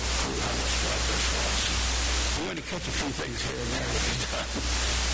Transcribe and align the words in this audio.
does. 0.00 1.60
We're 2.38 2.44
going 2.46 2.56
to 2.56 2.62
catch 2.62 2.86
a 2.88 2.90
few 2.90 3.10
things 3.20 3.38
here 3.44 3.60
and 3.60 3.70
there 3.70 3.84
that 3.84 4.02
he's 4.08 4.24
done, 4.30 4.50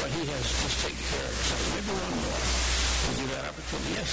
but 0.01 0.11
he 0.15 0.23
has 0.31 0.47
just 0.63 0.77
taken 0.85 1.05
care 1.11 1.27
of. 1.27 1.35
So 1.35 1.55
maybe 1.75 1.91
one 1.91 2.15
more. 2.23 2.41
Give 3.17 3.31
that 3.35 3.45
opportunity. 3.51 3.95
Yes. 3.95 4.13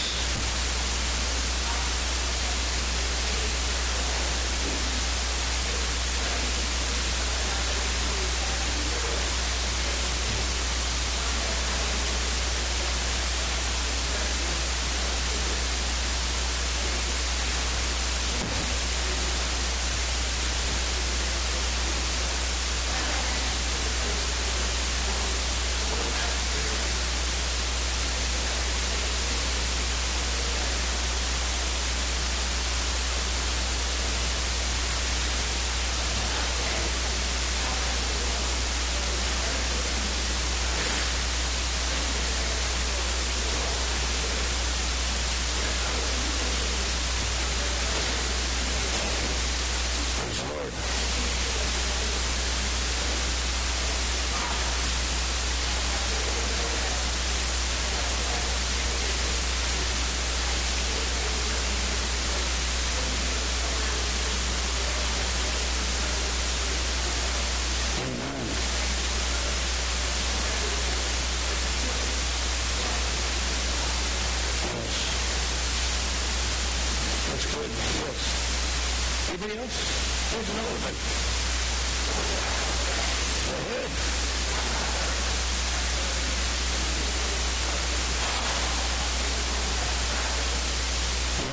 Praise 50.24 50.42
the 50.42 50.54
Lord. 50.54 50.74
Amen. 68.04 68.48
Yes. 77.30 77.53
That's 77.64 77.98
good. 77.98 78.04
Yes. 78.04 79.30
Anybody 79.30 79.56
else? 79.60 79.78
There's 80.32 80.50
another 80.50 80.78
one. 80.84 80.98
Go 83.48 83.56
ahead. 83.56 83.90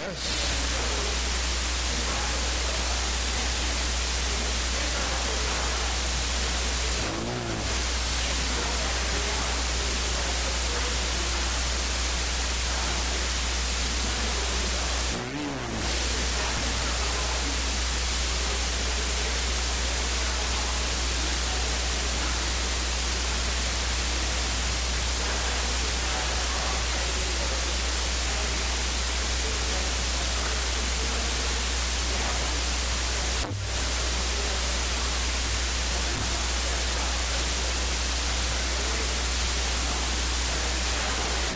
Yes. 0.00 0.50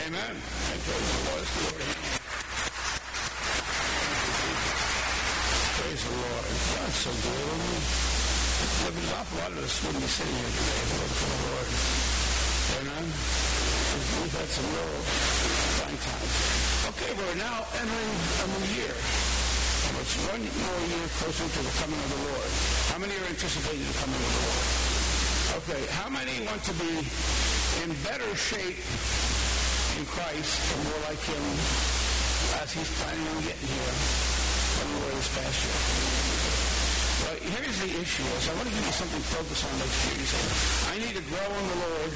Amen. 0.04 0.36
And 0.36 0.78
praise 0.84 1.08
the 1.10 1.20
Lord. 1.24 1.40
Let's 1.40 1.48
give 1.54 1.64
it 1.64 1.80
to 1.80 1.84
him. 1.84 1.96
Praise 5.74 6.02
the 6.04 6.12
Lord. 6.12 6.44
God's 6.44 6.98
so 7.02 7.10
good. 7.24 7.40
isn't 7.40 7.72
he? 7.72 7.80
There's 8.84 9.00
an 9.00 9.16
awful 9.16 9.38
lot 9.42 9.50
of 9.54 9.64
us 9.64 9.74
wouldn't 9.80 10.04
be 10.04 10.10
sitting 10.12 10.36
here 10.38 10.52
today 10.54 10.76
if 10.76 10.92
it 10.92 10.98
wasn't 11.02 11.18
for 11.18 11.30
the 11.34 11.40
Lord. 11.50 11.68
Amen. 12.84 13.04
We've 14.22 14.36
had 14.38 14.50
some 14.54 14.68
real 14.70 14.92
fine 15.82 15.98
times. 16.04 16.34
Okay, 16.94 17.10
we're 17.16 17.40
now 17.40 17.64
entering 17.80 18.14
a 18.38 18.46
new 18.54 18.64
year. 18.76 18.94
And 18.94 19.94
it's 20.04 20.14
one 20.30 20.42
more 20.46 20.82
year 20.94 21.08
closer 21.16 21.48
to 21.48 21.60
the 21.64 21.74
coming 21.80 21.96
of 21.96 22.10
the 22.12 22.20
Lord. 22.28 22.50
How 22.92 22.98
many 23.00 23.14
are 23.18 23.28
anticipating 23.34 23.88
the 23.88 23.98
coming 23.98 24.20
of 24.20 24.30
the 24.30 24.42
Lord? 24.52 24.68
Okay, 25.64 25.82
how 25.96 26.12
many 26.12 26.44
want 26.44 26.60
to 26.66 26.74
be 26.76 26.92
shape 28.36 28.82
in 29.94 30.04
Christ 30.10 30.58
and 30.74 30.80
more 30.90 31.00
like 31.06 31.22
him 31.22 31.44
as 32.58 32.68
he's 32.74 32.90
planning 32.98 33.26
on 33.30 33.38
getting 33.46 33.70
here 33.70 33.94
than 33.94 34.86
we 34.90 34.96
were 35.06 35.14
this 35.14 35.30
past 35.38 35.58
year? 35.62 35.80
Well, 37.22 37.38
here's 37.46 37.78
the 37.78 37.90
issue 37.94 38.26
is 38.26 38.42
I 38.50 38.54
want 38.58 38.66
to 38.66 38.74
give 38.74 38.86
you 38.86 38.96
something 38.98 39.22
to 39.22 39.30
focus 39.38 39.60
on 39.62 39.72
next 39.78 39.98
year. 40.02 40.18
You 40.18 40.28
say, 40.28 40.42
I 40.90 40.94
need 40.98 41.14
to 41.14 41.24
grow 41.30 41.46
in 41.46 41.64
the 41.70 41.78
Lord 41.78 42.12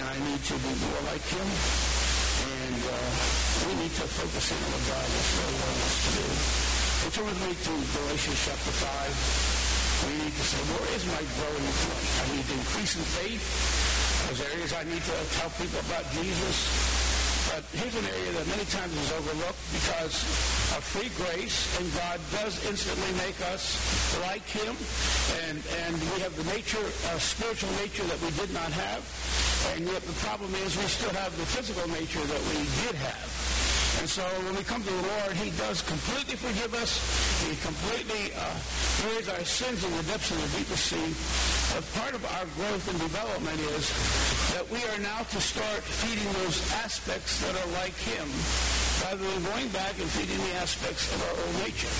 and 0.00 0.02
I 0.08 0.16
need 0.32 0.42
to 0.48 0.54
be 0.64 0.72
more 0.80 1.02
like 1.12 1.24
him 1.28 1.48
and 1.48 2.80
uh, 2.88 2.96
we 3.68 3.72
need 3.84 3.92
to 4.00 4.06
focus 4.08 4.44
in 4.48 4.58
on 4.64 4.70
what 4.72 4.84
God 4.88 5.08
is 5.12 5.28
really 5.44 5.58
wanting 5.60 5.84
us 5.92 5.96
to 6.08 6.10
do. 6.24 6.26
So 6.98 7.04
turn 7.20 7.26
with 7.28 7.40
me 7.44 7.52
to 7.52 7.72
Galatians 8.00 8.40
chapter 8.48 8.72
5. 8.72 10.08
We 10.08 10.12
need 10.24 10.34
to 10.34 10.44
say, 10.46 10.60
where 10.72 10.88
is 10.96 11.04
my 11.04 11.22
growing 11.36 11.68
point? 11.84 12.08
I 12.16 12.24
need 12.32 12.46
to 12.48 12.54
increase 12.54 12.96
in 12.96 13.04
faith. 13.18 13.87
There's 14.28 14.44
areas 14.52 14.74
I 14.76 14.84
need 14.84 15.00
to 15.00 15.16
tell 15.40 15.48
people 15.56 15.80
about 15.88 16.04
Jesus. 16.12 17.08
But 17.48 17.64
here's 17.72 17.96
an 17.96 18.04
area 18.04 18.32
that 18.36 18.46
many 18.52 18.68
times 18.68 18.92
is 18.92 19.10
overlooked 19.16 19.64
because 19.72 20.20
of 20.76 20.84
free 20.84 21.08
grace, 21.16 21.64
and 21.80 21.88
God 21.96 22.20
does 22.36 22.60
instantly 22.68 23.08
make 23.24 23.40
us 23.48 23.80
like 24.20 24.44
Him, 24.44 24.76
and 25.48 25.56
and 25.88 25.96
we 26.12 26.20
have 26.20 26.36
the 26.36 26.44
nature, 26.52 26.84
uh, 27.08 27.16
spiritual 27.16 27.72
nature 27.80 28.04
that 28.04 28.20
we 28.20 28.28
did 28.36 28.52
not 28.52 28.68
have, 28.68 29.00
and 29.72 29.88
yet 29.88 30.04
the 30.04 30.12
problem 30.20 30.52
is 30.60 30.76
we 30.76 30.84
still 30.92 31.16
have 31.16 31.32
the 31.40 31.48
physical 31.48 31.88
nature 31.88 32.20
that 32.20 32.42
we 32.52 32.68
did 32.84 33.00
have. 33.00 33.67
And 33.98 34.08
so 34.08 34.22
when 34.46 34.54
we 34.54 34.62
come 34.62 34.82
to 34.82 34.92
the 34.94 35.06
Lord, 35.10 35.32
He 35.34 35.50
does 35.58 35.82
completely 35.82 36.38
forgive 36.38 36.70
us. 36.78 37.02
He 37.42 37.58
completely 37.58 38.30
uh, 38.30 38.46
buries 39.02 39.28
our 39.28 39.42
sins 39.42 39.82
in 39.82 39.90
the 39.90 40.06
depths 40.06 40.30
of 40.30 40.38
the 40.38 40.50
deepest 40.54 40.86
sea. 40.86 41.10
But 41.74 41.82
part 41.98 42.14
of 42.14 42.22
our 42.22 42.46
growth 42.54 42.86
and 42.86 42.98
development 43.02 43.58
is 43.74 43.90
that 44.54 44.70
we 44.70 44.78
are 44.94 45.00
now 45.02 45.26
to 45.26 45.40
start 45.42 45.82
feeding 45.82 46.30
those 46.46 46.62
aspects 46.78 47.42
that 47.42 47.58
are 47.58 47.70
like 47.82 47.98
Him, 48.06 48.26
rather 49.02 49.18
than 49.18 49.42
going 49.50 49.68
back 49.74 49.98
and 49.98 50.08
feeding 50.14 50.38
the 50.46 50.54
aspects 50.62 51.10
of 51.10 51.18
our 51.26 51.34
old 51.34 51.56
nature. 51.66 51.90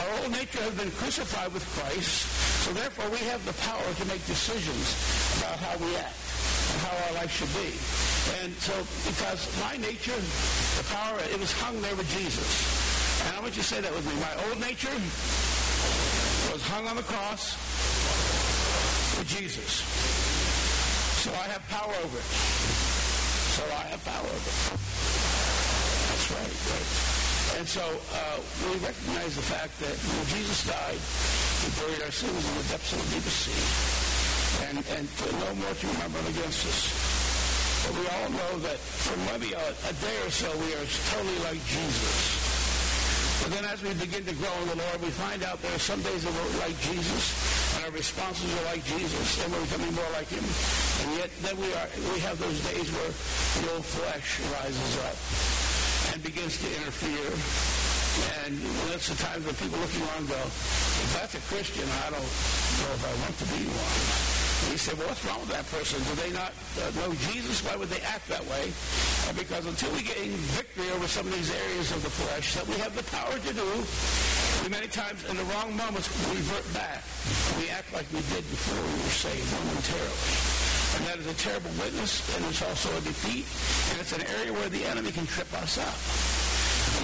Our 0.00 0.10
old 0.24 0.32
nature 0.32 0.64
has 0.64 0.74
been 0.74 0.90
crucified 0.96 1.52
with 1.52 1.68
Christ, 1.76 2.26
so 2.64 2.72
therefore 2.72 3.12
we 3.12 3.20
have 3.28 3.44
the 3.44 3.56
power 3.60 3.84
to 3.84 4.04
make 4.08 4.24
decisions 4.24 4.96
about 5.36 5.60
how 5.60 5.76
we 5.84 5.96
act 6.00 6.25
and 6.72 6.78
how 6.82 6.94
our 7.06 7.14
life 7.20 7.32
should 7.32 7.52
be. 7.54 7.70
And 8.42 8.52
so, 8.58 8.74
because 9.06 9.46
my 9.62 9.76
nature, 9.78 10.18
the 10.76 10.86
power, 10.90 11.18
it 11.30 11.38
was 11.38 11.52
hung 11.52 11.80
there 11.82 11.94
with 11.94 12.08
Jesus. 12.16 12.48
And 13.26 13.36
I 13.36 13.40
want 13.40 13.56
you 13.56 13.62
to 13.62 13.68
say 13.68 13.80
that 13.80 13.92
with 13.92 14.06
me. 14.06 14.14
My 14.20 14.34
old 14.48 14.60
nature 14.60 14.92
was 16.52 16.62
hung 16.66 16.86
on 16.86 16.96
the 16.96 17.06
cross 17.06 17.54
with 19.18 19.28
Jesus. 19.28 19.82
So 21.22 21.30
I 21.32 21.46
have 21.50 21.62
power 21.68 21.94
over 22.04 22.18
it. 22.18 22.30
So 23.56 23.64
I 23.66 23.84
have 23.90 24.04
power 24.04 24.26
over 24.26 24.50
it. 24.52 24.58
That's 26.06 26.26
right, 26.30 26.54
right. 26.70 27.16
And 27.58 27.66
so 27.66 27.82
uh, 27.82 28.38
we 28.68 28.78
recognize 28.84 29.34
the 29.34 29.42
fact 29.42 29.78
that 29.80 29.96
when 29.96 30.26
Jesus 30.28 30.66
died, 30.66 31.00
he 31.64 31.68
buried 31.80 32.02
our 32.04 32.12
sins 32.12 32.36
in 32.36 32.54
the 32.58 32.68
depths 32.68 32.92
of 32.92 33.00
the 33.00 33.14
deepest 33.16 33.38
sea. 33.48 34.05
And, 34.68 34.78
and 34.78 35.04
to 35.06 35.26
no 35.42 35.54
more 35.54 35.74
to 35.74 35.86
remember 35.86 36.18
against 36.30 36.66
us. 36.66 36.80
But 37.86 37.94
we 38.00 38.06
all 38.08 38.30
know 38.30 38.52
that 38.66 38.78
for 38.78 39.16
maybe 39.30 39.54
a, 39.54 39.68
a 39.70 39.94
day 40.02 40.16
or 40.24 40.30
so, 40.30 40.50
we 40.58 40.74
are 40.74 40.86
totally 41.14 41.38
like 41.46 41.62
Jesus. 41.66 42.56
But 43.42 43.52
then 43.52 43.64
as 43.66 43.82
we 43.82 43.94
begin 43.94 44.24
to 44.24 44.34
grow 44.34 44.50
in 44.62 44.68
the 44.74 44.80
Lord, 44.80 45.02
we 45.02 45.10
find 45.10 45.44
out 45.44 45.60
there 45.62 45.74
are 45.74 45.78
some 45.78 46.02
days 46.02 46.24
that 46.24 46.32
we're 46.32 46.58
like 46.66 46.74
Jesus, 46.80 47.76
and 47.76 47.84
our 47.84 47.92
responses 47.92 48.48
are 48.58 48.64
like 48.64 48.82
Jesus, 48.84 49.44
and 49.44 49.52
we're 49.52 49.62
becoming 49.70 49.94
more 49.94 50.10
like 50.18 50.26
Him. 50.26 50.42
And 50.42 51.08
yet 51.20 51.30
then 51.42 51.54
we 51.60 51.70
are 51.78 51.88
we 52.10 52.18
have 52.26 52.40
those 52.40 52.58
days 52.66 52.90
where 52.90 53.12
the 53.62 53.74
old 53.76 53.84
flesh 53.84 54.40
rises 54.50 54.92
up 55.06 55.16
and 56.14 56.22
begins 56.24 56.58
to 56.58 56.68
interfere. 56.80 57.85
And 58.46 58.56
that's 58.88 59.08
the 59.08 59.18
times 59.20 59.44
when 59.44 59.54
people 59.56 59.78
looking 59.78 60.02
around 60.08 60.24
and 60.24 60.30
go, 60.32 60.40
if 60.40 61.10
that's 61.12 61.34
a 61.36 61.42
Christian, 61.52 61.84
I 62.06 62.10
don't 62.10 62.22
know 62.22 62.90
if 62.96 63.02
I 63.04 63.12
want 63.20 63.36
to 63.36 63.46
be 63.52 63.62
one. 63.68 64.36
And 64.56 64.80
say, 64.80 64.96
well, 64.96 65.06
what's 65.12 65.20
wrong 65.28 65.40
with 65.44 65.52
that 65.52 65.68
person? 65.68 66.00
Do 66.08 66.16
they 66.16 66.32
not 66.32 66.50
uh, 66.80 66.88
know 66.96 67.12
Jesus? 67.28 67.60
Why 67.60 67.76
would 67.76 67.92
they 67.92 68.00
act 68.00 68.24
that 68.32 68.40
way? 68.48 68.72
Uh, 69.28 69.36
because 69.36 69.68
until 69.68 69.92
we 69.92 70.00
gain 70.00 70.32
victory 70.56 70.88
over 70.96 71.04
some 71.06 71.28
of 71.28 71.32
these 71.36 71.52
areas 71.52 71.92
of 71.92 72.00
the 72.00 72.08
flesh 72.08 72.56
that 72.56 72.64
we 72.64 72.74
have 72.80 72.96
the 72.96 73.04
power 73.12 73.36
to 73.36 73.52
do, 73.52 73.68
we 74.64 74.72
many 74.72 74.88
times 74.88 75.28
in 75.28 75.36
the 75.36 75.44
wrong 75.52 75.76
moments 75.76 76.08
revert 76.32 76.64
back. 76.72 77.04
We 77.60 77.68
act 77.68 77.92
like 77.92 78.08
we 78.16 78.24
did 78.32 78.48
before 78.48 78.80
we 78.80 78.96
were 79.04 79.12
saved 79.12 79.44
momentarily. 79.60 80.24
And 80.96 81.02
that 81.04 81.16
is 81.20 81.28
a 81.28 81.36
terrible 81.36 81.70
witness, 81.76 82.24
and 82.34 82.40
it's 82.48 82.64
also 82.64 82.88
a 82.96 83.02
defeat, 83.04 83.44
and 83.92 84.00
it's 84.00 84.16
an 84.16 84.24
area 84.40 84.56
where 84.56 84.72
the 84.72 84.88
enemy 84.88 85.12
can 85.12 85.28
trip 85.28 85.52
us 85.60 85.76
up. 85.76 86.45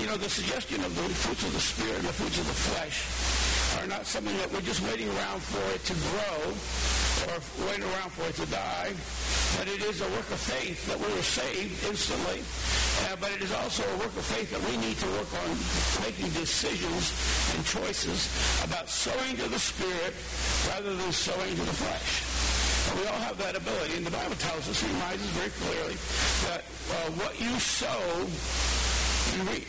You 0.01 0.07
know, 0.07 0.17
the 0.17 0.31
suggestion 0.31 0.83
of 0.85 0.95
the 0.95 1.03
fruits 1.03 1.45
of 1.45 1.53
the 1.53 1.61
Spirit 1.61 1.99
and 1.99 2.09
the 2.09 2.13
fruits 2.13 2.39
of 2.39 2.47
the 2.47 2.59
flesh 2.73 3.07
are 3.81 3.87
not 3.87 4.07
something 4.07 4.37
that 4.39 4.53
we're 4.53 4.67
just 4.67 4.83
waiting 4.83 5.09
around 5.09 5.41
for 5.43 5.63
it 5.75 5.83
to 5.87 5.95
grow 6.11 6.53
or 7.31 7.39
waiting 7.71 7.87
around 7.95 8.11
for 8.11 8.27
it 8.27 8.35
to 8.35 8.47
die, 8.51 8.91
but 9.59 9.69
it 9.69 9.81
is 9.87 10.01
a 10.01 10.09
work 10.17 10.27
of 10.31 10.41
faith 10.43 10.85
that 10.91 10.99
we 10.99 11.07
were 11.07 11.23
saved 11.23 11.77
instantly. 11.87 12.43
Uh, 13.07 13.17
but 13.21 13.31
it 13.33 13.43
is 13.43 13.53
also 13.63 13.83
a 13.83 13.97
work 13.99 14.15
of 14.15 14.27
faith 14.27 14.51
that 14.51 14.63
we 14.69 14.77
need 14.79 14.99
to 14.99 15.09
work 15.19 15.31
on 15.47 15.51
making 16.03 16.29
decisions 16.35 17.15
and 17.55 17.65
choices 17.65 18.29
about 18.65 18.89
sowing 18.89 19.37
to 19.37 19.47
the 19.49 19.59
Spirit 19.59 20.15
rather 20.69 20.95
than 20.95 21.13
sowing 21.13 21.55
to 21.55 21.65
the 21.65 21.77
flesh. 21.79 22.27
And 22.91 23.01
we 23.01 23.07
all 23.07 23.23
have 23.23 23.39
that 23.39 23.57
ability. 23.57 23.97
And 23.97 24.07
the 24.07 24.11
Bible 24.11 24.35
tells 24.37 24.69
us, 24.69 24.83
reminds 24.83 25.23
us 25.23 25.33
very 25.39 25.55
clearly, 25.63 25.97
that 26.51 26.63
uh, 26.91 27.11
what 27.23 27.39
you 27.41 27.55
sow, 27.59 28.27
you 29.37 29.43
reap. 29.49 29.69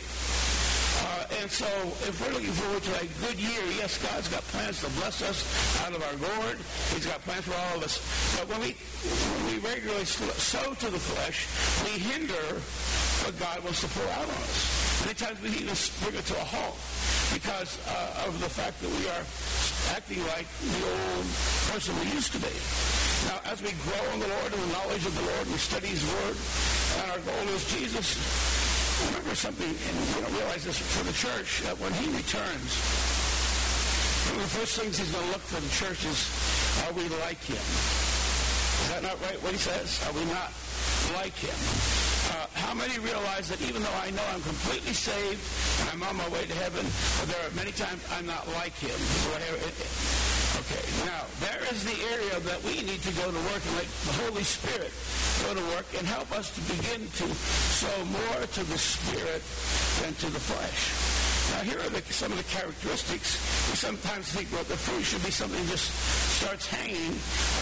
Uh, 1.03 1.41
and 1.41 1.51
so 1.51 1.67
if 2.07 2.15
we're 2.21 2.33
looking 2.33 2.53
forward 2.53 2.83
to 2.83 2.93
a 3.01 3.07
good 3.25 3.39
year, 3.39 3.63
yes, 3.75 3.97
God's 3.99 4.27
got 4.29 4.41
plans 4.53 4.79
to 4.81 4.89
bless 4.99 5.21
us 5.21 5.43
out 5.83 5.93
of 5.93 6.01
our 6.03 6.15
gourd. 6.15 6.57
He's 6.93 7.05
got 7.05 7.21
plans 7.21 7.45
for 7.45 7.55
all 7.55 7.77
of 7.77 7.83
us. 7.83 7.99
But 8.37 8.47
when 8.49 8.61
we, 8.61 8.71
when 8.73 9.43
we 9.51 9.57
regularly 9.59 10.05
sow 10.05 10.73
to 10.73 10.89
the 10.89 10.99
flesh, 10.99 11.47
we 11.83 11.99
hinder 11.99 12.61
what 13.25 13.35
God 13.39 13.63
wants 13.63 13.81
to 13.81 13.89
pour 13.91 14.07
out 14.15 14.27
on 14.27 14.41
us. 14.47 15.03
Many 15.03 15.15
times 15.15 15.37
we 15.41 15.49
even 15.59 15.75
bring 16.03 16.15
it 16.15 16.25
to 16.31 16.35
a 16.39 16.45
halt 16.47 16.79
because 17.35 17.75
uh, 17.87 18.27
of 18.27 18.39
the 18.39 18.47
fact 18.47 18.79
that 18.79 18.91
we 18.93 19.03
are 19.11 19.25
acting 19.91 20.23
like 20.31 20.47
the 20.47 20.81
old 20.87 21.27
person 21.73 21.91
we 21.99 22.07
used 22.15 22.31
to 22.31 22.39
be. 22.39 22.53
Now, 23.27 23.43
as 23.51 23.59
we 23.59 23.75
grow 23.83 24.03
in 24.15 24.19
the 24.23 24.31
Lord 24.31 24.51
and 24.53 24.61
the 24.61 24.71
knowledge 24.71 25.03
of 25.03 25.15
the 25.15 25.25
Lord, 25.27 25.45
we 25.51 25.59
study 25.59 25.87
His 25.87 26.03
Word, 26.03 26.35
and 27.03 27.05
our 27.11 27.21
goal 27.27 27.47
is 27.51 27.63
Jesus 27.75 28.15
remember 29.07 29.35
something, 29.35 29.69
and 29.69 29.95
you 30.15 30.21
don't 30.21 30.33
realize 30.33 30.63
this 30.63 30.77
for 30.77 31.03
the 31.03 31.13
church, 31.13 31.61
that 31.67 31.77
when 31.79 31.93
he 31.99 32.07
returns, 32.13 32.71
one 34.29 34.39
of 34.39 34.43
the 34.47 34.55
first 34.59 34.79
things 34.79 34.97
he's 34.97 35.11
going 35.11 35.25
to 35.25 35.31
look 35.31 35.43
for 35.43 35.59
the 35.59 35.73
church 35.75 36.05
is, 36.05 36.29
are 36.87 36.93
we 36.93 37.03
like 37.25 37.41
him? 37.43 37.59
Is 37.59 38.89
that 38.95 39.03
not 39.03 39.19
right, 39.21 39.39
what 39.43 39.51
he 39.51 39.59
says? 39.59 39.99
Are 40.07 40.15
we 40.15 40.23
not 40.31 40.51
like 41.15 41.35
him? 41.35 41.55
Uh, 42.31 42.47
how 42.55 42.73
many 42.73 42.97
realize 42.99 43.49
that 43.49 43.61
even 43.61 43.83
though 43.83 43.99
I 43.99 44.11
know 44.11 44.23
I'm 44.31 44.41
completely 44.41 44.93
saved 44.93 45.43
and 45.81 45.89
I'm 45.91 46.03
on 46.03 46.15
my 46.15 46.27
way 46.29 46.45
to 46.47 46.55
heaven, 46.55 46.85
there 47.27 47.41
are 47.43 47.51
many 47.55 47.71
times 47.71 47.99
I'm 48.15 48.25
not 48.25 48.47
like 48.55 48.73
him? 48.79 48.95
Okay, 50.63 50.79
now, 51.03 51.27
there 51.43 51.59
is 51.75 51.83
the 51.83 51.99
area 52.07 52.39
that 52.47 52.63
we 52.63 52.87
need 52.87 53.03
to 53.03 53.11
go 53.19 53.27
to 53.27 53.41
work 53.51 53.59
and 53.67 53.75
let 53.75 53.89
the 54.07 54.15
Holy 54.23 54.47
Spirit 54.47 54.95
go 55.43 55.51
to 55.59 55.63
work 55.75 55.83
and 55.99 56.07
help 56.07 56.31
us 56.31 56.55
to 56.55 56.61
begin 56.71 57.03
to 57.19 57.27
sow 57.75 57.91
more 58.07 58.47
to 58.47 58.63
the 58.71 58.79
Spirit 58.79 59.43
than 59.99 60.15
to 60.23 60.27
the 60.31 60.39
flesh. 60.39 60.95
Now, 61.51 61.67
here 61.67 61.83
are 61.83 61.91
the, 61.91 61.99
some 62.13 62.31
of 62.31 62.39
the 62.39 62.47
characteristics. 62.47 63.35
We 63.67 63.75
sometimes 63.75 64.31
think, 64.31 64.47
well, 64.55 64.63
the 64.63 64.79
fruit 64.79 65.03
should 65.03 65.25
be 65.27 65.35
something 65.35 65.59
that 65.59 65.75
just 65.75 65.91
starts 66.39 66.63
hanging 66.63 67.11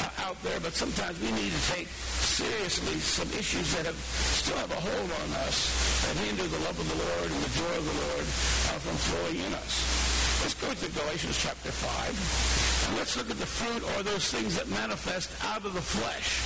uh, 0.05 0.29
out 0.29 0.37
there, 0.45 0.59
but 0.61 0.77
sometimes 0.77 1.17
we 1.25 1.33
need 1.33 1.49
to 1.49 1.63
take 1.73 1.89
seriously 1.89 3.01
some 3.01 3.33
issues 3.33 3.73
that 3.81 3.89
have, 3.89 3.97
still 3.97 4.61
have 4.61 4.69
a 4.69 4.77
hold 4.77 5.09
on 5.25 5.29
us 5.49 5.57
that 6.05 6.21
hinder 6.21 6.45
the 6.45 6.61
love 6.69 6.77
of 6.77 6.85
the 6.85 6.99
Lord 7.01 7.29
and 7.33 7.41
the 7.41 7.53
joy 7.57 7.73
of 7.81 7.85
the 7.89 7.97
Lord 7.97 8.25
uh, 8.69 8.77
from 8.77 8.95
flowing 9.09 9.41
in 9.41 9.53
us. 9.57 10.20
Let's 10.41 10.57
go 10.57 10.73
to 10.73 10.87
Galatians 10.97 11.37
chapter 11.37 11.69
5. 11.69 12.89
And 12.89 12.97
let's 12.97 13.15
look 13.15 13.29
at 13.29 13.37
the 13.37 13.45
fruit 13.45 13.85
or 13.93 14.01
those 14.01 14.33
things 14.33 14.57
that 14.57 14.67
manifest 14.69 15.29
out 15.45 15.63
of 15.65 15.73
the 15.77 15.85
flesh. 15.85 16.41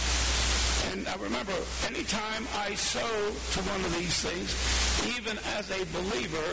And 0.92 1.08
I 1.08 1.16
remember, 1.16 1.56
anytime 1.88 2.44
I 2.60 2.76
sow 2.76 3.00
to 3.00 3.60
one 3.72 3.82
of 3.88 3.96
these 3.96 4.20
things, 4.20 4.52
even 5.16 5.40
as 5.56 5.72
a 5.72 5.80
believer, 5.96 6.44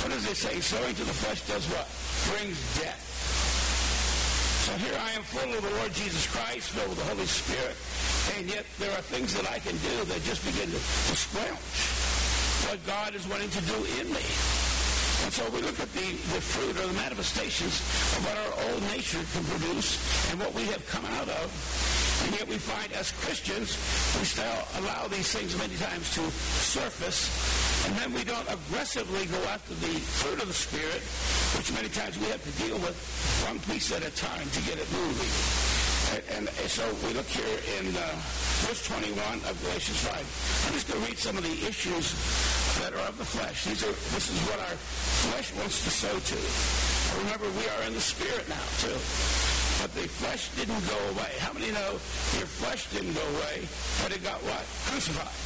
what 0.00 0.08
does 0.16 0.24
it 0.24 0.40
say? 0.40 0.56
Sowing 0.64 0.94
to 0.96 1.04
the 1.04 1.18
flesh 1.20 1.44
does 1.44 1.68
what? 1.68 1.84
Brings 2.32 2.56
death. 2.80 3.04
So 4.64 4.72
here 4.80 4.96
I 4.96 5.12
am 5.12 5.22
full 5.28 5.52
of 5.52 5.60
the 5.60 5.74
Lord 5.84 5.92
Jesus 5.92 6.24
Christ, 6.32 6.72
filled 6.72 6.88
with 6.88 6.98
the 6.98 7.08
Holy 7.12 7.28
Spirit, 7.28 7.76
and 8.36 8.48
yet 8.48 8.64
there 8.80 8.92
are 8.96 9.04
things 9.04 9.36
that 9.36 9.44
I 9.52 9.60
can 9.60 9.76
do 9.84 10.04
that 10.12 10.24
just 10.24 10.40
begin 10.48 10.68
to, 10.72 10.80
to 10.80 11.14
squelch 11.16 11.76
what 12.68 12.80
God 12.88 13.14
is 13.14 13.28
wanting 13.28 13.50
to 13.50 13.60
do 13.68 13.76
in 14.00 14.12
me. 14.12 14.24
And 15.24 15.32
so 15.32 15.48
we 15.50 15.60
look 15.62 15.78
at 15.80 15.92
the, 15.92 16.08
the 16.34 16.40
fruit 16.40 16.76
or 16.78 16.86
the 16.86 16.94
manifestations 16.94 17.80
of 18.16 18.24
what 18.24 18.36
our 18.38 18.70
old 18.70 18.82
nature 18.94 19.20
can 19.32 19.44
produce 19.44 19.98
and 20.30 20.40
what 20.40 20.54
we 20.54 20.64
have 20.66 20.86
come 20.86 21.04
out 21.18 21.28
of. 21.28 21.46
And 22.24 22.34
yet 22.34 22.48
we 22.48 22.58
find 22.58 22.92
as 22.92 23.12
Christians, 23.12 23.78
we 24.18 24.24
still 24.24 24.58
allow 24.78 25.06
these 25.06 25.30
things 25.32 25.56
many 25.56 25.76
times 25.76 26.14
to 26.14 26.22
surface. 26.30 27.30
And 27.86 27.96
then 27.96 28.12
we 28.12 28.24
don't 28.24 28.48
aggressively 28.48 29.26
go 29.26 29.38
after 29.48 29.74
the 29.74 29.94
fruit 30.18 30.42
of 30.42 30.48
the 30.48 30.54
Spirit, 30.54 31.02
which 31.56 31.72
many 31.72 31.88
times 31.88 32.18
we 32.18 32.26
have 32.26 32.42
to 32.42 32.54
deal 32.62 32.78
with 32.78 32.96
one 33.46 33.60
piece 33.60 33.92
at 33.92 34.02
a 34.02 34.10
time 34.10 34.48
to 34.50 34.60
get 34.62 34.78
it 34.78 34.90
moving. 34.92 35.77
And, 36.08 36.48
and 36.48 36.48
so 36.72 36.88
we 37.04 37.12
look 37.12 37.26
here 37.28 37.58
in 37.76 37.92
uh, 37.92 38.00
verse 38.64 38.80
21 38.88 39.12
of 39.44 39.54
Galatians 39.60 40.00
5. 40.08 40.16
I'm 40.16 40.72
just 40.72 40.88
going 40.88 41.04
to 41.04 41.06
read 41.06 41.18
some 41.18 41.36
of 41.36 41.44
the 41.44 41.56
issues 41.68 42.16
that 42.80 42.96
are 42.96 43.04
of 43.04 43.18
the 43.18 43.28
flesh. 43.28 43.64
These 43.68 43.84
are, 43.84 43.92
this 44.16 44.32
is 44.32 44.40
what 44.48 44.56
our 44.56 44.76
flesh 45.28 45.52
wants 45.60 45.84
to 45.84 45.90
sow 45.90 46.16
to. 46.16 46.38
Remember, 47.28 47.44
we 47.60 47.68
are 47.68 47.82
in 47.84 47.92
the 47.92 48.00
spirit 48.00 48.48
now, 48.48 48.64
too. 48.80 48.96
But 49.84 49.92
the 49.92 50.08
flesh 50.08 50.48
didn't 50.56 50.80
go 50.88 50.98
away. 51.12 51.28
How 51.44 51.52
many 51.52 51.70
know 51.76 52.00
your 52.40 52.48
flesh 52.48 52.88
didn't 52.88 53.12
go 53.12 53.26
away, 53.36 53.68
but 54.00 54.08
it 54.08 54.24
got 54.24 54.40
what? 54.48 54.64
Crucified. 54.88 55.36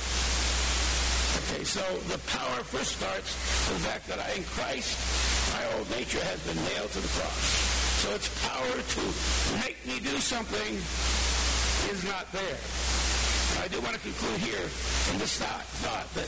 Okay, 1.43 1.65
so 1.65 1.83
the 2.07 2.23
power 2.31 2.63
first 2.63 3.03
starts 3.03 3.35
with 3.67 3.83
the 3.83 3.89
fact 3.91 4.07
that 4.07 4.23
I, 4.23 4.39
in 4.39 4.45
Christ, 4.55 4.95
my 5.51 5.65
old 5.75 5.91
nature 5.91 6.23
has 6.23 6.39
been 6.47 6.61
nailed 6.71 6.93
to 6.95 7.01
the 7.03 7.13
cross. 7.19 7.92
So 8.03 8.11
its 8.19 8.27
power 8.43 8.67
to 8.67 9.03
make 9.63 9.79
me 9.87 10.03
do 10.03 10.19
something 10.19 10.75
is 11.87 12.03
not 12.03 12.27
there. 12.35 12.59
I 13.63 13.71
do 13.71 13.79
want 13.79 13.95
to 13.95 14.03
conclude 14.03 14.43
here 14.43 14.67
in 15.15 15.23
this 15.23 15.39
thought, 15.39 15.63
thought 15.87 16.11
that 16.19 16.27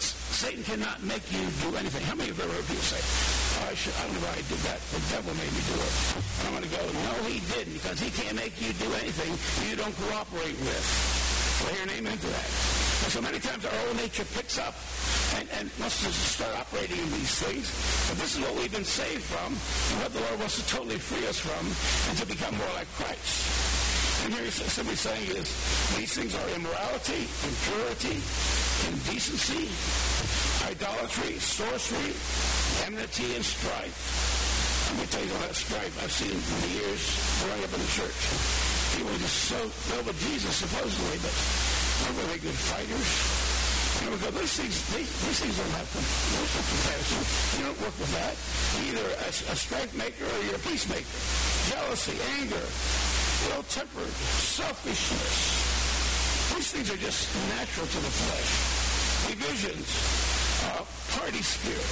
Satan 0.00 0.64
cannot 0.64 1.04
make 1.04 1.20
you 1.28 1.44
do 1.68 1.76
anything. 1.76 2.00
How 2.08 2.16
many 2.16 2.32
of 2.32 2.40
you 2.40 2.44
ever 2.48 2.54
heard 2.56 2.64
people 2.64 2.88
say, 2.88 2.96
oh, 3.60 3.68
I, 3.68 3.76
should, 3.76 3.92
I 4.00 4.08
don't 4.08 4.16
know 4.16 4.24
why 4.24 4.40
I 4.40 4.44
did 4.48 4.62
that. 4.64 4.80
The 4.88 5.04
devil 5.12 5.36
made 5.36 5.52
me 5.52 5.60
do 5.68 5.76
it. 5.76 5.92
And 6.16 6.44
I'm 6.48 6.54
going 6.56 6.64
to 6.64 6.72
go, 6.72 6.80
no, 6.80 7.14
he 7.28 7.44
didn't, 7.52 7.76
because 7.76 8.00
he 8.00 8.08
can't 8.16 8.32
make 8.32 8.56
you 8.56 8.72
do 8.80 8.88
anything 9.04 9.36
you 9.68 9.76
don't 9.76 9.92
cooperate 10.08 10.56
with. 10.64 10.84
Well, 11.60 11.76
hear 11.76 11.84
an 11.84 11.92
amen 11.92 12.16
to 12.16 12.28
that. 12.32 12.81
So 13.08 13.20
many 13.20 13.40
times 13.40 13.64
our 13.66 13.78
old 13.88 13.96
nature 13.96 14.24
picks 14.24 14.58
up 14.58 14.74
and, 15.36 15.48
and 15.58 15.70
wants 15.80 16.00
to 16.04 16.10
start 16.12 16.54
operating 16.56 16.96
in 16.96 17.10
these 17.12 17.34
things. 17.42 17.68
But 18.08 18.16
this 18.18 18.36
is 18.36 18.40
what 18.40 18.54
we've 18.56 18.72
been 18.72 18.88
saved 18.88 19.24
from 19.24 19.52
and 19.52 19.96
what 20.00 20.12
the 20.14 20.20
Lord 20.20 20.38
wants 20.40 20.56
to 20.56 20.64
totally 20.70 20.96
free 20.96 21.26
us 21.28 21.36
from 21.38 21.60
and 22.08 22.16
to 22.18 22.26
become 22.26 22.56
more 22.56 22.72
like 22.72 22.88
Christ. 22.96 24.24
And 24.24 24.32
here 24.32 24.48
somebody 24.50 24.96
saying 24.96 25.28
is, 25.34 25.50
these 25.98 26.14
things 26.14 26.32
are 26.32 26.48
immorality, 26.54 27.26
impurity, 27.26 28.22
indecency, 28.86 29.66
idolatry, 30.70 31.36
sorcery, 31.42 32.14
enmity, 32.86 33.34
and 33.34 33.44
strife. 33.44 33.92
Let 34.94 35.00
me 35.00 35.06
tell 35.10 35.24
you 35.26 35.32
all 35.36 35.44
that 35.50 35.58
strife 35.58 35.94
I've 36.00 36.12
seen 36.12 36.30
in 36.30 36.58
the 36.64 36.72
years 36.80 37.02
growing 37.42 37.64
up 37.66 37.72
in 37.74 37.80
the 37.82 37.92
church. 37.92 38.20
People 38.94 39.10
are 39.10 39.22
just 39.24 39.50
so 39.50 39.58
filled 39.90 40.06
with 40.06 40.18
Jesus, 40.22 40.54
supposedly, 40.54 41.18
but 41.18 41.34
not 42.02 42.14
really 42.22 42.40
good 42.42 42.54
fighters. 42.54 43.08
You 44.02 44.10
know, 44.10 44.16
because 44.18 44.34
these 44.34 44.54
things, 44.58 44.76
these, 44.90 45.10
these 45.22 45.38
things 45.38 45.54
don't 45.54 45.74
have 45.78 45.86
no 45.86 46.42
comparison. 46.42 47.22
You 47.54 47.62
don't 47.70 47.80
work 47.86 47.96
with 48.02 48.12
that. 48.18 48.34
Either 48.82 49.06
a, 49.06 49.30
a 49.30 49.56
strife 49.56 49.92
maker 49.94 50.26
or 50.26 50.38
you're 50.42 50.58
a 50.58 50.64
peacemaker. 50.66 51.06
Jealousy, 51.70 52.18
anger, 52.42 52.66
ill-tempered, 53.54 54.14
selfishness. 54.42 55.36
These 56.56 56.68
things 56.72 56.88
are 56.90 56.98
just 56.98 57.30
natural 57.54 57.86
to 57.86 57.98
the 58.02 58.12
flesh. 58.26 58.50
Divisions, 59.30 59.86
uh, 60.66 60.82
party 61.14 61.42
spirit. 61.42 61.90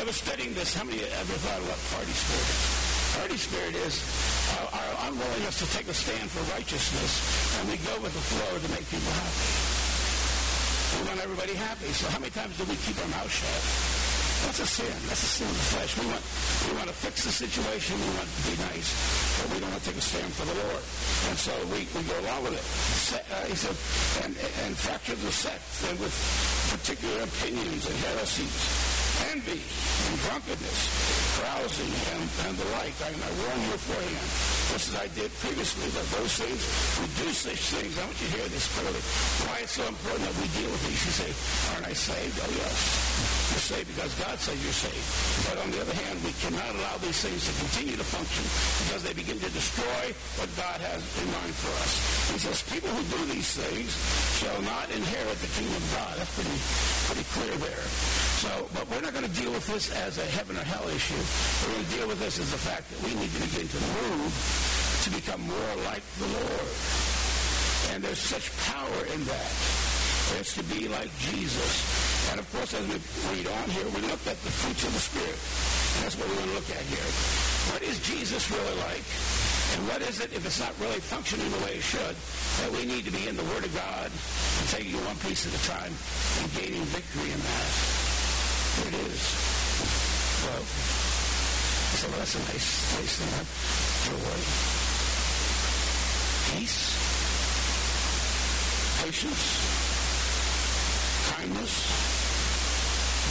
I 0.00 0.04
was 0.08 0.16
studying 0.16 0.54
this. 0.54 0.74
How 0.74 0.84
many 0.84 1.04
ever 1.04 1.36
thought 1.44 1.60
about 1.60 1.78
party 1.92 2.12
spirit? 2.16 2.91
Party 3.18 3.36
spirit 3.36 3.74
is 3.76 4.00
our 4.72 5.08
unwillingness 5.08 5.58
to 5.60 5.66
take 5.76 5.88
a 5.88 5.94
stand 5.94 6.30
for 6.30 6.40
righteousness, 6.56 7.12
and 7.60 7.68
we 7.68 7.76
go 7.84 7.94
with 8.00 8.12
the 8.12 8.24
flow 8.32 8.52
to 8.56 8.68
make 8.72 8.88
people 8.88 9.12
happy. 9.12 9.48
We 10.96 11.00
want 11.08 11.20
everybody 11.20 11.54
happy. 11.54 11.92
So 11.92 12.08
how 12.08 12.18
many 12.18 12.32
times 12.32 12.56
do 12.56 12.64
we 12.64 12.76
keep 12.84 12.96
our 13.00 13.10
mouth 13.12 13.28
shut? 13.28 13.62
That's 14.48 14.58
a 14.58 14.66
sin. 14.66 14.96
That's 15.06 15.22
a 15.22 15.30
sin 15.38 15.46
of 15.46 15.54
the 15.54 15.68
flesh. 15.76 15.92
We 16.00 16.04
want, 16.08 16.24
we 16.66 16.72
want 16.74 16.88
to 16.90 16.96
fix 16.98 17.22
the 17.24 17.30
situation. 17.30 17.94
We 18.00 18.10
want 18.18 18.26
to 18.26 18.42
be 18.48 18.56
nice, 18.74 18.90
but 19.38 19.46
we 19.54 19.56
don't 19.62 19.70
want 19.70 19.80
to 19.84 19.88
take 19.92 20.00
a 20.00 20.04
stand 20.04 20.32
for 20.34 20.44
the 20.48 20.56
Lord. 20.66 20.82
And 21.30 21.36
so 21.38 21.52
we, 21.70 21.86
we 21.94 22.02
go 22.10 22.16
along 22.26 22.50
with 22.50 22.56
it. 22.58 22.66
Se- 23.06 23.22
uh, 23.28 23.44
he 23.46 23.54
said, 23.54 23.76
and, 24.26 24.34
and 24.66 24.74
fracture 24.74 25.14
the 25.14 25.30
sect 25.30 25.62
and 25.88 25.96
with 26.02 26.12
particular 26.74 27.22
opinions 27.22 27.86
and 27.86 27.96
heresies, 28.08 28.56
envy 29.30 29.62
and 29.62 30.14
drunkenness, 30.26 30.80
carousing 31.38 31.92
and, 32.12 32.28
and 32.46 32.56
the 32.58 32.64
like. 32.76 32.94
I, 33.00 33.08
I 33.08 33.30
warn 33.40 33.58
you 33.64 33.72
beforehand, 33.72 34.61
just 34.72 34.88
as 34.88 34.96
I 35.04 35.08
did 35.12 35.28
previously, 35.44 35.84
that 35.92 36.08
those 36.16 36.32
things, 36.40 36.64
we 36.96 37.04
do 37.20 37.28
such 37.36 37.60
things. 37.76 37.92
I 38.00 38.08
want 38.08 38.16
you 38.24 38.28
to 38.32 38.34
hear 38.40 38.48
this 38.48 38.64
clearly. 38.72 39.02
Why 39.44 39.60
it's 39.60 39.76
so 39.76 39.84
important 39.84 40.24
that 40.24 40.36
we 40.40 40.48
deal 40.56 40.70
with 40.72 40.80
these. 40.88 40.96
You 41.04 41.12
say, 41.12 41.30
aren't 41.76 41.92
I 41.92 41.92
saved? 41.92 42.40
Oh, 42.40 42.48
yes. 42.56 42.76
You're 43.52 43.68
saved 43.68 43.88
because 43.92 44.12
God 44.16 44.40
says 44.40 44.56
you're 44.64 44.72
saved. 44.72 45.08
But 45.44 45.60
on 45.60 45.68
the 45.76 45.80
other 45.84 45.92
hand, 45.92 46.16
we 46.24 46.32
cannot 46.40 46.72
allow 46.72 46.96
these 47.04 47.20
things 47.20 47.44
to 47.44 47.52
continue 47.60 48.00
to 48.00 48.06
function 48.08 48.48
because 48.88 49.04
they 49.04 49.12
begin 49.12 49.36
to 49.44 49.50
destroy 49.52 50.16
what 50.40 50.48
God 50.56 50.80
has 50.80 51.04
in 51.20 51.28
mind 51.28 51.52
for 51.52 51.68
us. 51.84 51.92
He 52.32 52.40
says, 52.40 52.64
people 52.72 52.88
who 52.88 53.04
do 53.12 53.20
these 53.28 53.52
things 53.52 53.92
shall 54.40 54.56
not 54.64 54.88
inherit 54.88 55.36
the 55.44 55.52
kingdom 55.52 55.76
of 55.76 55.86
God. 55.92 56.16
That's 56.16 56.32
pretty, 56.32 56.56
pretty 57.12 57.26
clear 57.36 57.54
there. 57.60 57.84
So, 58.40 58.50
but 58.72 58.88
we're 58.88 59.04
not 59.04 59.12
going 59.12 59.28
to 59.28 59.36
deal 59.36 59.52
with 59.52 59.68
this 59.68 59.92
as 60.00 60.16
a 60.16 60.26
heaven 60.32 60.56
or 60.56 60.64
hell 60.64 60.88
issue. 60.88 61.20
We're 61.60 61.76
going 61.76 61.86
to 61.86 61.92
deal 61.92 62.08
with 62.08 62.20
this 62.24 62.40
as 62.40 62.48
the 62.50 62.58
fact 62.58 62.88
that 62.88 62.98
we 63.04 63.12
need 63.20 63.30
to 63.36 63.40
begin 63.52 63.68
to 63.68 63.80
move 64.00 64.32
to 65.02 65.10
become 65.10 65.42
more 65.42 65.74
like 65.90 66.02
the 66.22 66.30
Lord. 66.30 66.68
And 67.90 67.98
there's 68.06 68.22
such 68.22 68.54
power 68.70 69.00
in 69.10 69.20
that. 69.26 69.50
It's 70.38 70.54
to 70.54 70.62
be 70.70 70.86
like 70.86 71.10
Jesus. 71.18 72.30
And 72.30 72.38
of 72.38 72.46
course, 72.54 72.70
as 72.72 72.86
we 72.86 73.02
read 73.34 73.46
on 73.50 73.66
here, 73.74 73.84
we 73.98 74.00
look 74.06 74.22
at 74.30 74.38
the 74.46 74.52
fruits 74.62 74.86
of 74.86 74.94
the 74.94 75.02
Spirit. 75.02 75.38
And 75.98 76.06
that's 76.06 76.14
what 76.14 76.30
we're 76.30 76.38
going 76.38 76.54
to 76.54 76.58
look 76.62 76.70
at 76.70 76.86
here. 76.86 77.10
What 77.74 77.82
is 77.82 77.98
Jesus 78.06 78.46
really 78.46 78.76
like? 78.86 79.02
And 79.74 79.80
what 79.90 80.00
is 80.06 80.22
it, 80.22 80.30
if 80.30 80.46
it's 80.46 80.62
not 80.62 80.70
really 80.78 81.02
functioning 81.02 81.50
the 81.50 81.62
way 81.66 81.82
it 81.82 81.84
should, 81.84 82.14
that 82.62 82.70
we 82.70 82.86
need 82.86 83.02
to 83.02 83.12
be 83.12 83.26
in 83.26 83.34
the 83.34 83.44
Word 83.50 83.66
of 83.66 83.74
God 83.74 84.06
and 84.06 84.64
taking 84.70 84.94
one 85.02 85.18
piece 85.26 85.50
at 85.50 85.52
a 85.52 85.62
time 85.66 85.90
and 85.90 86.46
gaining 86.54 86.86
victory 86.94 87.26
in 87.26 87.40
that? 87.42 87.70
Here 88.78 88.94
it 88.94 88.98
is. 89.10 89.22
Well, 90.46 90.62
so 91.98 92.06
that's 92.14 92.34
a 92.38 92.42
nice, 92.54 92.70
nice 93.02 93.14
thing. 93.18 94.14
Joy. 94.14 94.91
Peace. 96.50 96.98
Patience. 99.02 99.44
Kindness. 101.30 101.74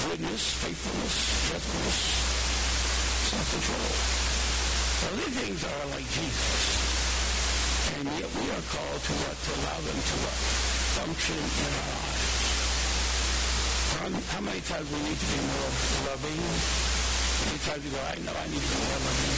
Goodness. 0.08 0.44
Faithfulness. 0.64 1.16
Gentleness. 1.52 2.00
Self-control. 3.32 3.92
Well, 5.02 5.16
these 5.20 5.36
things 5.42 5.60
are 5.64 5.86
like 5.92 6.08
Jesus. 6.12 6.92
And 7.98 8.08
yet 8.20 8.30
we 8.36 8.46
are 8.52 8.66
called 8.72 9.02
to 9.02 9.14
what? 9.26 9.36
To 9.36 9.52
allow 9.60 9.80
them 9.84 10.00
to 10.00 10.16
what? 10.24 10.38
Function 11.02 11.36
in 11.36 11.72
our 11.72 12.00
lives. 12.00 12.42
How 14.02 14.42
many 14.42 14.62
times 14.62 14.88
we 14.90 15.00
need 15.04 15.20
to 15.20 15.26
be 15.26 15.40
more 15.46 15.72
loving? 16.10 16.42
How 16.42 17.46
many 17.46 17.60
times 17.66 17.82
you 17.86 17.92
go, 17.92 18.02
I 18.02 18.16
know 18.24 18.34
I 18.34 18.48
need 18.48 18.62
to 18.62 18.72
be 18.72 18.82
more 18.82 19.02
loving. 19.06 19.36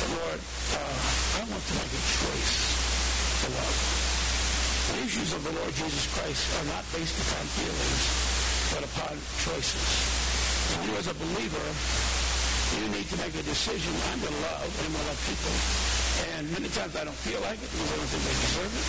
But 0.00 0.08
Lord, 0.16 0.40
uh, 0.40 0.94
I 1.36 1.42
want 1.50 1.64
to 1.66 1.74
make 1.74 1.92
a 1.92 2.02
choice 2.06 2.79
love. 3.48 3.78
The 4.90 4.96
issues 5.06 5.32
of 5.32 5.40
the 5.44 5.54
Lord 5.54 5.72
Jesus 5.72 6.04
Christ 6.12 6.44
are 6.60 6.66
not 6.68 6.84
based 6.92 7.16
upon 7.16 7.44
feelings, 7.56 8.04
but 8.74 8.82
upon 8.84 9.14
choices. 9.40 9.88
And 10.76 10.78
you 10.84 10.92
as 11.00 11.08
a 11.08 11.16
believer, 11.16 11.66
you 12.76 12.84
need 12.94 13.08
to 13.08 13.16
make 13.18 13.34
a 13.34 13.44
decision. 13.46 13.94
I'm 14.12 14.20
going 14.20 14.34
to 14.34 14.44
love 14.44 14.66
and 14.66 14.84
I'm 14.86 14.92
going 14.92 15.06
to 15.06 15.10
love 15.10 15.22
people. 15.24 15.54
And 16.36 16.42
many 16.52 16.68
times 16.70 16.92
I 16.94 17.02
don't 17.08 17.22
feel 17.24 17.40
like 17.42 17.58
it 17.58 17.70
because 17.70 17.90
I 17.90 17.96
don't 17.96 18.10
think 18.12 18.24
they 18.28 18.38
deserve 18.44 18.72
it. 18.76 18.86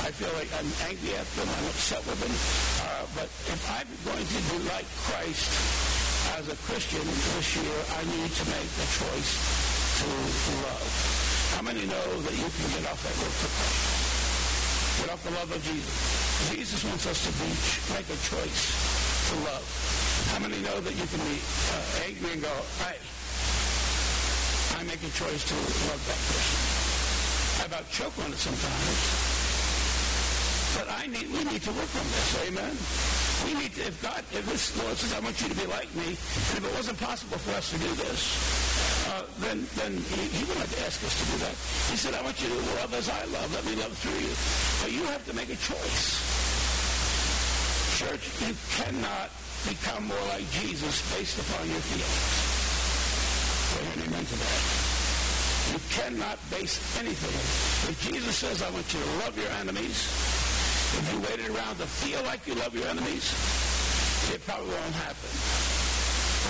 I 0.00 0.10
feel 0.16 0.32
like 0.32 0.50
I'm 0.56 0.70
angry 0.88 1.12
at 1.12 1.28
them. 1.36 1.48
I'm 1.50 1.66
upset 1.68 2.00
with 2.08 2.20
them. 2.24 2.32
Uh, 2.32 3.04
but 3.12 3.28
if 3.28 3.60
I'm 3.68 3.90
going 4.08 4.24
to 4.24 4.40
be 4.54 4.58
like 4.72 4.88
Christ 5.04 5.50
as 6.40 6.48
a 6.48 6.56
Christian 6.64 7.04
this 7.36 7.48
year, 7.60 7.78
I 7.96 8.02
need 8.08 8.32
to 8.32 8.44
make 8.48 8.72
a 8.80 8.88
choice 8.96 9.32
to 10.00 10.08
love. 10.64 11.29
How 11.54 11.62
many 11.62 11.84
know 11.86 12.06
that 12.22 12.34
you 12.34 12.48
can 12.48 12.66
get 12.72 12.84
off 12.90 13.00
that 13.02 13.16
road 13.18 13.34
quickly? 13.40 13.70
Get 15.00 15.08
off 15.12 15.22
the 15.24 15.34
love 15.34 15.50
of 15.50 15.60
Jesus. 15.64 15.94
Jesus 16.52 16.84
wants 16.84 17.06
us 17.06 17.24
to 17.26 17.32
be, 17.40 17.50
make 17.94 18.08
a 18.08 18.18
choice 18.28 18.62
to 19.30 19.34
love. 19.44 19.64
How 20.32 20.38
many 20.38 20.58
know 20.62 20.80
that 20.80 20.94
you 20.94 21.06
can 21.06 21.20
be 21.26 21.38
uh, 21.40 22.06
angry 22.06 22.32
and 22.38 22.42
go, 22.42 22.54
hey, 22.84 22.98
I 24.78 24.82
make 24.84 25.02
a 25.02 25.12
choice 25.12 25.42
to 25.44 25.54
love 25.90 26.02
that 26.06 26.20
person. 26.28 26.58
I 27.60 27.66
about 27.66 27.90
choke 27.90 28.16
on 28.24 28.32
it 28.32 28.38
sometimes. 28.38 29.00
But 30.78 30.88
I 30.88 31.06
need, 31.06 31.28
we 31.28 31.44
need 31.44 31.62
to 31.62 31.72
work 31.72 31.92
on 31.96 32.06
this. 32.14 32.48
Amen. 32.48 33.29
We 33.46 33.54
need 33.54 33.72
to, 33.74 33.86
if 33.88 33.96
God, 34.02 34.20
if 34.32 34.44
this 34.46 34.76
Lord 34.82 34.96
says, 34.96 35.12
I 35.14 35.20
want 35.20 35.40
you 35.40 35.48
to 35.48 35.54
be 35.56 35.66
like 35.66 35.88
me, 35.94 36.12
and 36.12 36.54
if 36.60 36.64
it 36.64 36.74
wasn't 36.74 36.98
possible 37.00 37.38
for 37.38 37.56
us 37.56 37.70
to 37.72 37.78
do 37.78 37.92
this, 37.94 38.20
uh, 39.08 39.24
then 39.40 39.66
then 39.76 39.96
he, 39.96 40.22
he 40.38 40.44
would 40.44 40.58
not 40.58 40.68
ask 40.84 41.02
us 41.02 41.14
to 41.18 41.24
do 41.32 41.36
that. 41.44 41.56
He 41.90 41.96
said, 41.96 42.14
I 42.14 42.22
want 42.22 42.36
you 42.42 42.48
to 42.48 42.60
love 42.78 42.92
as 42.94 43.08
I 43.08 43.24
love. 43.32 43.48
Let 43.54 43.64
me 43.64 43.74
love 43.76 43.96
through 43.98 44.20
you. 44.20 44.34
But 44.84 44.92
you 44.92 45.04
have 45.10 45.24
to 45.26 45.34
make 45.34 45.48
a 45.48 45.58
choice. 45.58 46.20
Church, 47.98 48.24
you 48.44 48.54
cannot 48.76 49.28
become 49.68 50.06
more 50.08 50.26
like 50.32 50.44
Jesus 50.62 51.00
based 51.12 51.36
upon 51.40 51.68
your 51.68 51.80
feelings. 51.80 52.60
Say 53.70 53.84
an 53.92 54.08
amen 54.08 54.24
to 54.24 54.36
that. 54.36 54.62
You 55.70 55.78
cannot 55.90 56.38
base 56.50 56.80
anything. 56.98 57.36
If 57.92 57.96
Jesus 58.10 58.36
says, 58.36 58.62
I 58.62 58.70
want 58.70 58.92
you 58.92 59.00
to 59.00 59.10
love 59.24 59.36
your 59.36 59.50
enemies, 59.60 60.08
if 60.98 61.12
you 61.12 61.20
waited 61.20 61.54
around 61.54 61.78
to 61.78 61.86
feel 61.86 62.22
like 62.24 62.46
you 62.46 62.54
love 62.54 62.74
your 62.74 62.86
enemies, 62.88 63.30
it 64.34 64.44
probably 64.46 64.70
won't 64.70 64.94
happen. 64.94 65.30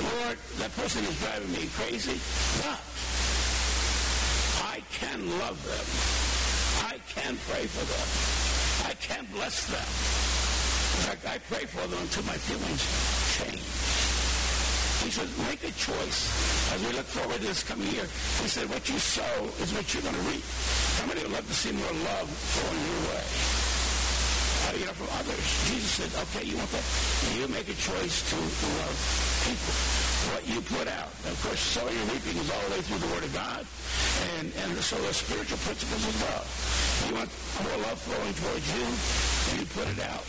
Lord, 0.00 0.38
that 0.56 0.72
person 0.76 1.04
is 1.04 1.18
driving 1.20 1.52
me 1.52 1.68
crazy. 1.76 2.16
But 2.64 2.80
I 4.64 4.80
can 4.96 5.20
love 5.38 5.60
them. 5.60 5.86
I 6.88 6.96
can 7.12 7.36
pray 7.48 7.66
for 7.68 7.84
them. 7.84 8.08
I 8.88 8.94
can 8.96 9.26
bless 9.32 9.66
them. 9.68 9.88
In 10.96 11.02
fact, 11.04 11.26
I 11.28 11.38
pray 11.52 11.66
for 11.66 11.86
them 11.86 12.00
until 12.00 12.24
my 12.24 12.38
feelings 12.40 12.82
change. 13.36 13.64
He 15.04 15.10
said, 15.10 15.28
make 15.48 15.64
a 15.64 15.72
choice. 15.76 16.72
As 16.72 16.80
we 16.84 16.92
look 16.92 17.06
forward 17.06 17.40
to 17.40 17.46
this 17.46 17.62
coming 17.62 17.88
year, 17.88 18.04
he 18.40 18.48
said, 18.48 18.68
what 18.68 18.88
you 18.88 18.98
sow 18.98 19.48
is 19.60 19.72
what 19.72 19.92
you're 19.92 20.02
going 20.02 20.14
to 20.14 20.26
reap. 20.32 20.44
How 21.00 21.06
many 21.06 21.22
would 21.22 21.32
love 21.32 21.46
to 21.46 21.54
see 21.54 21.72
more 21.72 21.92
love 21.92 22.28
flowing 22.28 22.84
your 22.84 23.00
way? 23.12 23.59
Uh, 24.70 24.78
you 24.78 24.86
know, 24.86 24.94
from 24.94 25.10
others. 25.18 25.42
Jesus 25.66 25.98
said, 25.98 26.10
okay, 26.30 26.46
you 26.46 26.54
want 26.54 26.70
that? 26.70 26.86
You 27.34 27.50
make 27.50 27.66
a 27.66 27.74
choice 27.74 28.22
to 28.30 28.38
love 28.38 28.98
people. 29.42 29.74
What 30.30 30.42
you 30.46 30.62
put 30.62 30.86
out. 30.86 31.10
of 31.26 31.34
course, 31.42 31.58
sowing 31.58 31.90
and 31.90 32.06
reaping 32.14 32.38
is 32.38 32.46
all 32.46 32.62
the 32.70 32.78
way 32.78 32.82
through 32.86 33.02
the 33.02 33.10
Word 33.10 33.26
of 33.26 33.34
God. 33.34 33.66
And, 34.38 34.46
and 34.62 34.70
so 34.78 34.94
the 35.02 35.10
spiritual 35.10 35.58
principles 35.66 36.06
as 36.06 36.16
well. 36.22 36.44
You 37.02 37.12
want 37.18 37.30
more 37.66 37.78
love 37.82 37.98
flowing 37.98 38.30
towards 38.38 38.62
you, 38.70 38.86
you 39.58 39.66
put 39.74 39.90
it 39.90 40.06
out. 40.06 40.22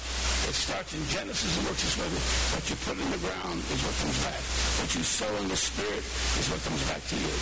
It 0.50 0.58
starts 0.58 0.90
in 0.98 1.06
Genesis 1.14 1.52
and 1.62 1.70
works 1.70 1.86
its 1.86 2.02
way. 2.02 2.10
What 2.10 2.66
you 2.66 2.78
put 2.82 2.98
in 2.98 3.10
the 3.14 3.22
ground 3.22 3.62
is 3.62 3.80
what 3.86 3.94
comes 4.02 4.18
back. 4.26 4.42
What 4.82 4.90
you 4.98 5.06
sow 5.06 5.30
in 5.38 5.54
the 5.54 5.60
spirit 5.60 6.02
is 6.42 6.50
what 6.50 6.66
comes 6.66 6.82
back 6.90 7.04
to 7.14 7.14
you. 7.14 7.34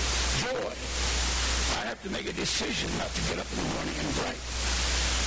Joy. 0.44 0.76
I 1.80 1.88
have 1.88 2.02
to 2.04 2.12
make 2.12 2.28
a 2.28 2.36
decision 2.36 2.92
not 3.00 3.08
to 3.08 3.22
get 3.32 3.40
up 3.40 3.48
in 3.48 3.58
the 3.64 3.70
morning 3.72 3.96
and 4.04 4.10
gripe. 4.20 4.44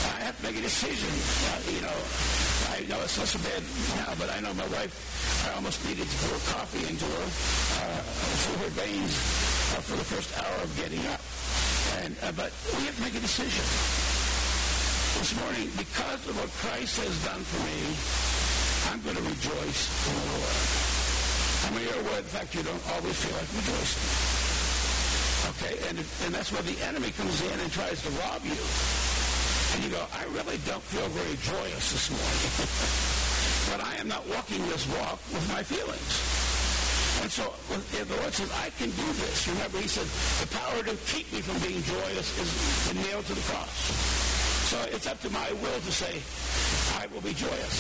I 0.05 0.27
have 0.27 0.37
to 0.39 0.43
make 0.43 0.59
a 0.59 0.63
decision. 0.63 1.09
Uh, 1.09 1.61
you 1.71 1.83
know, 1.83 1.99
I 2.75 2.83
know 2.91 2.99
it's 3.05 3.19
not 3.19 3.29
so 3.29 3.39
bad 3.47 3.63
now, 4.03 4.15
but 4.19 4.31
I 4.31 4.41
know 4.41 4.55
my 4.55 4.67
wife, 4.75 4.95
I 5.47 5.55
almost 5.55 5.85
needed 5.87 6.09
to 6.09 6.17
pour 6.27 6.39
coffee 6.55 6.83
into 6.89 7.05
her, 7.05 7.27
uh, 7.27 8.01
through 8.43 8.59
her 8.67 8.73
veins 8.75 9.15
uh, 9.77 9.85
for 9.85 9.97
the 9.97 10.07
first 10.07 10.31
hour 10.39 10.57
of 10.63 10.71
getting 10.77 11.03
up. 11.13 11.23
And, 12.03 12.17
uh, 12.23 12.33
but 12.33 12.51
we 12.79 12.87
have 12.87 12.97
to 12.97 13.03
make 13.03 13.15
a 13.15 13.23
decision 13.23 13.67
this 15.21 15.37
morning, 15.39 15.71
because 15.77 16.27
of 16.27 16.35
what 16.35 16.51
Christ 16.59 16.99
has 16.99 17.15
done 17.23 17.45
for 17.45 17.61
me, 17.69 17.79
I'm 18.91 18.99
going 19.07 19.15
to 19.15 19.23
rejoice 19.23 19.83
in 20.09 20.15
the 20.19 20.27
Lord. 20.35 20.57
How 21.63 21.71
many 21.77 21.87
are 21.93 22.01
aware 22.01 22.19
of 22.19 22.27
the 22.27 22.35
fact 22.35 22.55
you 22.57 22.65
don't 22.65 22.83
always 22.97 23.15
feel 23.21 23.37
like 23.37 23.47
rejoicing? 23.55 24.03
Okay, 25.53 25.75
and, 25.89 25.99
and 26.25 26.35
that's 26.35 26.51
where 26.51 26.63
the 26.63 26.75
enemy 26.87 27.11
comes 27.13 27.39
in 27.43 27.61
and 27.61 27.71
tries 27.71 28.03
to 28.03 28.11
rob 28.19 28.43
you. 28.43 28.57
You 29.81 29.89
go, 29.89 30.05
I 30.13 30.25
really 30.37 30.61
don't 30.69 30.83
feel 30.83 31.09
very 31.09 31.37
joyous 31.41 31.93
this 31.97 32.13
morning. 32.13 32.51
but 33.73 33.81
I 33.81 33.97
am 33.99 34.07
not 34.07 34.21
walking 34.29 34.61
this 34.69 34.87
walk 35.01 35.19
with 35.33 35.49
my 35.49 35.63
feelings. 35.63 36.13
And 37.25 37.31
so 37.33 37.55
the 38.05 38.17
Lord 38.21 38.35
says, 38.35 38.53
I 38.61 38.69
can 38.77 38.91
do 38.91 39.09
this. 39.17 39.49
Remember, 39.49 39.79
he 39.79 39.89
said, 39.89 40.07
the 40.45 40.49
power 40.55 40.83
to 40.85 40.95
keep 41.09 41.33
me 41.33 41.41
from 41.41 41.57
being 41.67 41.83
joyous 41.83 42.29
is 42.37 42.51
nailed 42.95 43.25
to 43.27 43.35
the 43.35 43.41
cross. 43.49 43.73
So 44.69 44.77
it's 44.93 45.07
up 45.07 45.21
to 45.21 45.31
my 45.31 45.53
will 45.65 45.81
to 45.81 45.93
say, 45.93 46.21
I 47.01 47.07
will 47.13 47.21
be 47.21 47.35
joyous. 47.35 47.75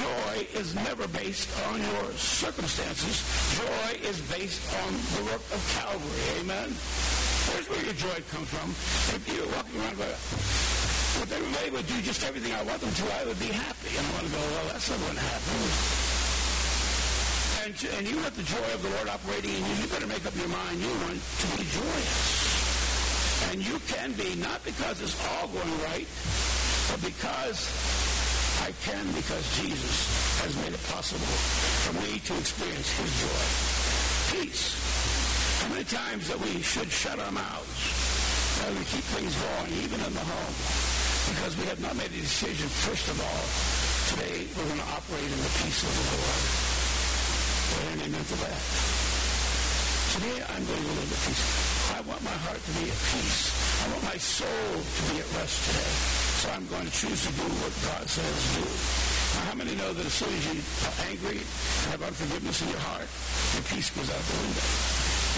Joy 0.00 0.46
is 0.58 0.74
never 0.74 1.06
based 1.08 1.48
on 1.68 1.80
your 1.80 2.12
circumstances. 2.16 3.20
Joy 3.60 4.00
is 4.00 4.20
based 4.32 4.64
on 4.84 4.92
the 5.16 5.22
work 5.30 5.44
of 5.52 5.60
Calvary. 5.76 6.40
Amen? 6.40 6.68
Here's 7.52 7.68
where 7.68 7.84
your 7.84 7.94
joy 7.94 8.18
comes 8.32 8.48
from. 8.48 8.70
If 9.16 9.24
you're 9.28 9.48
walking 9.52 9.80
around 9.80 9.96
going, 9.98 10.83
if 11.22 11.30
everybody 11.30 11.70
would 11.70 11.86
do 11.86 12.00
just 12.02 12.24
everything 12.24 12.52
I 12.52 12.62
want 12.62 12.80
them 12.80 12.90
to, 12.90 13.04
I 13.14 13.24
would 13.24 13.38
be 13.38 13.52
happy. 13.52 13.94
And 13.96 14.02
I 14.02 14.10
want 14.18 14.26
to 14.26 14.32
go, 14.34 14.42
well, 14.42 14.66
that's 14.72 14.90
not 14.90 14.98
going 14.98 15.14
to 15.14 15.26
happen. 15.26 15.58
And, 17.64 17.74
and 17.96 18.04
you 18.08 18.16
want 18.20 18.34
the 18.34 18.42
joy 18.42 18.68
of 18.74 18.82
the 18.82 18.90
Lord 18.98 19.08
operating 19.08 19.54
in 19.54 19.62
you, 19.64 19.74
you 19.80 19.88
better 19.88 20.06
make 20.06 20.26
up 20.26 20.36
your 20.36 20.48
mind 20.48 20.80
you 20.80 20.92
want 21.06 21.16
to 21.16 21.46
be 21.56 21.64
joyous. 21.64 22.20
And 23.48 23.62
you 23.64 23.78
can 23.88 24.12
be, 24.12 24.34
not 24.36 24.64
because 24.64 25.00
it's 25.00 25.16
all 25.32 25.48
going 25.48 25.76
right, 25.86 26.08
but 26.90 27.00
because 27.00 27.72
I 28.60 28.72
can, 28.84 29.06
because 29.12 29.44
Jesus 29.60 29.96
has 30.44 30.52
made 30.60 30.74
it 30.74 30.84
possible 30.92 31.32
for 31.88 31.94
me 32.04 32.18
to 32.20 32.32
experience 32.36 32.90
his 33.00 33.12
joy. 33.22 33.44
Peace. 34.36 34.76
How 35.62 35.68
many 35.70 35.84
times 35.84 36.28
that 36.28 36.40
we 36.40 36.60
should 36.60 36.90
shut 36.90 37.18
our 37.18 37.32
mouths? 37.32 37.80
How 38.60 38.70
we 38.70 38.84
keep 38.84 39.04
things 39.16 39.32
going, 39.36 39.72
even 39.84 40.00
in 40.04 40.12
the 40.12 40.20
home 40.20 40.93
because 41.32 41.56
we 41.56 41.64
have 41.72 41.80
not 41.80 41.96
made 41.96 42.12
a 42.12 42.20
decision, 42.20 42.68
first 42.68 43.08
of 43.08 43.16
all, 43.16 43.44
today 44.12 44.44
we're 44.52 44.68
going 44.68 44.82
to 44.82 44.90
operate 44.92 45.24
in 45.24 45.40
the 45.40 45.52
peace 45.64 45.80
of 45.80 45.88
the 45.88 46.04
Lord. 46.20 46.42
We're 47.72 47.88
And 47.92 48.00
amen 48.12 48.24
to 48.24 48.36
that. 48.44 48.62
Today 50.14 50.38
I'm 50.46 50.64
going 50.68 50.84
to 50.84 50.94
live 51.00 51.10
at 51.10 51.20
peace. 51.24 51.44
I 51.96 52.00
want 52.04 52.22
my 52.22 52.36
heart 52.44 52.60
to 52.60 52.72
be 52.76 52.86
at 52.92 53.00
peace. 53.08 53.40
I 53.50 53.84
want 53.90 54.04
my 54.04 54.18
soul 54.20 54.74
to 54.76 55.02
be 55.10 55.16
at 55.18 55.28
rest 55.34 55.58
today. 55.64 55.94
So 56.38 56.46
I'm 56.52 56.66
going 56.68 56.86
to 56.86 56.94
choose 56.94 57.20
to 57.24 57.32
do 57.34 57.46
what 57.64 57.72
God 57.88 58.04
says 58.04 58.36
do. 58.54 58.66
Now, 59.34 59.42
how 59.48 59.56
many 59.58 59.74
know 59.74 59.90
that 59.96 60.04
as 60.04 60.14
soon 60.14 60.30
as 60.30 60.44
you 60.46 60.60
are 60.60 60.96
angry 61.08 61.40
and 61.40 61.86
have 61.90 62.02
unforgiveness 62.04 62.62
in 62.62 62.68
your 62.68 62.84
heart, 62.84 63.08
your 63.58 63.64
peace 63.72 63.88
goes 63.90 64.06
out 64.12 64.20
the 64.22 64.36
window? 64.44 64.66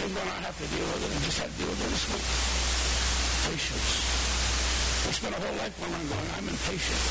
Here's 0.02 0.12
one 0.12 0.28
I 0.28 0.40
have 0.44 0.56
to 0.60 0.66
deal 0.68 0.86
with 0.92 1.02
it 1.06 1.10
and 1.14 1.22
just 1.24 1.38
have 1.40 1.48
to 1.48 1.56
deal 1.56 1.70
with 1.72 1.80
it 1.80 1.90
this 1.94 2.04
week. 2.10 2.26
Patience. 3.48 4.35
I 5.06 5.14
spent 5.14 5.38
a 5.38 5.40
whole 5.40 5.58
life 5.62 5.70
wondering, 5.78 6.08
going, 6.10 6.30
I'm 6.34 6.50
impatient. 6.50 7.02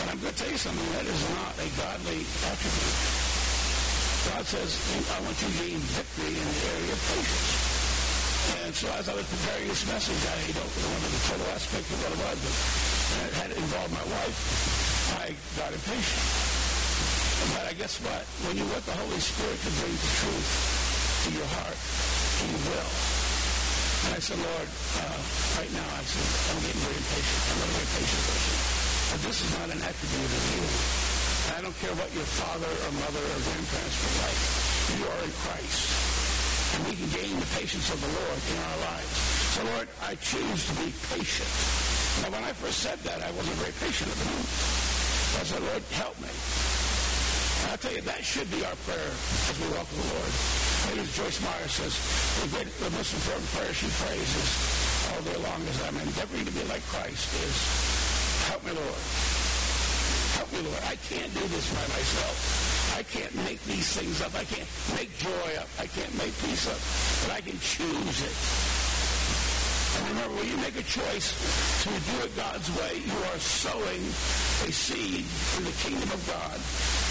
But 0.00 0.08
I'm 0.08 0.18
going 0.24 0.32
to 0.32 0.40
tell 0.40 0.48
you 0.48 0.56
something, 0.56 0.88
that 0.96 1.04
is 1.04 1.22
not 1.36 1.52
a 1.60 1.68
godly 1.76 2.24
attribute. 2.24 2.98
God 4.32 4.44
says, 4.48 4.72
I 5.12 5.20
want 5.20 5.36
you 5.36 5.52
to 5.52 5.56
gain 5.60 5.80
victory 6.00 6.32
in 6.32 6.48
the 6.48 6.60
area 6.64 6.96
of 6.96 7.00
patience. 7.12 7.52
And 8.64 8.72
so 8.72 8.88
as 8.96 9.04
I 9.12 9.14
was 9.20 9.28
preparing 9.28 9.68
this 9.68 9.84
message, 9.84 10.16
I 10.16 10.48
don't 10.48 10.64
remember 10.64 11.08
the 11.12 11.22
total 11.28 11.48
aspect 11.52 11.84
of 11.92 11.96
what 12.00 12.12
it 12.16 12.20
was, 12.24 12.38
but 12.40 12.56
it 13.28 13.34
had 13.36 13.50
involved 13.52 13.92
my 13.92 14.06
wife. 14.08 14.38
I 15.20 15.36
got 15.60 15.76
impatient. 15.76 16.24
But 17.52 17.68
I 17.68 17.76
guess 17.76 18.00
what? 18.00 18.24
When 18.48 18.56
you 18.56 18.64
want 18.64 18.84
the 18.88 18.96
Holy 18.96 19.20
Spirit 19.20 19.60
to 19.60 19.70
bring 19.76 19.92
the 19.92 20.10
truth 20.24 20.48
to 21.20 21.28
your 21.36 21.48
heart, 21.52 21.76
he 21.76 22.48
will. 22.64 23.13
And 24.04 24.12
I 24.12 24.20
said, 24.20 24.36
Lord, 24.36 24.68
uh, 24.68 25.20
right 25.56 25.72
now, 25.72 25.88
I 25.96 26.02
said, 26.04 26.28
I'm 26.52 26.60
getting 26.60 26.82
very 26.84 26.98
impatient. 26.98 27.40
I'm 27.48 27.60
a 27.60 27.68
very 27.72 27.88
patient 27.96 28.22
person. 28.28 28.54
But 29.14 29.20
this 29.24 29.38
is 29.40 29.50
not 29.56 29.68
an 29.72 29.80
attribute 29.80 30.32
of 30.32 30.44
you. 30.52 30.64
And 31.44 31.52
I 31.56 31.60
don't 31.64 31.78
care 31.80 31.94
what 31.96 32.10
your 32.12 32.28
father 32.40 32.68
or 32.68 32.90
mother 33.00 33.24
or 33.24 33.38
grandparents 33.48 33.96
were 34.00 34.16
like. 34.24 34.40
You 34.96 35.04
are 35.08 35.20
in 35.24 35.32
Christ. 35.44 35.82
And 36.74 36.80
we 36.90 36.94
can 36.98 37.08
gain 37.14 37.32
the 37.38 37.50
patience 37.56 37.86
of 37.88 37.98
the 38.02 38.10
Lord 38.10 38.40
in 38.50 38.58
our 38.60 38.78
lives. 38.92 39.14
So, 39.54 39.60
Lord, 39.72 39.88
I 40.02 40.18
choose 40.18 40.60
to 40.68 40.74
be 40.82 40.90
patient. 41.14 41.52
Now, 42.22 42.34
when 42.34 42.44
I 42.44 42.52
first 42.52 42.80
said 42.82 42.98
that, 43.06 43.22
I 43.22 43.30
wasn't 43.32 43.56
very 43.62 43.72
patient 43.78 44.10
at 44.10 44.18
the 44.18 44.26
moment. 44.26 44.52
I 45.38 45.42
said, 45.46 45.62
Lord, 45.62 45.82
help 45.94 46.16
me. 46.20 46.73
Tell 47.84 47.92
you, 47.92 48.00
that 48.08 48.24
should 48.24 48.48
be 48.48 48.64
our 48.64 48.72
prayer 48.88 49.12
as 49.12 49.56
we 49.60 49.68
walk 49.76 49.84
with 49.92 50.00
the 50.00 50.08
Lord. 50.16 50.32
And 50.88 51.04
As 51.04 51.10
Joyce 51.20 51.36
Meyer 51.44 51.68
says, 51.68 51.92
the, 52.40 52.48
great, 52.56 52.72
the 52.80 52.88
most 52.96 53.12
important 53.12 53.44
prayer 53.52 53.76
she 53.76 53.92
prays 54.00 54.24
is 54.24 54.50
all 55.12 55.20
day 55.20 55.36
long 55.44 55.60
as 55.68 55.76
I'm 55.84 55.92
endeavoring 56.00 56.48
to 56.48 56.54
be 56.56 56.64
like 56.64 56.80
Christ 56.88 57.28
is, 57.44 57.56
help 58.48 58.64
me, 58.64 58.72
Lord. 58.72 59.04
Help 60.32 60.48
me, 60.56 60.60
Lord. 60.64 60.80
I 60.88 60.96
can't 61.12 61.28
do 61.36 61.44
this 61.44 61.68
by 61.76 61.84
myself. 61.92 62.96
I 62.96 63.02
can't 63.04 63.36
make 63.44 63.60
these 63.68 63.92
things 63.92 64.16
up. 64.24 64.32
I 64.32 64.48
can't 64.48 64.70
make 64.96 65.12
joy 65.20 65.48
up. 65.60 65.68
I 65.76 65.84
can't 65.84 66.14
make 66.16 66.32
peace 66.40 66.64
up. 66.64 66.80
But 67.28 67.36
I 67.36 67.40
can 67.44 67.60
choose 67.60 68.18
it. 68.24 68.83
Remember, 70.08 70.34
when 70.36 70.48
you 70.48 70.56
make 70.58 70.76
a 70.76 70.82
choice 70.82 71.32
to 71.84 71.90
do 71.90 72.16
it 72.26 72.32
God's 72.36 72.68
way, 72.78 73.02
you 73.04 73.18
are 73.30 73.38
sowing 73.38 74.02
a 74.66 74.70
seed 74.72 75.24
in 75.58 75.62
the 75.64 75.76
kingdom 75.82 76.10
of 76.10 76.20
God 76.26 76.58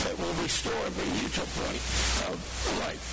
that 0.03 0.15
will 0.19 0.35
restore 0.43 0.75
and 0.85 0.93
bring 0.95 1.13
you 1.21 1.27
to 1.29 1.41
a 1.43 1.49
point 1.63 1.81
of 2.27 2.35
life. 2.83 3.03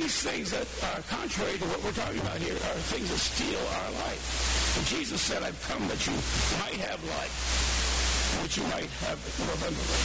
These 0.00 0.22
things 0.24 0.50
that 0.50 0.66
are 0.94 1.02
contrary 1.06 1.58
to 1.58 1.66
what 1.68 1.84
we're 1.84 1.94
talking 1.94 2.20
about 2.20 2.40
here 2.40 2.56
are 2.56 2.78
things 2.90 3.08
that 3.10 3.20
steal 3.20 3.60
our 3.60 3.90
life. 4.08 4.22
And 4.78 4.86
Jesus 4.86 5.20
said, 5.20 5.42
I've 5.42 5.60
come 5.68 5.86
that 5.88 6.02
you 6.06 6.16
might 6.58 6.80
have 6.88 6.98
life, 7.04 7.34
that 8.42 8.56
you 8.56 8.64
might 8.72 8.90
have 9.06 9.20
it 9.20 9.34
more 9.44 9.54
abundantly. 9.54 10.02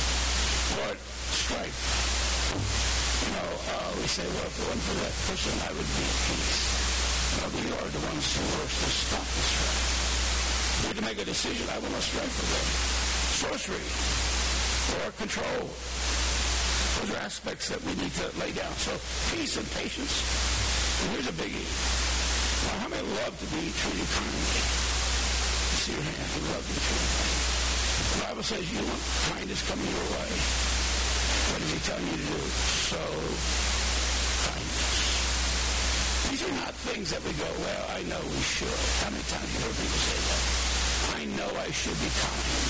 Lord, 0.84 0.98
strife. 1.34 1.80
You 3.26 3.32
know, 3.34 3.50
uh, 3.50 3.90
we 3.98 4.08
say, 4.08 4.28
well, 4.28 4.46
if 4.46 4.56
it 4.60 4.66
wasn't 4.68 4.84
for 4.84 4.98
that 5.02 5.16
person, 5.26 5.54
I 5.66 5.72
would 5.74 5.90
be 5.98 6.04
at 6.06 6.18
peace. 6.30 6.79
We 7.30 7.66
are 7.70 7.90
the 7.90 8.04
ones 8.10 8.26
who 8.36 8.46
are 8.58 8.70
to 8.70 8.90
stop 8.90 9.26
the 9.26 9.44
strife. 9.46 10.82
We 10.82 10.88
need 10.90 10.98
to 10.98 11.06
make 11.06 11.20
a 11.22 11.26
decision. 11.26 11.70
I 11.70 11.78
will 11.80 11.92
not 11.92 12.02
strife 12.02 12.34
with 12.34 12.50
them. 12.50 12.68
Sorcery 13.44 13.88
or 15.06 15.12
control 15.14 15.70
those 17.00 17.16
are 17.16 17.24
aspects 17.24 17.70
that 17.70 17.82
we 17.84 17.96
need 17.96 18.12
to 18.20 18.28
lay 18.40 18.52
down. 18.52 18.74
So 18.76 18.92
peace 19.32 19.56
and 19.56 19.64
patience. 19.72 20.20
And 21.00 21.12
here's 21.16 21.28
a 21.32 21.36
biggie. 21.40 21.70
Now, 22.68 22.76
how 22.84 22.90
many 22.90 23.08
love 23.24 23.40
to 23.40 23.48
be 23.56 23.72
treated 23.72 24.10
kindly? 24.10 24.62
See 25.80 25.94
your 25.96 26.04
hand. 26.04 26.28
You 26.36 26.44
love 26.52 26.66
to 26.68 26.74
be 26.76 26.82
treated 26.84 27.12
kindly. 27.16 27.40
The 28.10 28.20
Bible 28.26 28.44
says 28.44 28.64
you 28.68 28.84
want 28.84 29.04
kindness 29.32 29.62
coming 29.70 29.88
your 29.88 30.08
way. 30.12 30.30
What 31.56 31.62
is 31.64 31.72
he 31.72 31.80
telling 31.88 32.08
you 32.12 32.18
to 32.20 32.28
do? 32.36 32.42
So. 32.92 33.79
These 36.40 36.56
are 36.56 36.64
not 36.64 36.72
things 36.88 37.12
that 37.12 37.20
we 37.28 37.36
go, 37.36 37.52
well, 37.52 37.84
I 37.92 38.00
know 38.08 38.22
we 38.24 38.40
should. 38.40 38.80
How 39.04 39.12
many 39.12 39.28
times 39.28 39.44
you 39.52 39.60
heard 39.60 39.76
people 39.76 40.04
say 40.08 40.20
that? 40.24 40.44
I 41.20 41.22
know 41.36 41.50
I 41.60 41.68
should 41.68 42.00
be 42.00 42.08
kind 42.16 42.64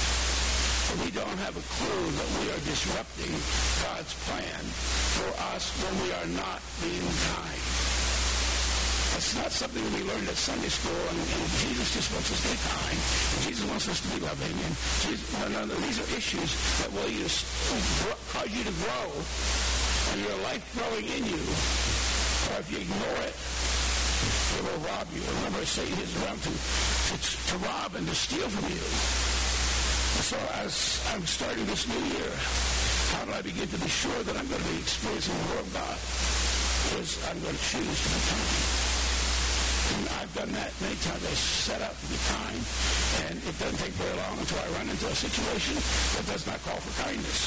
But 0.89 0.97
we 1.05 1.09
don't 1.13 1.37
have 1.45 1.53
a 1.53 1.61
clue 1.77 2.05
that 2.17 2.29
we 2.41 2.49
are 2.49 2.61
disrupting 2.65 3.29
God's 3.29 4.13
plan 4.25 4.61
for 5.21 5.29
us 5.53 5.69
when 5.85 5.93
we 6.01 6.09
are 6.17 6.29
not 6.33 6.65
being 6.81 7.09
kind. 7.29 7.61
It's 9.21 9.37
not 9.37 9.53
something 9.53 9.85
we 9.93 10.01
learned 10.01 10.25
at 10.25 10.39
Sunday 10.41 10.73
school, 10.73 11.03
and, 11.05 11.21
and 11.21 11.45
Jesus 11.61 11.93
just 11.93 12.09
wants 12.09 12.33
us 12.33 12.41
to 12.41 12.49
be 12.49 12.57
kind. 12.73 12.97
Jesus 13.45 13.65
wants 13.69 13.85
us 13.85 14.01
to 14.01 14.09
be 14.17 14.19
loving. 14.25 14.55
And 14.65 14.73
Jesus, 15.05 15.29
no, 15.45 15.61
no, 15.69 15.77
these 15.85 16.01
are 16.01 16.09
issues 16.17 16.57
that 16.81 16.89
will 16.89 17.11
you, 17.13 17.29
cause 18.33 18.49
you 18.49 18.65
to 18.65 18.75
grow, 18.81 19.13
and 19.13 20.17
your 20.25 20.37
life 20.41 20.65
growing 20.73 21.05
in 21.05 21.21
you. 21.37 21.43
If 22.59 22.67
you 22.75 22.83
ignore 22.83 23.19
it, 23.23 23.31
it 23.31 24.61
will 24.67 24.83
rob 24.83 25.07
you. 25.15 25.23
Remember, 25.23 25.63
Satan 25.63 25.95
is 26.03 26.11
around 26.19 26.43
to, 26.43 26.51
to, 26.51 27.15
to 27.15 27.55
rob 27.63 27.95
and 27.95 28.03
to 28.03 28.11
steal 28.11 28.51
from 28.51 28.67
you. 28.67 28.83
So 30.27 30.35
as 30.59 30.99
I'm 31.15 31.23
starting 31.23 31.63
this 31.71 31.87
new 31.87 32.03
year, 32.19 32.35
how 33.15 33.23
do 33.23 33.31
I 33.31 33.39
begin 33.39 33.63
to 33.63 33.79
be 33.79 33.87
sure 33.87 34.19
that 34.27 34.35
I'm 34.35 34.43
going 34.51 34.59
to 34.59 34.71
be 34.75 34.79
experiencing 34.83 35.39
the 35.39 35.47
Word 35.55 35.63
of 35.63 35.71
God? 35.71 35.97
Is 36.99 37.15
I'm 37.31 37.39
going 37.39 37.55
to 37.55 37.63
choose 37.63 37.99
to 38.03 38.09
be 38.11 38.21
kind. 38.27 38.59
And 39.89 40.03
I've 40.19 40.33
done 40.35 40.51
that 40.51 40.75
many 40.83 40.99
times. 40.99 41.23
I 41.23 41.35
set 41.39 41.79
out 41.79 41.95
to 41.95 42.07
be 42.11 42.19
kind, 42.27 42.59
and 43.23 43.39
it 43.39 43.55
doesn't 43.55 43.79
take 43.79 43.95
very 43.95 44.15
long 44.19 44.35
until 44.35 44.59
I 44.59 44.67
run 44.75 44.91
into 44.91 45.07
a 45.07 45.15
situation 45.15 45.79
that 45.79 46.27
does 46.27 46.43
not 46.43 46.59
call 46.67 46.75
for 46.75 46.91
kindness. 47.07 47.39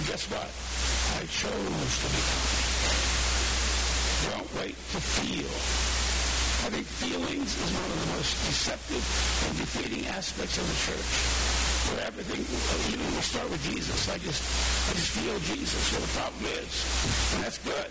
And 0.00 0.02
guess 0.08 0.24
what? 0.32 0.48
I 1.20 1.28
chose 1.28 1.92
to 2.00 2.08
be 2.08 2.22
kind. 2.24 2.73
Don't 4.30 4.50
wait 4.56 4.76
to 4.94 5.00
feel. 5.00 5.52
I 6.64 6.72
think 6.72 6.86
feelings 6.86 7.52
is 7.60 7.70
one 7.76 7.90
of 7.92 7.98
the 8.00 8.10
most 8.16 8.32
deceptive 8.48 9.04
and 9.44 9.52
defeating 9.60 10.08
aspects 10.08 10.56
of 10.56 10.64
the 10.64 10.78
church 10.88 11.10
for 11.92 12.00
everything. 12.00 12.40
Even 12.88 13.04
we 13.04 13.20
start 13.20 13.44
with 13.52 13.60
Jesus. 13.68 14.08
I 14.08 14.16
just, 14.16 14.40
I 14.88 14.96
just 14.96 15.12
feel 15.12 15.36
Jesus. 15.44 15.92
Well, 15.92 16.00
the 16.00 16.14
problem 16.16 16.44
is, 16.56 16.72
and 17.36 17.44
that's 17.44 17.60
good. 17.60 17.90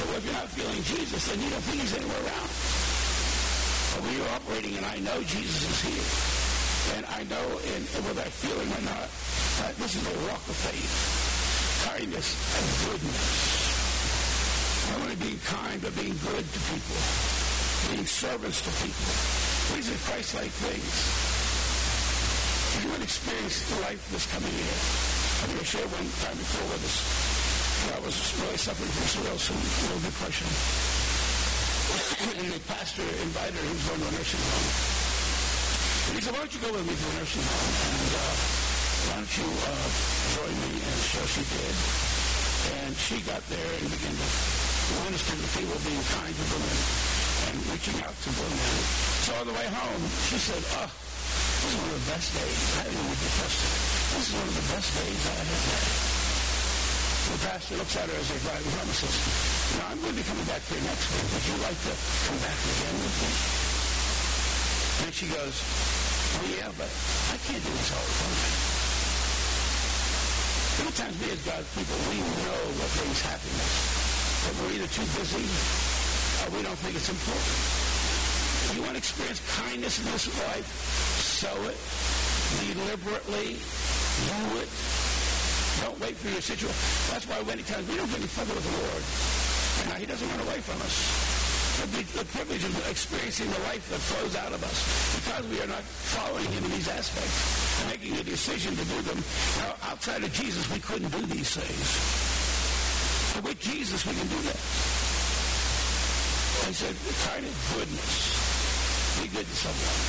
But 0.00 0.16
if 0.16 0.24
you're 0.24 0.32
not 0.32 0.48
feeling 0.48 0.80
Jesus, 0.80 1.28
then 1.28 1.36
you 1.44 1.48
don't 1.52 1.64
think 1.68 1.84
he's 1.84 1.92
anywhere 1.92 2.24
around. 2.24 2.50
But 4.00 4.10
you're 4.16 4.32
operating 4.32 4.74
and 4.80 4.86
I 4.88 4.96
know 5.04 5.20
Jesus 5.28 5.60
is 5.68 5.78
here, 5.84 6.08
and 6.96 7.04
I 7.12 7.22
know, 7.28 7.46
and, 7.68 7.82
and 7.84 8.00
whether 8.08 8.24
I 8.24 8.32
feel 8.32 8.56
him 8.56 8.72
or 8.80 8.84
not, 8.88 9.06
uh, 9.60 9.76
this 9.76 9.92
is 9.92 10.04
a 10.08 10.16
walk 10.24 10.40
of 10.48 10.56
faith. 10.56 10.88
Kindness 11.84 12.32
and 12.32 12.66
goodness. 12.88 13.73
Only 14.92 15.16
being 15.16 15.40
kind, 15.48 15.80
but 15.80 15.96
being 15.96 16.16
good 16.20 16.44
to 16.44 16.60
people. 16.68 16.98
Being 17.88 18.06
servants 18.06 18.60
to 18.60 18.70
people. 18.84 19.08
These 19.72 19.88
are 19.88 20.00
Christ-like 20.04 20.52
things. 20.52 20.94
You 22.82 22.90
want 22.92 23.00
to 23.00 23.08
experience 23.08 23.64
life 23.80 24.02
this 24.12 24.26
coming 24.28 24.52
year, 24.52 24.76
I'm 25.40 25.56
going 25.56 25.62
to 25.62 25.70
share 25.72 25.88
one 25.88 26.08
time 26.20 26.36
before 26.36 26.68
with 26.68 26.84
us. 26.84 27.00
I 27.96 28.00
was 28.04 28.16
really 28.40 28.56
suffering 28.56 28.90
from 28.92 29.06
cirrhosis 29.08 29.52
and 29.52 29.60
a 29.60 29.80
little 29.88 30.04
depression. 30.04 30.48
and 32.44 32.52
the 32.52 32.60
pastor 32.66 33.06
invited 33.24 33.54
her, 33.56 33.64
he 33.64 33.72
was 33.72 33.84
going 33.88 34.00
to 34.00 34.08
a 34.08 34.14
nursing 34.18 34.42
home. 34.42 34.68
And 36.04 36.12
he 36.18 36.20
said, 36.24 36.32
why 36.34 36.40
don't 36.44 36.54
you 36.54 36.62
go 36.64 36.70
with 36.74 36.84
me 36.84 36.94
to 36.96 37.04
the 37.08 37.14
nursing 37.20 37.44
home? 37.44 37.72
And 37.94 38.12
uh, 38.20 38.34
why 39.06 39.14
don't 39.22 39.34
you 39.38 39.48
uh, 39.48 39.88
join 40.34 40.54
me? 40.66 40.72
And 40.76 41.00
so 41.08 41.20
she 41.30 41.42
did. 41.46 41.74
And 42.74 42.92
she 42.96 43.16
got 43.24 43.42
there 43.48 43.70
and 43.80 43.86
began 43.86 44.16
to 44.16 44.63
minister 45.04 45.34
to 45.36 45.48
people, 45.56 45.76
being 45.84 46.04
kind 46.12 46.34
to 46.34 46.44
them 46.52 46.64
and, 47.48 47.58
reaching 47.72 47.98
out 48.04 48.12
to. 48.12 48.28
And 48.28 48.84
so 49.24 49.32
on 49.40 49.46
the 49.48 49.56
way 49.56 49.68
home, 49.68 50.02
she 50.28 50.36
said, 50.36 50.62
oh, 50.80 50.88
this 50.88 51.70
is 51.72 51.76
one 51.80 51.88
of 51.88 51.96
the 51.96 52.08
best 52.12 52.28
days. 52.36 52.60
I 52.76 52.82
didn't 52.84 53.00
even 53.00 53.16
depressed. 53.16 53.60
This 54.14 54.24
is 54.28 54.34
one 54.36 54.48
of 54.48 54.56
the 54.58 54.68
best 54.74 54.88
days 54.92 55.20
I 55.24 55.34
have 55.40 55.64
had. 55.72 56.14
The 57.24 57.40
pastor 57.40 57.76
looks 57.80 57.96
at 57.96 58.04
her 58.04 58.18
as 58.20 58.28
they 58.28 58.40
drive 58.44 58.60
home 58.60 58.84
and 58.84 58.98
says, 59.00 59.16
know, 59.80 59.86
I'm 59.88 59.98
going 60.04 60.12
to 60.12 60.20
be 60.20 60.26
coming 60.28 60.44
back 60.44 60.60
here 60.68 60.82
next 60.84 61.08
week. 61.08 61.24
Would 61.32 61.46
you 61.48 61.56
like 61.64 61.80
to 61.88 61.94
come 62.28 62.38
back 62.44 62.58
again 62.60 62.96
with 63.00 63.16
me? 63.24 63.30
And 65.08 65.12
she 65.16 65.26
goes, 65.32 65.56
well, 66.36 66.48
yeah, 66.52 66.70
but 66.76 66.92
I 67.32 67.36
can't 67.48 67.64
do 67.64 67.72
this 67.72 67.90
all 67.96 68.04
the 68.04 68.16
time. 68.20 68.74
Sometimes 70.84 71.14
we 71.16 71.32
as 71.32 71.40
God's 71.48 71.70
people, 71.72 71.96
we 72.12 72.20
know 72.20 72.60
what 72.76 72.90
brings 72.92 73.20
happiness. 73.24 74.03
But 74.44 74.52
we're 74.60 74.76
either 74.76 74.90
too 74.92 75.08
busy 75.16 75.44
or 76.44 76.48
we 76.52 76.60
don't 76.60 76.76
think 76.84 76.96
it's 76.96 77.08
important. 77.08 77.56
If 78.68 78.76
you 78.76 78.82
want 78.84 78.92
to 78.92 79.00
experience 79.00 79.40
kindness 79.56 79.98
in 80.00 80.06
this 80.12 80.28
life, 80.52 80.68
sow 81.20 81.56
it 81.64 81.78
deliberately. 82.60 83.56
Do 83.56 84.60
it. 84.60 84.68
Don't 85.80 85.98
wait 86.00 86.16
for 86.16 86.28
your 86.28 86.44
situation. 86.44 86.76
That's 87.10 87.26
why 87.26 87.42
many 87.42 87.64
times 87.64 87.88
we 87.88 87.96
don't 87.96 88.08
get 88.12 88.20
any 88.20 88.30
further 88.30 88.54
with 88.54 88.64
the 88.68 88.76
Lord. 88.84 89.02
And 89.80 89.84
now 89.90 89.98
he 89.98 90.06
doesn't 90.06 90.28
run 90.28 90.40
away 90.46 90.60
from 90.60 90.78
us. 90.84 90.96
The, 91.74 92.04
the 92.20 92.24
privilege 92.30 92.64
of 92.64 92.72
experiencing 92.88 93.50
the 93.50 93.58
life 93.66 93.82
that 93.90 93.98
flows 93.98 94.36
out 94.36 94.52
of 94.52 94.62
us 94.62 94.78
because 95.18 95.44
we 95.50 95.60
are 95.60 95.66
not 95.66 95.82
following 95.82 96.46
him 96.46 96.64
in 96.64 96.70
these 96.70 96.88
aspects 96.88 97.82
and 97.82 97.90
making 97.90 98.14
a 98.16 98.22
decision 98.22 98.76
to 98.76 98.84
do 98.84 98.98
them. 99.02 99.18
Now, 99.58 99.74
outside 99.90 100.22
of 100.22 100.32
Jesus, 100.32 100.70
we 100.70 100.78
couldn't 100.78 101.10
do 101.10 101.26
these 101.26 101.50
things. 101.56 102.43
But 103.34 103.50
with 103.50 103.58
Jesus, 103.58 104.06
we 104.06 104.14
can 104.14 104.30
do 104.30 104.38
that. 104.46 104.60
He 106.70 106.72
said, 106.72 106.94
kind 107.26 107.42
of 107.42 107.54
goodness. 107.74 108.14
Be 109.18 109.26
good 109.26 109.42
to 109.42 109.56
someone. 109.58 110.00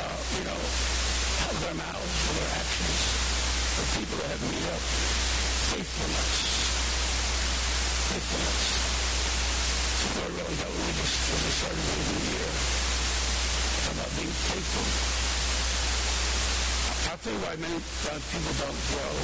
Uh, 0.00 0.16
you 0.40 0.44
know, 0.48 0.60
help 1.44 1.56
their 1.60 1.76
mouths 1.76 2.16
with 2.24 2.36
their 2.40 2.52
actions. 2.56 3.00
The 3.76 3.84
people 4.00 4.16
that 4.16 4.32
have 4.32 4.44
me 4.48 4.60
up. 4.64 4.80
Faithfulness. 5.76 6.32
Faithfulness. 8.16 8.64
So 10.00 10.08
Lord 10.16 10.32
really 10.40 10.56
got 10.56 10.72
we 10.72 10.92
just 10.96 11.20
as 11.20 11.40
we 11.44 11.52
started 11.52 11.84
the 11.84 12.00
new 12.00 12.24
year. 12.32 12.48
About 13.92 14.12
being 14.16 14.36
faithful. 14.56 14.88
I'll 17.12 17.20
tell 17.20 17.32
you 17.36 17.44
why 17.44 17.54
many 17.60 17.76
uh, 17.76 18.16
people 18.32 18.54
don't 18.56 18.80
grow 18.88 19.14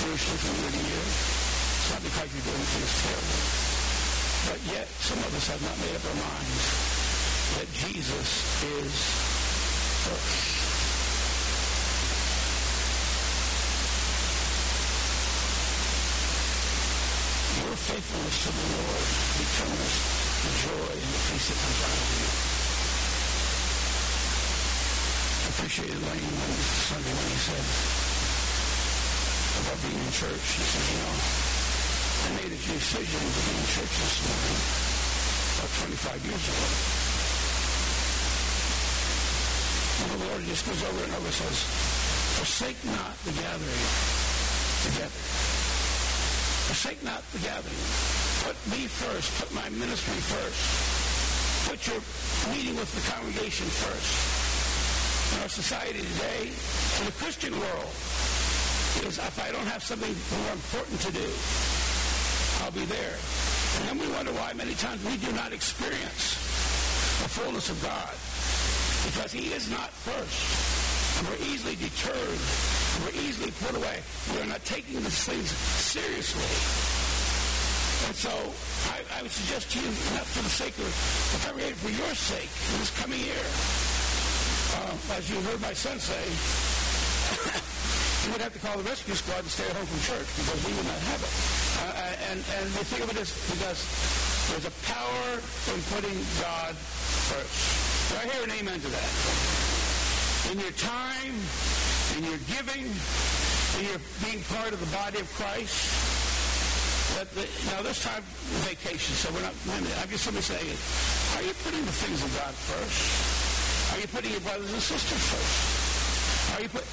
spiritually 0.00 0.38
from 0.38 0.56
year 0.62 0.70
to 0.70 0.82
year. 0.88 1.39
Not 1.90 2.02
because 2.06 2.30
you're 2.30 2.46
doing 2.46 2.66
things 2.70 2.94
terrible. 3.02 3.40
But 4.46 4.60
yet, 4.72 4.86
some 5.02 5.18
of 5.18 5.30
us 5.34 5.46
have 5.50 5.62
not 5.62 5.76
made 5.82 5.94
up 5.98 6.04
our 6.06 6.18
minds 6.22 6.64
that 7.58 7.66
Jesus 7.74 8.30
is 8.62 8.94
first. 10.06 10.60
Your 17.58 17.74
faithfulness 17.74 18.38
to 18.46 18.50
the 18.54 18.66
Lord 18.70 19.06
determines 19.34 19.96
the 20.46 20.52
joy 20.62 20.94
and 20.94 21.10
the 21.10 21.22
peace 21.26 21.46
that 21.50 21.58
comes 21.58 21.80
out 21.84 21.98
of 22.00 22.06
you. 22.06 22.30
I 25.42 25.48
appreciated 25.50 26.00
Lane 26.06 26.38
Sunday 26.86 27.14
when 27.18 27.28
he 27.28 27.38
said 27.42 27.66
about 29.60 29.78
being 29.82 29.98
in 29.98 30.12
church. 30.14 30.46
He 30.54 30.62
said, 30.62 30.86
you 30.86 31.02
know, 31.02 31.49
made 32.36 32.52
a 32.52 32.60
decision 32.60 33.22
to 33.22 33.40
be 33.42 33.52
in 33.58 33.66
church 33.74 33.94
this 33.98 34.16
morning 34.22 34.58
about 35.58 35.72
25 35.82 36.22
years 36.30 36.44
ago. 36.46 36.66
And 40.00 40.08
the 40.14 40.20
Lord 40.30 40.42
just 40.46 40.64
goes 40.66 40.82
over 40.86 41.02
and 41.04 41.12
over 41.18 41.26
and 41.26 41.34
says, 41.34 41.58
forsake 42.38 42.80
not 42.94 43.14
the 43.26 43.34
gathering 43.34 43.84
together. 44.86 45.20
Forsake 46.70 47.02
not 47.02 47.20
the 47.34 47.40
gathering. 47.42 47.82
Put 48.46 48.56
me 48.70 48.86
first. 48.86 49.28
Put 49.42 49.50
my 49.52 49.68
ministry 49.74 50.20
first. 50.30 50.60
Put 51.68 51.82
your 51.84 52.00
meeting 52.54 52.76
with 52.78 52.88
the 52.94 53.04
congregation 53.10 53.66
first. 53.66 54.12
In 55.34 55.42
our 55.42 55.48
society 55.48 55.98
today, 55.98 56.48
in 57.00 57.04
the 57.06 57.12
Christian 57.18 57.52
world, 57.58 57.90
is 59.06 59.18
if 59.18 59.36
I 59.38 59.52
don't 59.52 59.66
have 59.66 59.82
something 59.82 60.10
more 60.10 60.52
important 60.52 61.00
to 61.00 61.12
do, 61.12 61.28
I'll 62.70 62.78
be 62.78 62.86
there. 62.86 63.18
And 63.82 63.88
then 63.88 63.98
we 63.98 64.06
wonder 64.14 64.30
why 64.30 64.52
many 64.54 64.78
times 64.78 65.02
we 65.02 65.18
do 65.18 65.34
not 65.34 65.52
experience 65.52 66.38
the 67.18 67.26
fullness 67.26 67.66
of 67.66 67.74
God. 67.82 68.14
Because 69.10 69.34
he 69.34 69.50
is 69.50 69.66
not 69.74 69.90
first. 69.90 70.38
And 71.18 71.26
we're 71.26 71.42
easily 71.50 71.74
deterred. 71.74 72.14
And 72.14 73.02
we're 73.02 73.18
easily 73.26 73.50
put 73.66 73.74
away. 73.74 73.98
We're 74.30 74.46
not 74.46 74.62
taking 74.62 75.02
these 75.02 75.18
things 75.26 75.50
seriously. 75.82 76.46
And 78.06 78.14
so 78.14 78.30
I, 78.94 79.02
I 79.18 79.26
would 79.26 79.34
suggest 79.34 79.74
to 79.74 79.82
you, 79.82 79.90
not 80.14 80.30
for 80.30 80.46
the 80.46 80.54
sake 80.54 80.78
of 80.78 80.86
the 80.86 81.42
congregation, 81.42 81.74
for 81.74 81.90
your 81.90 82.14
sake, 82.14 82.54
in 82.54 82.78
this 82.78 82.94
coming 83.02 83.18
year, 83.18 83.46
uh, 84.78 85.18
as 85.18 85.26
you 85.26 85.42
heard 85.50 85.58
my 85.58 85.74
son 85.74 85.98
say, 85.98 86.22
you 88.22 88.30
would 88.30 88.46
have 88.46 88.54
to 88.54 88.62
call 88.62 88.78
the 88.78 88.86
rescue 88.86 89.18
squad 89.18 89.42
and 89.42 89.50
stay 89.50 89.66
at 89.66 89.74
home 89.74 89.90
from 89.90 89.98
church 90.06 90.30
because 90.38 90.62
we 90.62 90.70
would 90.78 90.86
not 90.86 91.02
have 91.10 91.18
it. 91.18 91.34
And, 92.28 92.38
and 92.38 92.66
the 92.76 92.84
thing 92.84 93.02
of 93.02 93.10
it 93.10 93.18
is 93.18 93.32
because 93.48 93.80
there's 94.52 94.66
a 94.68 94.76
power 94.84 95.28
in 95.72 95.78
putting 95.94 96.18
God 96.42 96.74
first. 97.30 98.10
Do 98.10 98.18
I 98.18 98.24
hear 98.28 98.42
an 98.44 98.52
amen 98.58 98.80
to 98.80 98.90
that? 98.90 99.10
In 100.50 100.58
your 100.58 100.74
time, 100.74 101.34
in 102.18 102.26
your 102.26 102.40
giving, 102.50 102.84
in 102.84 103.82
your 103.86 104.00
being 104.26 104.42
part 104.50 104.74
of 104.74 104.80
the 104.82 104.90
body 104.90 105.22
of 105.22 105.28
Christ. 105.38 105.78
The, 107.20 107.46
now 107.70 107.82
this 107.82 108.02
time 108.02 108.22
vacation, 108.64 109.14
so 109.14 109.30
we're 109.34 109.42
not. 109.42 109.54
I'm 109.70 110.08
just 110.08 110.24
simply 110.24 110.42
saying, 110.42 110.78
are 111.36 111.44
you 111.44 111.54
putting 111.62 111.84
the 111.84 111.92
things 111.92 112.22
of 112.22 112.30
God 112.38 112.54
first? 112.54 113.94
Are 113.94 114.00
you 114.00 114.08
putting 114.08 114.30
your 114.30 114.40
brothers 114.40 114.72
and 114.72 114.80
sisters 114.80 115.22
first? 115.30 116.56
Are 116.56 116.62
you 116.62 116.68
put? 116.70 116.86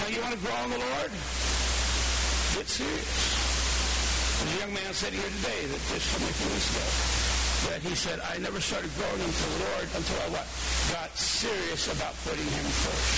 Now 0.00 0.08
you 0.08 0.22
want 0.22 0.34
to 0.34 0.40
grow 0.40 0.56
in 0.64 0.70
the 0.70 0.78
Lord? 0.78 1.10
Get 2.54 2.68
serious. 2.70 3.33
A 4.34 4.58
young 4.58 4.74
man 4.74 4.90
said 4.90 5.14
here 5.14 5.30
today 5.40 5.62
that 5.70 5.82
just 5.94 6.10
me 6.18 6.26
a 6.26 6.34
few 6.34 6.50
weeks 6.50 6.68
ago 6.74 6.86
that 7.70 7.80
he 7.80 7.94
said, 7.94 8.20
I 8.20 8.36
never 8.42 8.60
started 8.60 8.90
growing 8.98 9.22
into 9.22 9.44
the 9.46 9.58
Lord 9.62 9.88
until 9.94 10.18
I 10.20 10.28
what? 10.36 10.46
Got 10.92 11.14
serious 11.16 11.88
about 11.88 12.12
putting 12.26 12.44
him 12.44 12.66
first. 12.82 13.14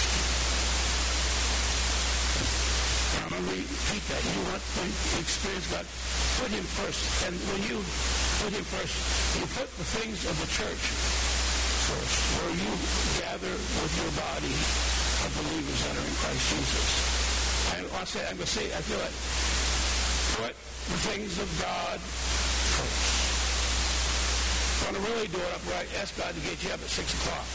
And 3.17 3.21
I'm 3.27 3.33
going 3.33 3.49
to 3.49 3.59
repeat 3.59 4.05
that. 4.13 4.23
You 4.23 4.41
want 4.47 4.61
to 4.61 4.85
experience 5.19 5.67
God, 5.73 5.87
put 6.39 6.51
him 6.53 6.67
first. 6.79 7.01
And 7.27 7.35
when 7.51 7.61
you 7.65 7.81
put 8.45 8.53
him 8.55 8.67
first, 8.71 8.95
you 9.41 9.45
put 9.57 9.67
the 9.67 9.89
things 9.99 10.21
of 10.31 10.37
the 10.37 10.49
church 10.53 10.85
first, 11.91 12.19
where 12.39 12.55
you 12.55 12.73
gather 13.25 13.55
with 13.57 13.93
your 13.99 14.13
body 14.15 14.55
of 15.27 15.31
believers 15.43 15.81
that 15.81 15.95
are 15.97 16.07
in 16.07 16.17
Christ 16.23 16.45
Jesus. 16.55 16.87
I, 17.73 17.83
I'll 17.99 18.07
say, 18.07 18.23
I'm 18.31 18.39
going 18.39 18.47
to 18.47 18.57
say, 18.63 18.69
I 18.71 18.81
feel 18.85 19.01
like, 19.01 19.17
put 20.39 20.66
the 20.87 20.99
things 21.11 21.39
of 21.43 21.49
God 21.59 21.99
first. 21.99 23.27
Want 24.87 24.95
to 24.95 25.03
really 25.11 25.27
do 25.27 25.39
it 25.43 25.51
upright, 25.51 25.89
ask 25.99 26.15
God 26.15 26.31
to 26.31 26.41
get 26.47 26.63
you 26.63 26.71
up 26.71 26.79
at 26.79 26.91
6 26.91 27.03
o'clock. 27.03 27.47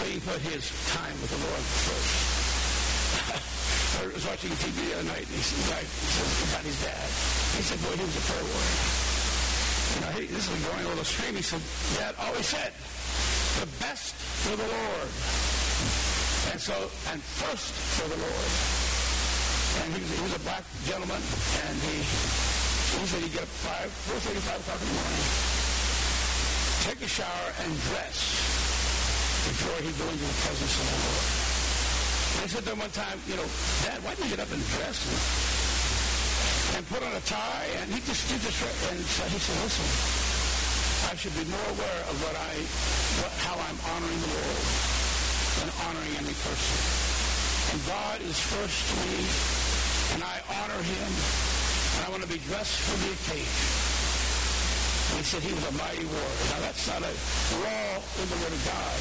So 0.00 0.08
you 0.08 0.20
put 0.24 0.40
his 0.40 0.72
time 0.96 1.12
with 1.20 1.28
the 1.28 1.40
Lord 1.44 1.64
first. 1.84 2.16
I 4.00 4.08
was 4.08 4.24
watching 4.26 4.50
TV 4.56 4.88
the 4.88 4.94
other 4.98 5.08
night, 5.12 5.26
and 5.28 5.36
he 5.36 5.44
said, 5.44 5.84
about 6.48 6.64
his 6.64 6.80
dad. 6.80 7.08
He 7.54 7.62
said, 7.62 7.78
boy, 7.84 7.92
he 7.92 8.02
was 8.08 8.16
a 8.16 8.24
prayer 8.24 8.42
warrior. 8.42 8.88
You 9.94 10.00
know, 10.00 10.12
this 10.32 10.48
is 10.48 10.58
going 10.64 10.80
a 10.80 10.88
little 10.88 11.04
stream. 11.04 11.36
He 11.36 11.42
said, 11.42 11.60
Dad 12.00 12.16
always 12.18 12.46
said, 12.46 12.72
the 13.60 13.68
best 13.84 14.16
for 14.48 14.56
the 14.56 14.66
Lord. 14.66 15.10
And 16.50 16.60
so, 16.60 16.74
and 17.12 17.22
first 17.22 17.70
for 18.00 18.08
the 18.08 18.16
Lord. 18.16 18.93
And 19.82 19.88
he 19.94 20.00
was, 20.00 20.10
he 20.14 20.22
was 20.22 20.34
a 20.38 20.42
black 20.46 20.64
gentleman, 20.86 21.18
and 21.18 21.74
he, 21.82 21.96
he 21.98 23.02
said 23.10 23.20
he'd 23.26 23.34
get 23.34 23.42
up 23.42 23.52
5, 23.66 23.90
4.30, 23.90 24.38
5 24.38 24.60
o'clock 24.62 24.80
in 24.80 24.88
the 24.88 24.96
morning, 25.02 25.24
take 26.86 27.00
a 27.02 27.10
shower, 27.10 27.48
and 27.64 27.70
dress 27.90 28.18
before 29.50 29.76
he'd 29.82 29.98
go 29.98 30.06
into 30.08 30.24
the 30.24 30.38
presence 30.46 30.74
of 30.78 30.86
the 30.88 30.98
Lord. 31.04 31.44
They 32.34 32.48
said 32.50 32.62
to 32.66 32.70
him 32.74 32.80
one 32.82 32.94
time, 32.94 33.18
you 33.28 33.36
know, 33.36 33.46
Dad, 33.86 33.98
why 34.02 34.14
didn't 34.14 34.30
you 34.30 34.34
get 34.36 34.42
up 34.42 34.50
and 34.50 34.62
dress 34.74 34.98
and, 35.06 35.20
and 36.78 36.82
put 36.90 37.02
on 37.04 37.12
a 37.14 37.22
tie? 37.28 37.68
And 37.78 37.92
he 37.94 38.00
just 38.02 38.26
did 38.26 38.40
this. 38.42 38.56
And 38.90 38.98
so 39.04 39.22
he 39.30 39.38
said, 39.38 39.58
listen, 39.62 39.86
I 41.08 41.14
should 41.14 41.36
be 41.36 41.46
more 41.46 41.68
aware 41.78 42.00
of 42.10 42.16
what 42.24 42.34
I, 42.34 42.52
what, 43.22 43.32
how 43.44 43.54
I'm 43.54 43.78
honoring 43.94 44.20
the 44.22 44.30
Lord 44.34 44.64
than 45.60 45.68
honoring 45.86 46.14
any 46.24 46.34
person. 46.42 46.78
And 47.70 47.78
God 47.86 48.18
is 48.22 48.38
first 48.38 48.80
to 48.90 48.94
me, 49.06 49.63
and 50.12 50.20
I 50.22 50.36
honor 50.60 50.82
him, 50.84 51.10
and 51.96 52.00
I 52.04 52.08
want 52.10 52.22
to 52.22 52.28
be 52.28 52.38
dressed 52.44 52.76
for 52.84 52.96
the 53.00 53.10
occasion. 53.16 53.94
And 55.14 55.16
he 55.20 55.24
said 55.24 55.40
he 55.40 55.54
was 55.54 55.64
a 55.64 55.74
mighty 55.78 56.04
warrior. 56.04 56.44
Now 56.52 56.60
that's 56.66 56.84
not 56.90 57.00
a 57.00 57.12
law 57.64 57.90
in 58.20 58.26
the 58.28 58.38
Word 58.44 58.52
of 58.52 58.62
God. 58.66 58.96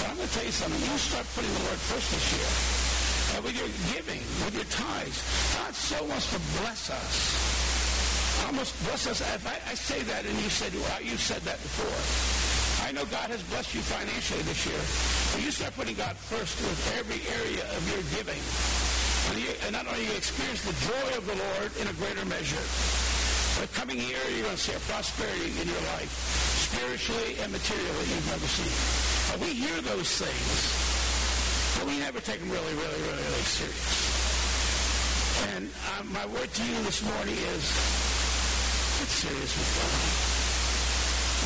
But 0.00 0.04
I'm 0.10 0.16
going 0.16 0.28
to 0.28 0.34
tell 0.34 0.46
you 0.48 0.56
something. 0.56 0.80
You 0.80 0.98
start 0.98 1.26
putting 1.36 1.52
the 1.54 1.64
Lord 1.70 1.80
first 1.86 2.08
this 2.10 2.26
year. 2.34 2.50
And 3.36 3.40
with 3.46 3.56
your 3.56 3.70
giving, 3.94 4.20
with 4.44 4.54
your 4.58 4.68
tithes, 4.68 5.22
God 5.54 5.72
so 5.72 6.02
wants 6.04 6.28
to 6.34 6.38
bless 6.60 6.90
us. 6.90 7.16
Almost 8.48 8.74
bless 8.84 9.06
us. 9.06 9.20
If 9.22 9.46
I, 9.46 9.56
I 9.70 9.74
say 9.74 10.02
that 10.02 10.26
and 10.26 10.36
you 10.42 10.50
said, 10.50 10.74
well, 10.74 11.00
you 11.00 11.16
said 11.16 11.40
that 11.42 11.62
before. 11.62 11.96
I 12.84 12.90
know 12.92 13.04
God 13.06 13.30
has 13.30 13.42
blessed 13.44 13.74
you 13.74 13.80
financially 13.80 14.42
this 14.42 14.66
year. 14.66 14.82
But 15.32 15.46
you 15.46 15.50
start 15.52 15.72
putting 15.76 15.94
God 15.94 16.16
first 16.16 16.58
with 16.60 16.80
every 16.98 17.22
area 17.30 17.64
of 17.76 17.82
your 17.86 18.02
giving. 18.18 18.42
And, 19.32 19.40
you, 19.40 19.48
and 19.64 19.72
not 19.72 19.88
only 19.88 20.04
you 20.04 20.12
experience 20.12 20.60
the 20.60 20.76
joy 20.84 21.08
of 21.16 21.24
the 21.24 21.32
Lord 21.32 21.72
in 21.80 21.88
a 21.88 21.96
greater 21.96 22.20
measure, 22.28 22.60
but 23.56 23.72
coming 23.72 23.96
here, 23.96 24.20
you're 24.28 24.44
going 24.44 24.60
to 24.60 24.60
see 24.60 24.76
a 24.76 24.84
prosperity 24.92 25.56
in 25.56 25.72
your 25.72 25.84
life, 25.96 26.12
spiritually 26.68 27.40
and 27.40 27.48
materially 27.48 28.06
you've 28.12 28.28
never 28.28 28.44
seen. 28.44 28.68
Now, 29.32 29.40
we 29.40 29.56
hear 29.56 29.80
those 29.88 30.20
things, 30.20 30.60
but 31.80 31.88
we 31.88 31.96
never 31.96 32.20
take 32.20 32.44
them 32.44 32.52
really, 32.52 32.76
really, 32.76 33.00
really, 33.08 33.24
really 33.24 33.48
serious. 33.48 33.88
And 35.56 35.72
uh, 35.96 36.04
my 36.12 36.28
word 36.28 36.52
to 36.52 36.62
you 36.68 36.76
this 36.84 37.00
morning 37.00 37.32
is, 37.56 37.64
get 39.00 39.08
serious 39.16 39.52
with 39.56 39.70
God. 39.80 39.96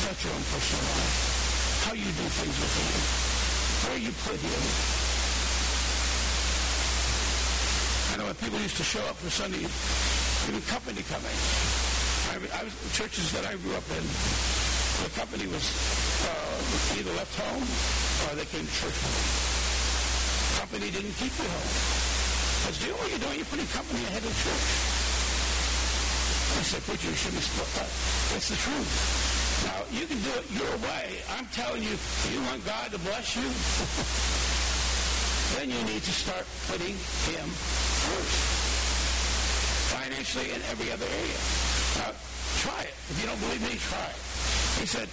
About 0.03 0.19
your 0.27 0.35
own 0.35 0.43
personal 0.51 0.91
life. 0.91 1.87
How 1.87 1.95
you 1.95 2.03
do 2.03 2.27
things 2.35 2.57
with 2.59 2.73
Him. 2.83 2.99
Where 3.87 3.99
you 4.03 4.11
put 4.27 4.35
Him. 4.43 5.06
I 8.17 8.25
know 8.25 8.33
people 8.41 8.57
used 8.57 8.77
to 8.81 8.83
show 8.83 9.05
up 9.05 9.15
for 9.21 9.29
Sunday, 9.29 9.61
even 9.61 10.61
company 10.65 11.05
coming. 11.05 11.37
I, 12.33 12.41
I 12.49 12.65
was 12.65 12.73
churches 12.97 13.29
that 13.37 13.45
I 13.45 13.53
grew 13.61 13.77
up 13.77 13.85
in. 13.93 14.01
The 15.05 15.13
company 15.13 15.45
was 15.45 15.61
uh, 16.25 16.97
either 16.97 17.13
left 17.13 17.37
home 17.37 17.61
or 17.61 18.33
they 18.33 18.49
came 18.49 18.65
to 18.65 18.73
church 18.73 18.97
home. 19.05 19.21
Company 20.65 20.89
didn't 20.89 21.13
keep 21.21 21.29
you 21.29 21.45
home. 21.45 21.69
Because 22.65 22.81
do 22.81 22.89
you 22.89 22.97
know 22.97 23.05
what 23.05 23.09
you're 23.13 23.21
doing? 23.21 23.37
You're 23.37 23.53
putting 23.53 23.69
company 23.69 24.01
ahead 24.09 24.25
of 24.25 24.33
church. 24.33 24.65
I 26.57 26.65
said, 26.65 26.81
preacher, 26.89 27.13
you 27.13 27.19
shouldn't 27.21 27.45
split 27.45 27.69
that. 27.77 27.89
It's 28.33 28.49
the 28.49 28.57
truth. 28.57 28.89
Now, 29.61 29.85
you 29.93 30.09
can 30.09 30.17
do 30.25 30.33
it 30.41 30.45
your 30.57 30.73
way. 30.89 31.21
I'm 31.37 31.45
telling 31.53 31.85
you, 31.85 31.93
you 32.33 32.41
want 32.49 32.65
God 32.65 32.89
to 32.89 32.99
bless 33.05 33.37
you, 33.37 33.45
then 35.55 35.69
you 35.69 35.81
need 35.85 36.03
to 36.03 36.11
start 36.11 36.45
putting 36.67 36.95
him 37.31 37.47
first. 37.47 38.39
Financially 39.95 40.51
and 40.51 40.61
every 40.67 40.91
other 40.91 41.07
area. 41.07 41.39
Now, 42.03 42.11
try 42.59 42.81
it. 42.83 42.95
If 43.09 43.15
you 43.21 43.27
don't 43.27 43.39
believe 43.39 43.61
me, 43.63 43.79
try 43.79 44.07
it. 44.11 44.19
He 44.81 44.85
said, 44.85 45.07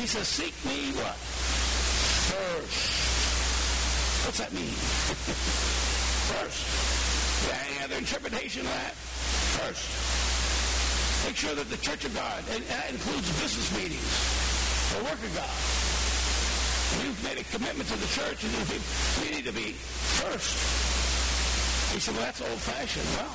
he 0.00 0.06
says, 0.06 0.26
seek 0.26 0.54
me 0.64 0.96
what? 0.96 1.16
First. 2.32 3.04
What's 4.24 4.38
that 4.38 4.52
mean? 4.52 4.72
First. 6.32 6.64
Any 7.52 7.84
other 7.84 7.96
interpretation 7.96 8.62
of 8.62 8.72
that? 8.72 8.94
First. 9.60 9.84
Make 11.26 11.36
sure 11.36 11.54
that 11.54 11.68
the 11.70 11.76
Church 11.78 12.04
of 12.04 12.14
God, 12.14 12.42
and 12.50 12.64
that 12.64 12.90
includes 12.90 13.28
business 13.40 13.68
meetings, 13.76 14.08
the 14.96 15.04
work 15.04 15.20
of 15.20 15.34
God. 15.36 15.83
You've 17.02 17.22
made 17.24 17.38
a 17.38 17.46
commitment 17.50 17.88
to 17.88 17.96
the 17.96 18.06
church, 18.14 18.44
and 18.44 18.52
you 18.52 19.30
need 19.34 19.46
to 19.46 19.52
be 19.52 19.72
first. 20.22 20.54
He 21.92 21.98
said, 22.00 22.14
well, 22.14 22.24
that's 22.24 22.40
old-fashioned. 22.42 23.06
Well, 23.18 23.32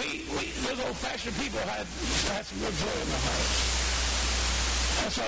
we, 0.00 0.24
we, 0.36 0.52
those 0.64 0.80
old-fashioned 0.84 1.36
people 1.36 1.60
had, 1.68 1.84
had 2.32 2.44
some 2.44 2.58
good 2.60 2.76
joy 2.76 2.96
in 2.96 3.08
their 3.08 3.24
hearts. 3.24 3.60
And 5.04 5.12
so, 5.12 5.26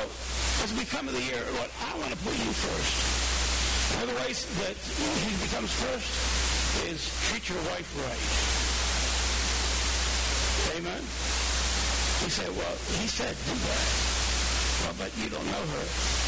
as 0.64 0.70
we 0.78 0.84
come 0.84 1.06
to 1.06 1.12
the 1.12 1.22
year, 1.22 1.42
Lord, 1.60 1.70
I 1.84 1.92
want 1.98 2.12
to 2.12 2.20
put 2.24 2.32
you 2.32 2.52
first. 2.52 2.92
One 3.96 4.08
of 4.08 4.10
the 4.14 4.20
ways 4.24 4.44
that 4.64 4.76
he 4.76 5.32
becomes 5.44 5.72
first 5.72 6.10
is 6.88 7.00
treat 7.28 7.48
your 7.48 7.60
wife 7.72 7.88
right. 8.04 8.24
Amen? 10.76 11.02
He 12.24 12.30
said, 12.30 12.50
well, 12.56 12.76
he 13.00 13.06
said, 13.08 13.36
do 13.44 13.54
that. 13.54 14.25
But 14.94 15.10
you 15.18 15.28
don't 15.28 15.44
know 15.50 15.64
her. 15.76 15.84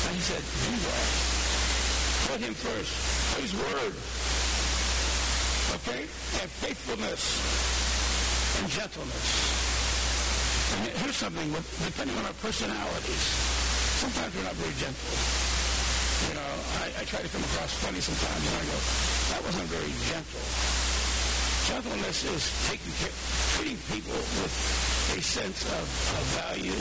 And 0.09 0.13
he 0.13 0.23
said, 0.23 0.43
do 0.43 0.75
that. 0.77 1.07
Put 2.29 2.41
him 2.43 2.55
first. 2.55 2.93
His 3.39 3.55
word. 3.55 3.95
Okay? 5.79 6.03
And 6.43 6.49
faithfulness 6.61 7.23
and 8.59 8.67
gentleness. 8.69 9.29
And 10.75 10.81
here's 11.01 11.17
something, 11.17 11.49
depending 11.87 12.17
on 12.19 12.25
our 12.27 12.37
personalities, 12.45 13.25
sometimes 14.05 14.35
we're 14.37 14.45
not 14.45 14.59
very 14.61 14.75
gentle. 14.77 15.17
You 16.29 16.35
know, 16.35 16.53
I, 16.83 16.93
I 16.99 17.03
try 17.09 17.23
to 17.23 17.31
come 17.31 17.45
across 17.55 17.73
funny 17.79 18.03
sometimes, 18.03 18.43
and 18.43 18.57
I 18.59 18.65
go, 18.69 18.79
that 19.33 19.41
wasn't 19.49 19.69
very 19.71 19.93
gentle. 20.13 20.45
Gentleness 21.73 22.25
is 22.27 22.43
taking 22.69 22.93
care, 23.01 23.17
treating 23.57 23.81
people 23.93 24.19
with 24.43 24.53
a 25.17 25.23
sense 25.23 25.65
of, 25.65 25.85
of 26.19 26.25
value, 26.37 26.77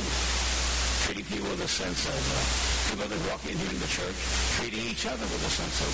treating 1.08 1.24
people 1.32 1.48
with 1.48 1.64
a 1.64 1.72
sense 1.72 2.04
of 2.04 2.20
uh, 2.20 2.36
people 2.92 3.08
that 3.08 3.16
walk 3.32 3.40
in 3.48 3.56
in 3.56 3.80
the 3.80 3.88
church, 3.88 4.12
treating 4.60 4.84
each 4.92 5.08
other 5.08 5.24
with 5.24 5.40
a 5.40 5.54
sense 5.56 5.80
of 5.80 5.92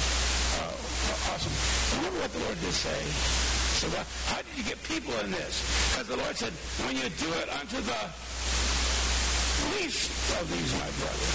uh, 0.58 1.30
awesome. 1.30 1.54
Remember 2.02 2.18
what 2.26 2.34
the 2.34 2.42
Lord 2.42 2.58
did 2.58 2.74
say? 2.74 2.98
So 3.78 3.94
well, 3.94 4.02
how 4.26 4.42
did 4.42 4.58
you 4.58 4.66
get 4.66 4.82
people 4.90 5.14
in 5.22 5.30
this? 5.30 5.62
Because 5.94 6.10
the 6.10 6.18
Lord 6.18 6.34
said, 6.34 6.50
when 6.90 6.98
you 6.98 7.06
do 7.22 7.30
it 7.30 7.46
unto 7.46 7.78
the 7.78 8.02
least 9.78 10.10
of 10.34 10.50
these, 10.50 10.72
my 10.82 10.90
brethren, 10.98 11.34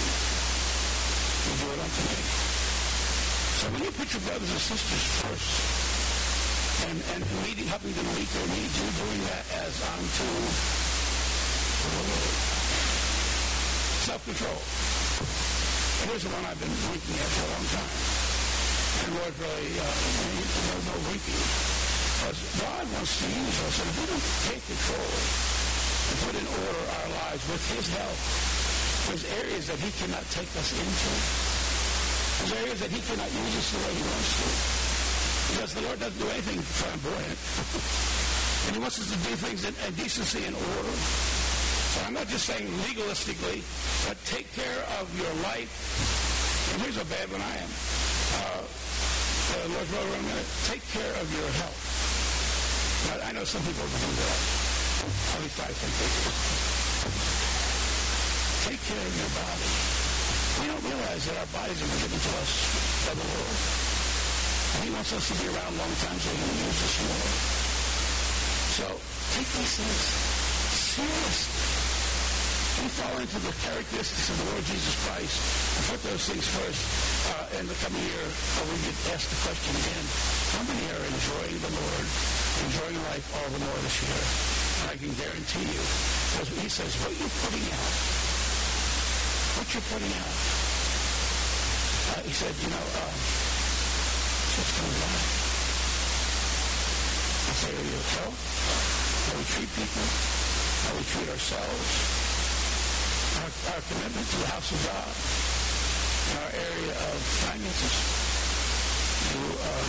you 1.47 1.53
do 1.63 1.67
it 1.71 1.79
unto 1.79 2.01
me. 2.03 2.19
So 3.63 3.65
when 3.71 3.81
you 3.87 3.91
put 3.95 4.11
your 4.11 4.23
brothers 4.27 4.51
and 4.51 4.59
sisters 4.59 5.03
first, 5.23 5.47
and, 6.83 6.99
and 7.15 7.23
meeting, 7.47 7.71
helping 7.71 7.95
them 7.95 8.11
meet 8.19 8.27
their 8.27 8.49
needs, 8.59 8.75
you're 8.75 9.07
doing 9.07 9.23
that 9.23 9.43
as 9.63 9.71
unto 9.87 10.27
the 11.79 12.03
Lord. 12.11 12.58
Self-control. 13.99 14.59
Here's 16.07 16.23
the 16.23 16.31
one 16.31 16.43
I've 16.47 16.55
been 16.55 16.71
winking 16.87 17.19
at 17.19 17.29
for 17.35 17.43
a 17.43 17.51
long 17.51 17.67
time. 17.67 17.93
And 19.03 19.11
Lord 19.19 19.35
really, 19.43 19.75
uh, 19.75 19.83
no, 19.83 20.75
no 20.87 20.95
winking. 21.11 21.35
Because 21.35 22.39
God 22.63 22.83
wants 22.95 23.13
to 23.19 23.27
use 23.27 23.57
us, 23.67 23.75
and 23.83 23.87
if 23.91 23.95
we 23.99 24.05
don't 24.07 24.27
take 24.47 24.63
control 24.71 25.11
and 25.11 26.15
put 26.23 26.35
in 26.39 26.47
order 26.47 26.83
our 26.95 27.09
lives 27.27 27.43
with 27.51 27.63
his 27.75 27.85
help, 27.91 28.19
there's 29.11 29.25
areas 29.43 29.67
that 29.67 29.79
he 29.83 29.91
cannot 29.99 30.23
take 30.31 30.51
us 30.55 30.69
into. 30.79 31.11
There's 32.39 32.55
areas 32.55 32.79
that 32.79 32.91
he 32.95 33.03
cannot 33.03 33.27
use 33.35 33.53
us 33.59 33.67
the 33.75 33.81
way 33.83 33.93
he 33.99 34.03
wants 34.07 34.31
to. 34.39 34.47
Because 35.51 35.71
the 35.75 35.83
Lord 35.83 35.99
doesn't 35.99 36.19
do 36.23 36.29
anything 36.31 36.59
flamboyant. 36.63 37.39
and 38.63 38.71
he 38.75 38.79
wants 38.79 38.95
us 38.95 39.11
to 39.11 39.19
do 39.27 39.35
things 39.43 39.67
in, 39.67 39.75
in 39.83 39.91
decency 39.99 40.47
and 40.47 40.55
order. 40.55 40.95
I'm 42.05 42.13
not 42.13 42.27
just 42.27 42.45
saying 42.45 42.67
legalistically, 42.85 43.65
but 44.07 44.17
take 44.25 44.45
care 44.53 44.81
of 45.01 45.09
your 45.17 45.33
life. 45.41 45.73
And 46.73 46.81
here's 46.85 46.97
how 46.97 47.07
bad 47.09 47.31
one 47.33 47.41
I 47.41 47.55
am. 47.57 47.71
Uh, 48.39 48.61
uh, 48.61 49.73
Lord 49.73 49.87
Brother, 49.89 50.11
I'm 50.13 50.25
going 50.29 50.37
to 50.37 50.49
take 50.69 50.85
care 50.93 51.13
of 51.17 51.25
your 51.33 51.49
health. 51.57 51.79
I 53.29 53.31
know 53.31 53.45
some 53.45 53.61
people 53.61 53.85
do 53.85 54.09
that. 54.21 54.39
At 54.99 55.39
least 55.41 55.57
I 55.61 55.69
think 55.69 55.93
they 55.97 56.09
do. 56.09 56.29
Take 58.69 58.81
care 58.89 59.05
of 59.05 59.13
your 59.17 59.31
body. 59.37 59.69
We 60.59 60.65
don't 60.67 60.83
realize 60.83 61.23
that 61.29 61.37
our 61.39 61.49
bodies 61.53 61.79
are 61.79 61.93
given 62.05 62.19
to 62.19 62.31
us 62.41 62.51
by 63.05 63.13
the 63.15 63.25
Lord. 63.25 63.53
And 64.75 64.81
he 64.83 64.89
wants 64.93 65.13
us 65.13 65.25
to 65.29 65.35
be 65.41 65.45
around 65.47 65.71
long 65.77 65.93
time 66.03 66.17
so 66.19 66.27
he 66.29 66.41
can 66.41 66.57
use 66.69 66.81
us 66.85 66.95
more. 67.05 67.29
So 68.77 68.85
take 69.37 69.49
these 69.57 69.73
things 69.77 70.03
seriously. 70.73 71.78
We 72.79 72.87
fall 72.95 73.19
into 73.19 73.39
the 73.43 73.51
characteristics 73.59 74.31
of 74.31 74.39
the 74.39 74.47
Lord 74.55 74.63
Jesus 74.63 74.95
Christ. 75.03 75.35
And 75.35 75.83
put 75.91 75.99
those 76.07 76.23
things 76.31 76.47
first 76.47 76.79
uh, 77.27 77.59
in 77.59 77.67
the 77.67 77.75
coming 77.83 77.99
year, 77.99 78.23
or 78.23 78.63
we 78.71 78.79
get 78.87 78.95
asked 79.11 79.27
the 79.27 79.39
question 79.43 79.75
again, 79.83 80.05
how 80.55 80.63
many 80.63 80.87
are 80.95 81.03
enjoying 81.03 81.59
the 81.59 81.75
Lord, 81.75 82.05
enjoying 82.71 82.99
life 83.11 83.27
all 83.35 83.51
the 83.51 83.59
more 83.67 83.79
this 83.83 83.99
year? 83.99 84.23
And 84.79 84.87
I 84.91 84.95
can 84.95 85.11
guarantee 85.11 85.67
you, 85.67 85.83
because 85.83 86.49
he 86.55 86.71
says, 86.71 86.95
what 87.03 87.11
you're 87.19 87.35
putting 87.43 87.67
out, 87.67 87.95
what 89.59 89.67
you're 89.75 89.89
putting 89.91 90.13
out. 90.15 90.39
Uh, 92.15 92.23
he 92.23 92.31
said, 92.31 92.55
you 92.63 92.69
know, 92.71 92.85
uh, 92.95 93.11
it's 94.55 94.71
going 94.71 94.87
to 94.87 95.11
This 97.43 97.61
area 97.75 97.91
of 97.91 98.07
health, 98.23 98.39
how 98.39 99.35
we 99.35 99.43
treat 99.51 99.67
people, 99.75 100.07
how 100.87 100.95
we 100.95 101.03
treat 101.11 101.27
ourselves, 101.27 102.28
our, 103.37 103.51
our 103.73 103.81
commitment 103.85 104.25
to 104.25 104.37
the 104.41 104.49
house 104.49 104.69
of 104.73 104.79
God, 104.89 105.13
in 105.13 106.35
our 106.41 106.51
area 106.57 106.93
of 106.97 107.17
finances. 107.45 107.95
You, 109.29 109.43
uh, 109.59 109.85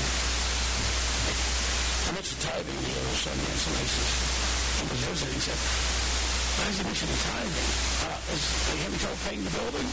I 2.00 2.11
mentioned 2.12 2.40
tithing 2.42 2.81
the 2.81 2.94
Sunday 3.16 3.48
in 3.48 3.59
some 3.61 3.74
places. 3.81 4.09
He 4.81 4.85
was 4.90 5.00
visiting. 5.09 5.35
He 5.35 5.42
said, 5.46 5.61
why 6.61 6.66
is 6.68 6.76
he 6.76 6.85
mentioning 6.85 7.20
tithing? 7.24 7.70
Uh, 8.05 8.35
is, 8.35 8.42
are 8.50 8.76
you 8.76 8.83
having 8.85 9.00
trouble 9.00 9.20
paying 9.24 9.42
the 9.44 9.55
building? 9.55 9.88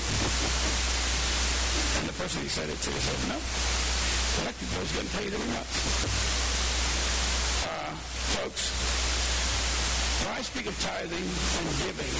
and 1.97 2.09
the 2.09 2.13
person 2.13 2.41
he 2.41 2.49
said 2.49 2.69
it 2.69 2.79
to 2.81 2.91
said, 2.91 3.19
no. 3.29 3.37
The 3.37 4.41
electric 4.43 4.69
bill's 4.73 4.91
getting 4.93 5.13
paid 5.17 5.31
every 5.33 5.51
month. 5.53 5.71
Uh, 7.65 7.93
folks, 8.37 8.69
when 10.21 10.35
I 10.37 10.41
speak 10.41 10.65
of 10.67 10.75
tithing 10.81 11.25
and 11.25 11.67
giving, 11.85 12.13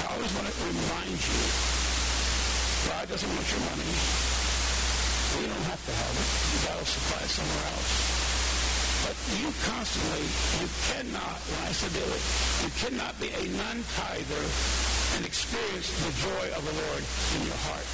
I 0.00 0.16
always 0.16 0.32
want 0.32 0.46
to 0.48 0.54
remind 0.64 1.18
you, 1.20 1.40
God 2.88 3.04
doesn't 3.08 3.28
want 3.28 3.46
your 3.52 3.64
money. 3.68 3.92
We 5.36 5.46
don't 5.46 5.66
have 5.68 5.82
to 5.84 5.92
have 5.92 6.14
it. 6.16 6.28
God 6.64 6.76
will 6.80 6.88
supply 6.88 7.20
it 7.20 7.30
somewhere 7.30 7.66
else. 7.76 7.92
But 9.04 9.16
you 9.40 9.48
constantly, 9.64 10.24
you 10.60 10.68
cannot, 10.92 11.38
when 11.40 11.60
I 11.64 11.72
said 11.72 11.92
other, 11.92 12.20
you 12.64 12.70
cannot 12.84 13.14
be 13.20 13.32
a 13.32 13.44
non-tither 13.56 14.44
and 15.16 15.22
experience 15.24 15.88
the 16.04 16.12
joy 16.20 16.46
of 16.52 16.62
the 16.64 16.74
Lord 16.74 17.02
in 17.36 17.40
your 17.48 17.60
heart 17.68 17.86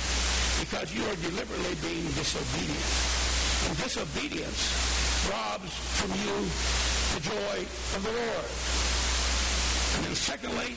because 0.60 0.90
you 0.94 1.04
are 1.06 1.18
deliberately 1.22 1.74
being 1.84 2.06
disobedient. 2.16 2.90
And 3.68 3.72
disobedience 3.82 4.62
robs 5.30 5.72
from 5.98 6.10
you 6.22 6.36
the 7.14 7.22
joy 7.22 7.56
of 7.96 8.00
the 8.02 8.14
Lord. 8.14 8.50
And 9.96 10.00
then 10.06 10.14
secondly, 10.14 10.74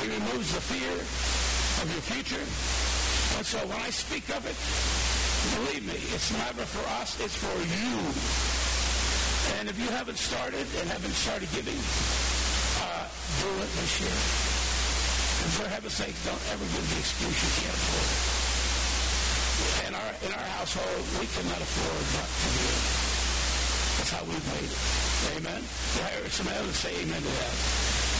he 0.00 0.08
removes 0.08 0.52
the 0.56 0.60
fear 0.64 0.92
of 1.84 1.86
your 1.92 2.04
future. 2.08 2.40
And 3.36 3.44
so 3.44 3.60
when 3.68 3.80
I 3.84 3.92
speak 3.92 4.24
of 4.32 4.40
it, 4.48 4.56
believe 5.60 5.84
me, 5.84 6.00
it's 6.16 6.32
never 6.32 6.64
for 6.64 6.84
us, 7.00 7.20
it's 7.20 7.36
for 7.36 7.52
you. 7.52 7.94
And 9.60 9.68
if 9.68 9.76
you 9.76 9.88
haven't 9.92 10.16
started 10.16 10.64
and 10.80 10.88
haven't 10.88 11.12
started 11.12 11.48
giving, 11.52 11.76
uh, 11.76 13.04
do 13.44 13.50
it 13.60 13.70
this 13.76 13.92
year. 14.00 14.16
And 15.40 15.50
for 15.56 15.66
heaven's 15.68 15.96
sake, 15.96 16.16
don't 16.24 16.44
ever 16.52 16.64
give 16.64 16.84
the 16.84 16.98
excuse 17.00 17.36
you 17.36 17.52
can't 17.60 17.76
afford 17.76 18.08
it. 18.08 18.24
In 19.88 19.92
our, 19.92 20.12
in 20.24 20.32
our 20.32 20.48
household, 20.56 21.04
we 21.20 21.28
cannot 21.28 21.60
afford 21.60 22.04
not 22.16 22.28
to 22.28 22.48
give. 22.56 23.10
That's 24.00 24.12
how 24.16 24.24
we've 24.24 24.48
made 24.48 24.64
it. 24.64 24.80
Amen? 25.36 25.60
You 25.60 26.02
hear 26.08 26.28
somebody 26.32 26.56
else 26.56 26.76
say 26.76 26.92
amen 27.04 27.20
to 27.20 27.32
that. 27.36 27.56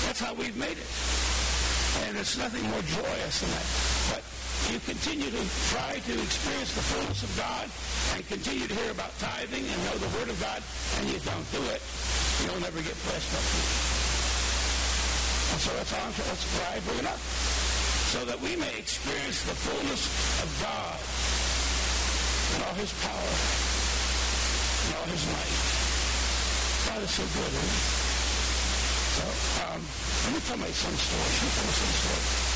That's 0.04 0.20
how 0.20 0.34
we've 0.34 0.56
made 0.56 0.76
it. 0.76 0.88
And 1.98 2.16
there's 2.16 2.38
nothing 2.38 2.62
more 2.70 2.82
joyous 2.86 3.40
than 3.42 3.50
that. 3.50 3.66
But 4.14 4.22
you 4.70 4.78
continue 4.86 5.30
to 5.30 5.42
try 5.74 5.98
to 5.98 6.12
experience 6.14 6.72
the 6.74 6.84
fullness 6.86 7.22
of 7.26 7.32
God 7.34 7.66
and 8.14 8.22
continue 8.28 8.66
to 8.70 8.74
hear 8.74 8.90
about 8.92 9.10
tithing 9.18 9.64
and 9.66 9.78
know 9.90 9.96
the 9.98 10.10
Word 10.14 10.30
of 10.30 10.38
God, 10.38 10.62
and 11.00 11.10
you 11.10 11.18
don't 11.26 11.48
do 11.50 11.62
it, 11.74 11.82
you'll 12.44 12.62
never 12.62 12.78
get 12.78 12.94
blessed 13.08 13.32
up 13.34 13.46
here. 13.50 14.00
And 15.50 15.60
so 15.60 15.70
that's, 15.74 15.90
why 15.90 16.78
it 16.78 17.06
up. 17.06 17.18
So 18.14 18.24
that 18.24 18.38
we 18.40 18.54
may 18.54 18.70
experience 18.78 19.42
the 19.42 19.54
fullness 19.54 20.06
of 20.42 20.48
God 20.62 20.98
and 22.54 22.60
all 22.66 22.74
his 22.78 22.92
power 23.02 23.34
and 24.86 24.90
all 24.98 25.08
his 25.10 25.24
might. 25.26 25.80
God 26.86 27.02
is 27.02 27.10
so 27.10 27.22
good? 27.22 28.09
So, 29.10 29.26
um, 29.66 29.82
let 29.82 30.30
me 30.34 30.40
tell 30.46 30.60
my 30.62 30.70
son's 30.70 31.02
story. 31.02 31.30
Me 31.42 31.48
tell 31.50 31.66
my 31.66 31.74
son's 31.74 31.98
story. 31.98 32.50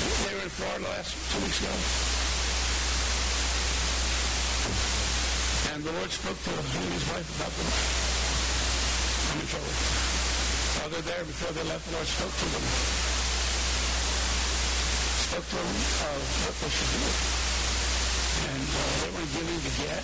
They 0.00 0.34
were 0.36 0.44
in 0.44 0.52
Florida 0.52 0.84
last 0.92 1.16
two 1.32 1.40
weeks 1.40 1.60
ago. 1.60 1.72
And 5.72 5.84
the 5.84 5.92
Lord 5.92 6.10
spoke 6.10 6.36
to 6.36 6.50
him 6.50 6.66
and 6.68 6.92
his 6.92 7.06
wife 7.08 7.28
about 7.40 7.52
them. 7.56 7.68
I'm 9.30 9.40
in 9.40 9.48
trouble. 9.48 9.72
While 10.76 10.90
they're 10.92 11.08
there, 11.08 11.24
before 11.24 11.52
they 11.56 11.64
left, 11.64 11.84
the 11.88 11.94
Lord 11.96 12.08
spoke 12.08 12.34
to 12.36 12.46
them. 12.52 12.64
Spoke 15.32 15.46
to 15.48 15.56
them 15.56 15.80
of 16.10 16.20
what 16.44 16.56
they 16.60 16.70
should 16.76 16.92
do. 16.92 17.08
And 18.52 18.68
uh, 18.68 18.84
they 19.00 19.10
weren't 19.16 19.32
giving 19.32 19.60
to 19.64 19.72
get, 19.80 20.02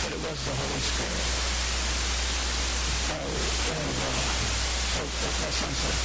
but 0.00 0.10
it 0.12 0.20
was 0.24 0.38
the 0.40 0.54
Holy 0.56 0.80
Spirit. 0.88 1.51
Uh, 3.22 3.78
and 3.78 3.94
uh, 4.02 5.06
said. 5.78 5.98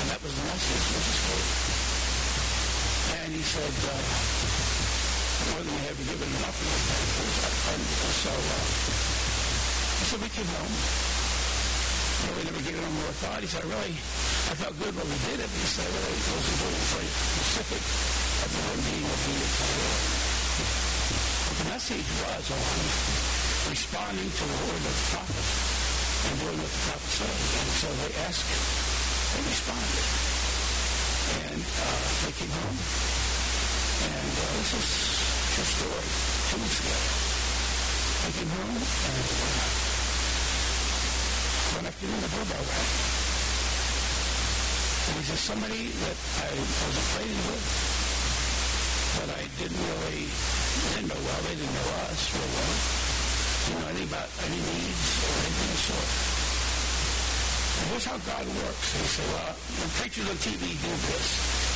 And 0.00 0.06
that 0.08 0.20
was 0.24 0.32
the 0.32 0.44
message, 0.48 0.84
just 0.96 1.22
gave. 1.28 1.44
And 3.20 3.30
he 3.36 3.44
said, 3.44 3.74
uh, 3.84 4.00
more 5.52 5.60
than 5.60 5.76
we 5.76 5.82
have 5.92 5.98
given 6.00 6.30
enough 6.40 6.56
And 6.56 7.82
so, 8.16 8.32
uh, 8.32 8.64
so 10.08 10.16
we 10.24 10.28
came 10.32 10.48
home. 10.56 10.74
You 12.16 12.32
we 12.32 12.42
never 12.48 12.62
gave 12.64 12.80
it 12.80 12.86
more 12.96 13.12
thought. 13.20 13.44
He 13.44 13.48
said, 13.52 13.60
I 13.60 13.68
really, 13.68 13.92
I 13.92 14.54
felt 14.56 14.72
good 14.80 14.96
when 14.96 15.04
we 15.04 15.18
did 15.28 15.36
it. 15.36 15.50
He 15.52 15.68
said, 15.68 15.84
I 15.84 16.00
really 16.00 16.16
wasn't 16.32 16.64
specific 17.44 17.82
being 18.88 19.04
the 21.56 21.64
message 21.70 22.08
was 22.22 22.50
on 22.50 23.25
responding 23.70 24.30
to 24.30 24.44
the 24.46 24.58
word 24.62 24.82
of 24.86 24.94
the 24.94 25.06
prophet 25.10 25.46
and 26.26 26.34
doing 26.38 26.58
what 26.58 26.70
the 26.70 26.82
prophet 26.86 27.10
said. 27.18 27.34
And 27.34 27.70
so 27.82 27.88
they 27.98 28.12
asked, 28.26 28.46
they 28.46 29.42
responded. 29.42 30.06
And 31.26 31.62
uh, 31.66 32.06
they 32.22 32.34
came 32.38 32.52
home. 32.54 32.78
And 34.06 34.34
uh, 34.38 34.46
this 34.60 34.70
is 34.70 34.86
true 35.56 35.66
story, 35.66 36.06
two 36.46 36.58
weeks 36.62 36.78
ago. 36.78 36.98
I 38.26 38.30
came 38.38 38.50
home 38.54 38.76
and 38.76 39.26
uh, 39.34 39.86
one 41.74 41.86
afternoon 41.90 42.20
the 42.22 42.30
doorbell 42.30 42.64
rang. 42.70 42.90
And 45.06 45.14
he 45.18 45.24
says, 45.26 45.42
somebody 45.42 45.90
that 45.90 46.18
I 46.42 46.50
was 46.54 46.94
acquainted 47.02 47.42
with, 47.50 47.66
but 49.18 49.28
I 49.34 49.42
didn't 49.58 49.78
really, 49.78 50.26
didn't 50.94 51.08
know 51.10 51.22
well, 51.22 51.40
they 51.50 51.54
didn't 51.54 51.74
know 51.74 51.88
us 52.10 52.20
real 52.34 52.50
well. 52.50 53.05
Didn't 53.66 53.82
know 53.82 53.90
anything 53.90 54.08
about 54.14 54.30
any 54.46 54.60
needs 54.62 55.02
or 55.26 55.34
anything 55.42 55.66
of 55.66 55.74
the 55.74 55.82
sort. 55.90 56.10
And 57.76 57.84
here's 57.92 58.06
how 58.06 58.18
God 58.22 58.46
works. 58.62 58.86
He 58.94 59.04
said, 59.10 59.28
well, 59.34 59.52
when 59.52 59.90
preachers 60.00 60.26
on 60.30 60.38
TV 60.38 60.64
do 60.78 60.92
this, 61.10 61.26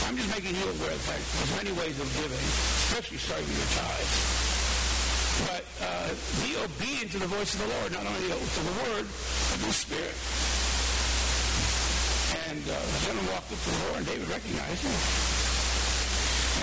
I'm 0.07 0.17
just 0.17 0.31
making 0.33 0.55
you 0.55 0.65
aware 0.65 0.95
of 0.95 1.03
the 1.03 1.07
fact 1.11 1.21
there's 1.21 1.55
many 1.61 1.73
ways 1.77 1.99
of 1.99 2.09
giving, 2.17 2.47
especially 2.89 3.19
with 3.19 3.53
your 3.53 3.71
tithes. 3.75 4.17
But 5.51 5.65
uh, 5.83 6.09
be 6.47 6.57
obedient 6.57 7.11
to 7.13 7.19
the 7.21 7.31
voice 7.31 7.59
of 7.59 7.61
the 7.67 7.71
Lord, 7.75 7.91
not 7.93 8.07
only 8.07 8.33
to 8.33 8.63
the 8.65 8.77
word, 8.87 9.07
but 9.11 9.59
the 9.61 9.73
Spirit. 9.75 10.17
And 12.49 12.63
uh, 12.65 12.79
the 12.81 13.01
gentleman 13.05 13.27
walked 13.35 13.51
up 13.53 13.61
to 13.61 13.71
the 13.71 13.83
Lord, 13.91 13.97
and 13.99 14.07
David 14.07 14.29
recognized 14.31 14.83
him. 14.87 14.99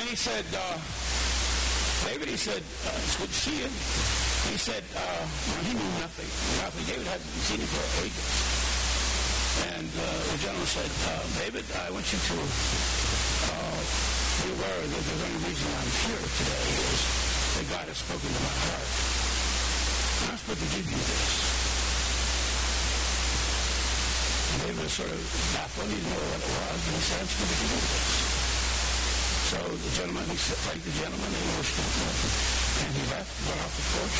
And 0.01 0.05
he 0.07 0.15
said, 0.15 0.45
uh, 0.55 0.77
David, 2.09 2.29
he 2.29 2.37
said, 2.37 2.63
uh, 2.63 3.05
it's 3.05 3.17
good 3.19 3.29
to 3.29 3.39
see 3.43 3.59
you. 3.65 3.69
He 4.47 4.55
said, 4.55 4.83
uh, 4.95 5.23
he 5.67 5.75
knew 5.75 5.91
nothing. 5.99 6.29
Nothing. 6.63 6.83
David 6.87 7.07
hadn't 7.07 7.33
seen 7.45 7.59
him 7.59 7.67
for 7.67 7.83
ages. 8.01 8.31
And 9.75 9.89
uh, 9.91 10.05
the 10.31 10.37
gentleman 10.39 10.69
said, 10.69 10.91
uh, 11.11 11.19
David, 11.41 11.65
I 11.83 11.91
want 11.91 12.07
you 12.07 12.19
to 12.19 12.37
uh, 12.37 13.79
be 14.39 14.47
aware 14.55 14.81
that 14.87 15.03
the 15.03 15.15
only 15.19 15.41
reason 15.51 15.67
I'm 15.67 15.91
here 16.07 16.23
today 16.23 16.65
is 16.79 17.01
that 17.59 17.65
God 17.75 17.85
has 17.91 17.97
spoken 17.99 18.29
to 18.29 18.41
my 18.41 18.55
heart. 18.71 18.89
I'm 20.31 20.37
supposed 20.39 20.61
to 20.63 20.69
give 20.79 20.87
you 20.89 20.99
this. 21.05 21.33
And 24.47 24.59
David 24.63 24.79
was 24.79 24.93
sort 24.95 25.11
of 25.11 25.21
baffled. 25.57 25.91
He 25.91 25.97
didn't 25.97 26.07
know 26.07 26.23
what 26.23 26.39
it 26.39 26.53
was. 26.55 26.79
And 26.87 26.93
he 26.95 27.03
said, 27.03 27.19
I'm 27.19 27.29
supposed 27.29 27.51
to 27.51 27.59
give 27.61 27.71
you 27.73 27.83
this. 27.83 28.09
So 29.47 29.59
the 29.59 29.91
gentleman, 29.97 30.25
he 30.31 30.39
said, 30.39 30.59
thanked 30.65 30.85
the 30.87 30.95
gentleman, 30.97 31.29
and 31.35 31.43
he 31.45 31.51
wished 31.57 31.75
him 31.77 32.66
And 32.77 32.91
he 32.93 33.03
left, 33.09 33.31
went 33.49 33.61
off 33.65 33.73
the 33.73 33.85
porch. 33.97 34.19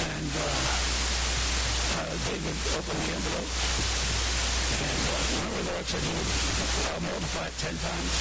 And 0.00 0.30
uh, 0.32 0.48
uh, 2.00 2.12
David 2.30 2.56
opened 2.72 3.00
the 3.04 3.12
envelope. 3.20 3.52
And 4.80 5.00
uh, 5.04 5.20
remember 5.20 5.60
the 5.60 5.72
Lord 5.76 5.86
said 5.90 6.00
he 6.00 6.12
would 6.14 6.30
uh, 6.30 7.00
multiply 7.04 7.46
it 7.50 7.56
ten 7.60 7.76
times. 7.76 8.14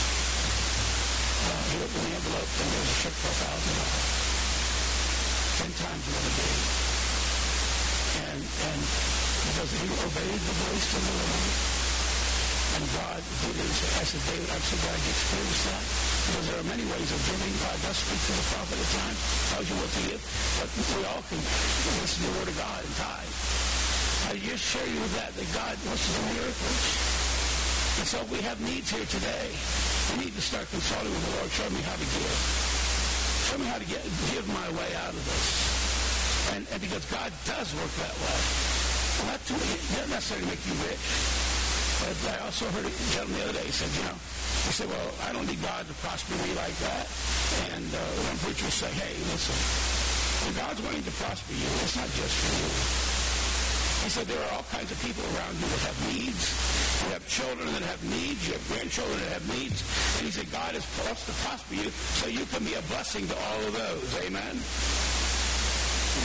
Uh, 1.39 1.63
he 1.71 1.75
opened 1.79 2.03
the 2.03 2.13
envelope 2.19 2.51
and 2.51 2.67
there 2.67 2.83
was 2.83 2.91
a 2.91 2.97
check 2.99 3.15
for 3.15 3.31
a 3.31 3.37
thousand 3.39 3.75
dollars. 3.79 4.07
Ten 5.55 5.71
times 5.79 6.03
what 6.03 6.23
he 6.27 6.33
gave. 6.35 6.63
And, 8.19 8.41
and 8.43 8.81
because 8.83 9.71
he 9.71 9.87
obeyed 9.87 10.41
the 10.43 10.55
voice 10.67 10.89
of 10.99 11.01
the 11.07 11.15
Lord. 11.15 11.78
And 12.79 12.87
God 12.95 13.19
it. 13.19 13.91
I 13.99 14.07
said, 14.07 14.23
David, 14.23 14.47
I'm 14.55 14.63
so 14.63 14.79
glad 14.79 14.95
you 15.03 15.11
experienced 15.11 15.65
that. 15.67 15.83
Because 15.83 16.45
there 16.47 16.59
are 16.63 16.69
many 16.71 16.85
ways 16.87 17.09
of 17.11 17.19
giving. 17.27 17.51
God 17.59 17.75
does 17.83 17.97
speak 17.99 18.21
to 18.23 18.33
the 18.39 18.45
prophet 18.55 18.79
at 18.79 18.89
times, 18.95 19.19
tells 19.51 19.67
you 19.67 19.75
what 19.83 19.91
to 19.99 20.01
give. 20.07 20.21
But 20.63 20.69
we 20.95 21.03
all 21.11 21.23
can 21.27 21.41
listen 21.99 22.23
to 22.23 22.27
the 22.31 22.35
word 22.39 22.47
of 22.47 22.55
God 22.55 22.79
and 22.79 22.95
tithe. 22.95 23.35
I 24.31 24.39
just 24.39 24.63
share 24.63 24.87
you 24.87 25.03
that, 25.19 25.35
that 25.35 25.49
God 25.51 25.75
wants 25.91 26.07
to 26.07 26.11
do 26.15 26.21
miracles. 26.39 26.83
And 27.99 28.07
so 28.07 28.17
we 28.31 28.39
have 28.47 28.55
needs 28.63 28.87
here 28.95 29.07
today. 29.11 29.47
We 30.15 30.23
need 30.23 30.35
to 30.39 30.43
start 30.43 30.63
consulting 30.71 31.11
with 31.11 31.23
the 31.27 31.33
Lord. 31.35 31.51
Show 31.51 31.67
me 31.75 31.83
how 31.83 31.99
to 31.99 32.07
give. 32.15 32.37
Show 33.51 33.57
me 33.59 33.67
how 33.67 33.79
to 33.83 33.87
get, 33.91 34.07
give 34.31 34.47
my 34.55 34.67
way 34.71 34.89
out 35.03 35.11
of 35.11 35.19
this. 35.19 35.47
And, 36.55 36.63
and 36.71 36.79
because 36.79 37.03
God 37.11 37.27
does 37.43 37.67
work 37.75 37.91
that 38.07 38.15
way. 38.23 38.39
Not 39.27 39.39
to, 39.51 39.53
necessarily 40.15 40.47
make 40.47 40.63
you 40.63 40.79
rich. 40.87 41.58
But 41.99 42.15
I 42.31 42.47
also 42.47 42.63
heard 42.71 42.87
a 42.87 42.93
gentleman 43.11 43.35
the 43.39 43.43
other 43.51 43.59
day, 43.59 43.67
he 43.67 43.75
said, 43.75 43.91
you 43.91 44.07
know, 44.07 44.15
he 44.15 44.71
said, 44.71 44.87
well, 44.87 45.11
I 45.27 45.35
don't 45.35 45.47
need 45.47 45.59
God 45.59 45.83
to 45.83 45.95
prosper 45.99 46.31
me 46.47 46.55
like 46.55 46.75
that. 46.87 47.05
And 47.75 47.87
uh, 47.91 47.99
one 48.23 48.39
preacher 48.39 48.71
say, 48.71 48.87
hey, 48.95 49.13
listen, 49.35 49.57
if 50.47 50.55
God's 50.55 50.79
wanting 50.79 51.03
to 51.03 51.11
prosper 51.19 51.51
you, 51.51 51.67
it's 51.83 51.99
not 51.99 52.07
just 52.15 52.35
for 52.39 52.51
you. 52.55 52.71
He 53.99 54.07
said 54.07 54.31
there 54.31 54.39
are 54.47 54.51
all 54.55 54.63
kinds 54.71 54.87
of 54.95 54.97
people 55.03 55.27
around 55.35 55.59
you 55.59 55.67
that 55.67 55.83
have 55.91 55.99
needs. 56.07 56.43
You 57.03 57.11
have 57.19 57.27
children 57.27 57.67
that 57.67 57.83
have 57.83 57.99
needs. 58.07 58.47
You 58.47 58.55
have 58.55 58.65
grandchildren 58.71 59.19
that 59.19 59.43
have 59.43 59.47
needs. 59.51 59.83
And 60.15 60.23
he 60.23 60.31
said 60.31 60.47
God 60.55 60.71
is 60.79 60.87
supposed 60.87 61.27
to 61.27 61.35
prosper 61.43 61.75
you 61.75 61.91
so 62.15 62.31
you 62.31 62.47
can 62.47 62.63
be 62.63 62.79
a 62.79 62.83
blessing 62.87 63.27
to 63.27 63.35
all 63.35 63.59
of 63.67 63.75
those. 63.75 64.07
Amen? 64.23 64.55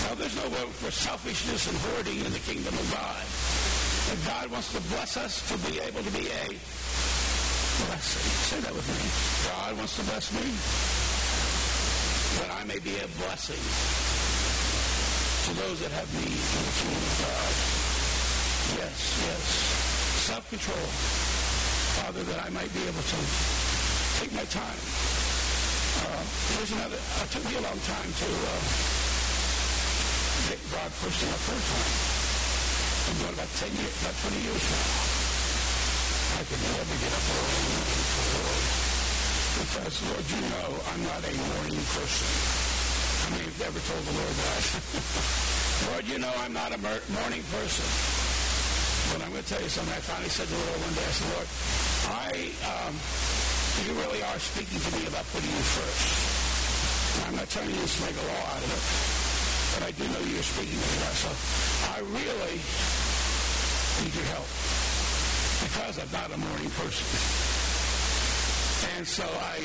Now, 0.07 0.14
there's 0.14 0.39
no 0.39 0.47
room 0.55 0.70
for 0.70 0.95
selfishness 0.95 1.66
and 1.66 1.77
hoarding 1.91 2.22
in 2.22 2.31
the 2.31 2.43
kingdom 2.47 2.75
of 2.79 2.87
God. 2.95 3.74
And 4.11 4.19
God 4.27 4.51
wants 4.51 4.73
to 4.73 4.81
bless 4.93 5.17
us 5.17 5.41
to 5.49 5.57
be 5.71 5.81
able 5.81 6.03
to 6.03 6.11
be 6.13 6.29
a 6.29 6.47
blessing. 7.89 8.27
Say 8.53 8.61
that 8.61 8.75
with 8.75 8.85
me. 8.85 9.01
God 9.49 9.77
wants 9.79 9.97
to 9.97 10.05
bless 10.05 10.29
me 10.33 10.45
that 12.39 12.51
I 12.53 12.65
may 12.65 12.79
be 12.79 12.95
a 13.01 13.09
blessing 13.25 13.63
to 15.45 15.51
those 15.61 15.81
that 15.81 15.93
have 15.93 16.09
need 16.21 16.37
in 16.37 16.63
the 16.65 16.75
kingdom 16.79 17.01
of 17.01 17.17
God. 17.25 17.53
Yes, 18.81 18.97
yes. 19.25 19.45
Self-control. 20.29 20.89
Father, 22.01 22.23
that 22.25 22.45
I 22.45 22.49
might 22.51 22.73
be 22.75 22.83
able 22.85 23.05
to 23.05 23.19
take 24.21 24.33
my 24.33 24.45
time. 24.53 24.81
Uh, 26.05 26.23
there's 26.57 26.73
another, 26.73 26.97
it 26.99 27.31
took 27.31 27.45
me 27.45 27.57
a 27.57 27.65
long 27.65 27.79
time 27.87 28.11
to 28.11 28.29
uh, 28.29 28.59
get 30.49 30.59
God 30.73 30.91
first 30.93 31.23
in 31.23 31.29
my 31.31 31.39
prayer 31.45 31.61
time. 31.61 32.14
About 33.05 33.53
10 33.61 33.69
years, 33.69 33.95
about 34.01 34.17
20 34.33 34.49
years 34.49 34.65
now. 34.65 34.89
I 36.35 36.43
could 36.49 36.63
never 36.73 36.95
get 37.05 37.13
up 37.13 37.27
early 37.37 37.61
morning 37.69 38.05
for 38.17 38.25
Lord. 38.33 38.65
Because, 39.61 39.97
Lord, 40.09 40.25
you 40.25 40.41
know 40.49 40.69
I'm 40.89 41.03
not 41.05 41.21
a 41.21 41.33
morning 41.37 41.85
person. 41.93 42.31
I 42.33 43.27
mean, 43.29 43.45
you've 43.45 43.61
never 43.61 43.77
told 43.77 44.03
the 44.09 44.15
Lord 44.17 44.35
that. 44.41 44.65
Lord, 45.93 46.05
you 46.09 46.17
know 46.17 46.33
I'm 46.49 46.57
not 46.57 46.73
a 46.73 46.81
morning 46.81 47.45
person. 47.53 47.85
But 49.13 49.21
I'm 49.21 49.37
going 49.37 49.45
to 49.45 49.51
tell 49.53 49.61
you 49.61 49.69
something. 49.69 49.93
I 49.93 50.01
finally 50.01 50.33
said 50.33 50.49
to 50.49 50.57
the 50.57 50.65
Lord 50.65 50.81
one 50.89 50.97
day, 50.97 51.05
I 51.05 51.13
said, 51.13 51.29
Lord, 51.37 51.49
I, 52.09 52.33
um, 52.73 52.93
you 53.85 53.93
really 54.01 54.25
are 54.33 54.41
speaking 54.41 54.81
to 54.81 54.91
me 54.97 55.13
about 55.13 55.29
putting 55.29 55.53
you 55.53 55.65
first. 55.77 56.09
And 57.21 57.23
I'm 57.29 57.37
not 57.37 57.53
telling 57.53 57.69
you 57.69 57.85
to 57.85 57.99
make 58.01 58.17
a 58.17 58.27
law 58.33 58.45
out 58.49 58.65
of 58.65 58.71
it, 58.73 58.85
but 59.75 59.83
I 59.89 59.91
do 59.93 60.05
know 60.09 60.22
you're 60.31 60.47
speaking 60.47 60.79
to 60.79 60.89
me 60.95 60.99
so 61.18 61.31
I 61.95 61.99
really 62.07 62.59
need 64.03 64.14
your 64.14 64.29
help 64.35 64.49
because 65.66 65.99
I'm 65.99 66.11
not 66.14 66.31
a 66.31 66.39
morning 66.39 66.70
person. 66.79 67.07
And 68.95 69.03
so 69.09 69.25
I 69.25 69.59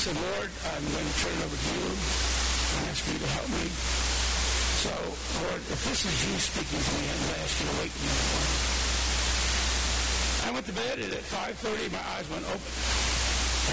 said, 0.00 0.16
Lord, 0.16 0.50
I'm 0.72 0.84
going 0.88 1.04
to 1.04 1.16
turn 1.20 1.34
it 1.36 1.42
over 1.44 1.58
to 1.58 1.70
you 1.76 1.88
and 1.90 2.80
ask 2.88 3.02
you 3.04 3.18
to 3.18 3.30
help 3.36 3.48
me. 3.50 3.66
So, 4.80 4.94
Lord, 5.44 5.60
if 5.68 5.80
this 5.84 6.00
is 6.08 6.16
you 6.24 6.34
speaking 6.40 6.80
to 6.80 6.92
me, 6.96 7.04
I'm 7.04 7.20
going 7.20 7.34
to 7.34 7.40
ask 7.44 7.54
you 7.60 7.66
to 7.68 7.76
wake 7.84 7.94
me 8.00 8.08
morning. 8.08 8.80
I 10.40 10.48
went 10.56 10.66
to 10.66 10.72
bed 10.72 10.96
and 11.04 11.12
at 11.12 11.26
5.30 11.28 11.92
my 11.92 12.04
eyes 12.16 12.26
went 12.32 12.44
open. 12.48 12.72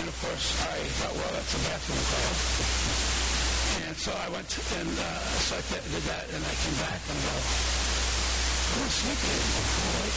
And 0.01 0.05
of 0.11 0.15
course 0.19 0.47
I 0.67 0.75
thought, 0.99 1.15
well, 1.15 1.31
that's 1.31 1.53
a 1.55 1.61
bathroom 1.63 2.03
call. 2.11 3.06
So 3.97 4.13
I 4.13 4.29
went 4.29 4.45
and 4.45 4.93
uh, 4.93 5.03
so 5.41 5.57
I 5.57 5.61
did 5.89 6.05
that 6.05 6.25
and 6.29 6.41
I 6.45 6.53
came 6.61 6.77
back 6.85 7.01
and 7.01 7.17
I 7.17 7.21
go, 7.27 7.37
I'm 8.77 8.93
sleepy 8.93 9.25
anymore. 9.25 10.13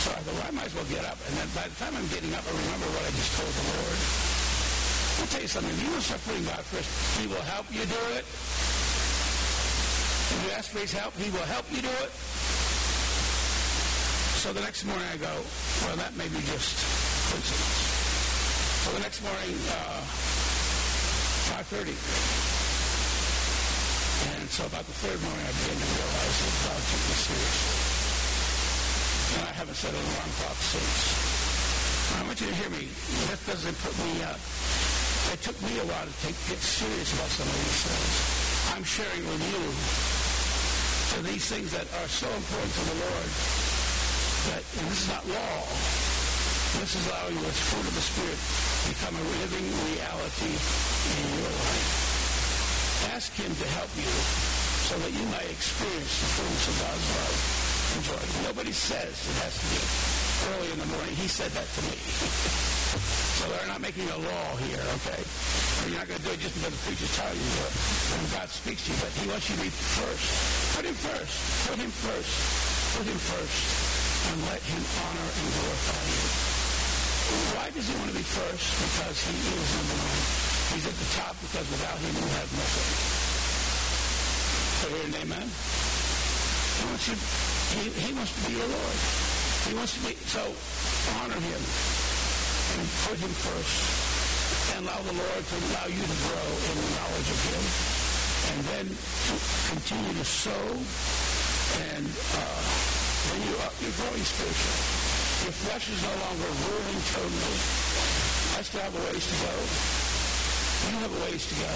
So 0.00 0.08
I 0.08 0.20
go, 0.24 0.32
well, 0.32 0.48
I 0.48 0.52
might 0.56 0.72
as 0.72 0.74
well 0.74 0.88
get 0.88 1.04
up. 1.04 1.20
And 1.28 1.36
then 1.36 1.48
by 1.52 1.68
the 1.68 1.76
time 1.76 1.92
I'm 1.92 2.08
getting 2.08 2.32
up, 2.32 2.40
I 2.40 2.52
remember 2.56 2.88
what 2.96 3.04
I 3.04 3.12
just 3.12 3.36
told 3.36 3.52
the 3.52 3.66
Lord. 3.76 4.00
I'll 5.20 5.28
tell 5.28 5.44
you 5.44 5.52
something. 5.52 5.68
If 5.68 5.84
you 5.84 5.92
to 5.92 6.00
start 6.00 6.24
putting 6.24 6.44
God 6.48 6.64
first, 6.64 6.88
he 7.20 7.28
will 7.28 7.44
help 7.44 7.68
you 7.68 7.84
do 7.84 8.02
it. 8.16 8.24
If 10.32 10.38
you 10.40 10.50
ask 10.56 10.72
for 10.72 10.80
his 10.80 10.96
help, 10.96 11.12
he 11.20 11.28
will 11.28 11.44
help 11.44 11.68
you 11.68 11.84
do 11.84 11.92
it. 12.00 12.12
So 14.40 14.56
the 14.56 14.64
next 14.64 14.88
morning 14.88 15.04
I 15.12 15.20
go, 15.20 15.44
well, 15.84 16.00
that 16.00 16.16
may 16.16 16.32
be 16.32 16.40
just 16.48 16.72
coincidence. 17.28 17.80
So 18.80 18.96
the 18.96 19.04
next 19.04 19.20
morning, 19.20 19.60
uh, 19.76 20.00
5.30. 21.60 21.92
And 24.32 24.48
so 24.48 24.64
about 24.64 24.80
the 24.88 24.96
third 24.96 25.20
morning, 25.20 25.44
I 25.44 25.52
began 25.60 25.76
to 25.76 25.88
realize 25.92 26.36
that 26.40 26.56
God 26.64 26.80
took 26.88 27.02
me 27.04 27.14
seriously. 27.20 27.76
And 29.36 29.44
I 29.44 29.52
haven't 29.60 29.76
set 29.76 29.92
an 29.92 30.00
alarm 30.00 30.32
clock 30.40 30.56
since. 30.56 31.04
I 32.16 32.24
want 32.24 32.40
you 32.40 32.48
to 32.48 32.56
hear 32.56 32.72
me. 32.72 32.88
That 33.28 33.44
doesn't 33.44 33.76
put 33.84 33.92
me 33.92 34.24
up. 34.24 34.40
It 35.36 35.44
took 35.44 35.60
me 35.60 35.76
a 35.84 35.84
while 35.84 36.08
to 36.08 36.16
take, 36.24 36.32
get 36.48 36.64
serious 36.64 37.12
about 37.12 37.28
some 37.28 37.44
of 37.44 37.52
these 37.52 37.82
things. 37.92 38.16
I'm 38.72 38.86
sharing 38.88 39.20
with 39.28 39.44
you 39.52 39.60
to 41.12 41.28
these 41.28 41.44
things 41.44 41.76
that 41.76 41.84
are 42.00 42.08
so 42.08 42.24
important 42.40 42.72
to 42.72 42.84
the 42.88 42.96
Lord 43.04 43.28
that, 44.48 44.64
and 44.80 44.84
this 44.88 45.04
is 45.04 45.12
not 45.12 45.28
law, 45.28 45.60
this 46.78 46.94
is 46.94 47.04
allowing 47.10 47.34
the 47.34 47.50
fruit 47.50 47.82
of 47.82 47.94
the 47.98 48.04
Spirit 48.04 48.38
become 48.94 49.14
a 49.18 49.24
living 49.42 49.66
reality 49.90 50.54
in 50.54 51.26
your 51.42 51.50
life. 51.50 53.10
Ask 53.10 53.34
Him 53.34 53.50
to 53.50 53.66
help 53.74 53.90
you 53.98 54.10
so 54.86 54.94
that 55.02 55.10
you 55.10 55.24
might 55.34 55.50
experience 55.50 56.14
the 56.22 56.30
fullness 56.38 56.64
of 56.70 56.76
God's 56.78 57.06
love 57.10 57.36
and 57.90 58.00
joy. 58.06 58.22
Nobody 58.46 58.74
says 58.74 59.10
it 59.10 59.36
has 59.42 59.54
to 59.58 59.66
be 59.66 59.82
early 60.50 60.70
in 60.70 60.78
the 60.78 60.90
morning. 60.94 61.14
He 61.18 61.26
said 61.26 61.50
that 61.58 61.66
to 61.66 61.80
me. 61.90 61.94
so 63.38 63.50
they're 63.50 63.70
not 63.70 63.82
making 63.82 64.06
a 64.10 64.18
law 64.18 64.48
here, 64.66 64.82
okay? 65.02 65.20
You're 65.90 65.98
not 65.98 66.06
going 66.06 66.22
to 66.22 66.26
do 66.26 66.32
it 66.34 66.40
just 66.42 66.54
because 66.54 66.74
the 66.74 66.82
preacher's 66.86 67.14
telling 67.18 67.38
you 67.38 67.50
to 67.50 67.66
when 68.14 68.22
God 68.34 68.48
speaks 68.50 68.86
to 68.86 68.94
you, 68.94 68.98
but 69.02 69.10
he 69.18 69.26
wants 69.26 69.46
you 69.50 69.56
to 69.58 69.62
be 69.62 69.72
first. 69.74 70.26
Put 70.74 70.84
him 70.86 70.98
first. 70.98 71.34
Put 71.66 71.78
him 71.82 71.92
first. 71.92 72.32
Put 72.94 73.06
him 73.10 73.20
first. 73.30 73.58
And 74.30 74.38
let 74.50 74.62
him 74.62 74.82
honor 75.06 75.28
and 75.34 75.46
glorify 75.54 76.02
you. 76.10 76.49
Why 77.54 77.70
does 77.70 77.86
he 77.86 77.94
want 77.94 78.10
to 78.10 78.16
be 78.16 78.26
first? 78.26 78.66
Because 78.74 79.18
he 79.22 79.34
is 79.38 79.68
number 79.78 79.98
one. 80.02 80.22
He's 80.74 80.86
at 80.86 80.96
the 80.98 81.10
top 81.18 81.34
because 81.42 81.66
without 81.70 81.98
him 81.98 82.14
you 82.14 82.28
have 82.38 82.50
nothing. 82.50 82.90
So 84.80 84.86
hear 84.90 85.06
an 85.06 85.16
amen? 85.26 85.46
He 85.46 86.82
wants, 86.88 87.06
you, 87.10 87.16
he, 87.76 87.82
he 88.00 88.10
wants 88.14 88.32
to 88.34 88.42
be 88.48 88.56
your 88.56 88.70
Lord. 88.70 88.98
He 89.68 89.72
wants 89.74 89.92
to 89.94 90.00
be, 90.06 90.14
so 90.30 90.42
honor 91.20 91.36
him 91.36 91.62
and 92.78 92.86
put 93.06 93.18
him 93.18 93.34
first. 93.44 93.76
And 94.74 94.86
allow 94.86 95.02
the 95.02 95.12
Lord 95.12 95.42
to 95.42 95.54
allow 95.70 95.86
you 95.90 96.00
to 96.00 96.16
grow 96.26 96.48
in 96.70 96.76
the 96.80 96.90
knowledge 96.96 97.28
of 97.28 97.40
him. 97.50 97.64
And 98.50 98.60
then 98.72 98.86
continue 99.68 100.14
to 100.18 100.24
sow. 100.24 100.66
And 101.92 102.06
uh, 102.06 102.62
then 103.30 103.40
you 103.46 103.54
are, 103.58 103.74
you're 103.82 103.96
growing 104.00 104.24
spiritually. 104.24 105.09
Flesh 105.48 105.88
is 105.88 106.02
no 106.04 106.12
longer 106.20 106.52
ruling 106.68 107.00
totally. 107.16 107.56
I 108.54 108.60
still 108.60 108.84
have 108.84 108.92
a 108.92 109.02
ways 109.08 109.24
to 109.24 109.36
go. 109.40 109.54
You 110.84 110.96
have 111.00 111.12
a 111.16 111.20
ways 111.24 111.48
to 111.48 111.56
go. 111.56 111.72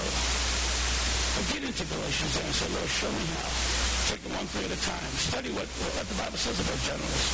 But 1.32 1.44
get 1.48 1.62
into 1.64 1.84
Galatians 1.88 2.34
and 2.44 2.52
say, 2.52 2.68
Lord, 2.76 2.92
show 2.92 3.08
me 3.08 3.24
how. 3.40 3.48
Take 4.12 4.20
it 4.20 4.32
one 4.36 4.44
thing 4.52 4.68
at 4.68 4.72
a 4.76 4.80
time. 4.84 5.10
Study 5.16 5.48
what, 5.56 5.64
what 5.96 6.04
the 6.04 6.18
Bible 6.20 6.36
says 6.36 6.60
about 6.60 6.76
gentleness 6.84 7.24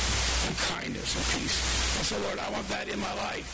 and 0.47 0.55
kindness 0.71 1.09
and 1.19 1.25
peace. 1.35 1.57
And 1.99 2.03
say, 2.07 2.19
Lord, 2.23 2.39
I 2.39 2.47
want 2.47 2.63
that 2.71 2.87
in 2.87 2.99
my 3.03 3.11
life. 3.27 3.51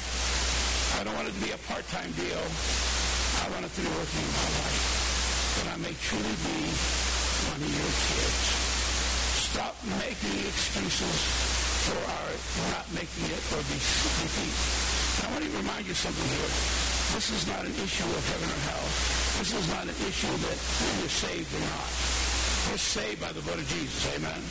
I 1.02 1.04
don't 1.04 1.18
want 1.18 1.28
it 1.28 1.34
to 1.34 1.42
be 1.42 1.58
a 1.58 1.62
part-time 1.66 2.14
deal. 2.14 2.46
I 3.42 3.46
want 3.58 3.66
it 3.66 3.74
to 3.74 3.82
be 3.82 3.90
working 3.90 4.22
in 4.22 4.34
my 4.38 4.50
life. 4.54 4.82
That 5.58 5.68
I 5.74 5.78
may 5.82 5.98
truly 5.98 6.36
be 6.46 6.62
one 7.50 7.58
of 7.58 7.72
your 7.74 7.94
kids. 8.06 8.46
Stop 9.50 9.74
making 9.98 10.46
excuses 10.46 11.57
for 11.88 12.00
our 12.04 12.32
not 12.76 12.86
making 12.92 13.26
it 13.32 13.44
or 13.56 13.62
defeat. 13.64 14.56
I 15.24 15.32
want 15.32 15.44
to 15.48 15.52
remind 15.58 15.88
you 15.88 15.96
something 15.96 16.28
here. 16.36 16.52
This 17.16 17.32
is 17.32 17.48
not 17.48 17.64
an 17.64 17.72
issue 17.80 18.04
of 18.04 18.24
heaven 18.28 18.50
or 18.52 18.62
hell. 18.68 18.88
This 19.40 19.56
is 19.56 19.66
not 19.72 19.84
an 19.88 19.98
issue 20.04 20.36
that 20.44 20.58
you're 21.00 21.16
saved 21.16 21.50
or 21.56 21.64
not. 21.64 21.90
You're 22.68 22.84
saved 22.84 23.22
by 23.24 23.32
the 23.32 23.42
blood 23.48 23.60
of 23.60 23.68
Jesus. 23.72 24.04
Amen. 24.20 24.42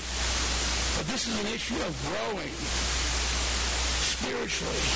But 0.96 1.06
this 1.12 1.28
is 1.28 1.36
an 1.44 1.48
issue 1.52 1.76
of 1.84 1.92
growing. 2.08 2.54
spiritually 4.16 4.86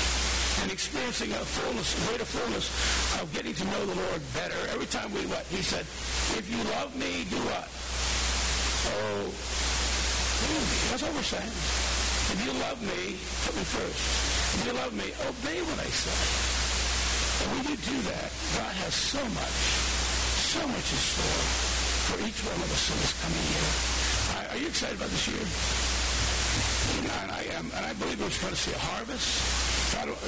and 0.63 0.71
experiencing 0.71 1.31
a 1.31 1.43
fullness, 1.45 1.93
greater 2.07 2.25
fullness 2.25 2.67
of 3.21 3.31
getting 3.33 3.53
to 3.53 3.65
know 3.65 3.85
the 3.85 3.95
Lord 3.95 4.21
better. 4.33 4.57
Every 4.73 4.87
time 4.87 5.13
we 5.13 5.21
what? 5.29 5.45
He 5.47 5.61
said, 5.61 5.85
if 6.37 6.45
you 6.49 6.57
love 6.75 6.95
me, 6.97 7.25
do 7.29 7.37
what? 7.45 7.69
Oh, 8.97 9.29
that's 10.89 11.03
what 11.03 11.13
we're 11.13 11.21
saying. 11.21 11.90
If 12.31 12.39
you 12.47 12.53
love 12.63 12.79
me, 12.79 13.19
put 13.43 13.53
me 13.59 13.65
first. 13.67 14.03
If 14.55 14.61
you 14.67 14.73
love 14.73 14.93
me, 14.95 15.11
obey 15.27 15.59
what 15.67 15.79
I 15.83 15.89
say. 15.91 16.15
And 17.43 17.47
when 17.57 17.63
you 17.71 17.77
do 17.79 17.97
that, 18.07 18.29
God 18.55 18.73
has 18.87 18.93
so 18.95 19.19
much, 19.35 19.57
so 20.51 20.63
much 20.63 20.87
in 20.91 21.01
store 21.01 21.43
for 22.07 22.17
each 22.23 22.39
one 22.47 22.55
of 22.55 22.69
us 22.71 22.83
in 22.87 22.97
this 23.03 23.13
coming 23.19 23.45
year. 23.51 23.67
Are 24.51 24.59
you 24.59 24.67
excited 24.71 24.95
about 24.95 25.11
this 25.11 25.27
year? 25.27 25.43
And 27.21 27.31
I 27.31 27.43
am, 27.55 27.71
and 27.75 27.83
I 27.85 27.93
believe 27.99 28.19
we're 28.19 28.31
going 28.31 28.55
to 28.55 28.59
see 28.59 28.75
a 28.75 28.79
harvest. 28.79 29.27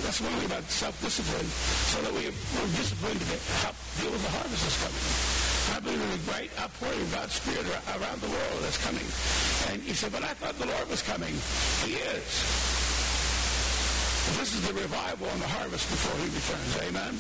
That's 0.04 0.20
one 0.20 0.32
thing 0.40 0.48
about 0.48 0.64
self-discipline, 0.68 1.48
so 1.92 2.02
that 2.04 2.14
we, 2.16 2.32
we're 2.32 2.74
disciplined 2.76 3.20
to 3.20 3.38
help 3.64 3.76
deal 4.00 4.12
with 4.12 4.24
the 4.24 4.34
harvest 4.36 4.64
that's 4.64 4.80
coming. 4.84 5.43
Believe 5.84 6.00
in 6.00 6.16
a 6.16 6.24
great 6.32 6.52
outpouring 6.60 7.02
of 7.02 7.12
God's 7.12 7.36
Spirit 7.36 7.68
around 7.68 8.22
the 8.24 8.32
world 8.32 8.60
that's 8.64 8.80
coming. 8.80 9.04
And 9.68 9.84
he 9.84 9.92
said, 9.92 10.16
but 10.16 10.24
I 10.24 10.32
thought 10.40 10.56
the 10.56 10.68
Lord 10.72 10.88
was 10.88 11.04
coming. 11.04 11.36
He 11.84 12.00
is. 12.00 12.32
This 14.40 14.56
is 14.56 14.64
the 14.64 14.74
revival 14.80 15.28
and 15.28 15.42
the 15.44 15.52
harvest 15.52 15.84
before 15.92 16.16
he 16.24 16.32
returns. 16.32 16.72
Amen? 16.88 17.14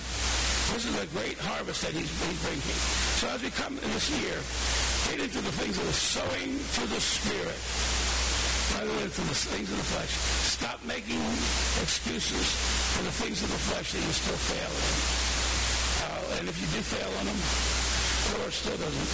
This 0.71 0.87
is 0.87 0.95
a 0.95 1.07
great 1.11 1.35
harvest 1.43 1.83
that 1.83 1.91
he's, 1.91 2.07
he's 2.07 2.39
bringing. 2.39 2.79
So 3.19 3.27
as 3.35 3.43
we 3.43 3.51
come 3.51 3.75
in 3.75 3.89
this 3.91 4.07
year, 4.15 4.39
get 5.11 5.19
into 5.19 5.43
the 5.43 5.51
things 5.59 5.75
of 5.75 5.83
the 5.83 5.93
sowing 5.93 6.55
to 6.55 6.83
the 6.87 7.03
Spirit 7.03 7.59
rather 8.79 8.95
than 9.03 9.11
to 9.11 9.23
the 9.27 9.35
things 9.35 9.67
of 9.67 9.75
the 9.75 9.89
flesh. 9.91 10.15
Stop 10.47 10.79
making 10.87 11.19
excuses 11.83 12.47
for 12.95 13.03
the 13.03 13.15
things 13.19 13.43
of 13.43 13.51
the 13.51 13.61
flesh 13.67 13.91
that 13.91 13.99
you 13.99 14.13
still 14.15 14.39
fail 14.39 14.71
in. 14.71 14.95
Uh, 16.07 16.39
and 16.39 16.43
if 16.47 16.55
you 16.55 16.67
do 16.71 16.79
fail 16.79 17.11
on 17.19 17.25
them, 17.27 17.82
Lord 18.31 18.53
still 18.55 18.77
doesn't 18.79 19.09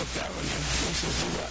look 0.00 0.10
down 0.16 0.32
on 0.32 0.44
you. 0.48 0.60
He 0.88 0.94
says, 0.96 1.14
do 1.20 1.28
what? 1.36 1.50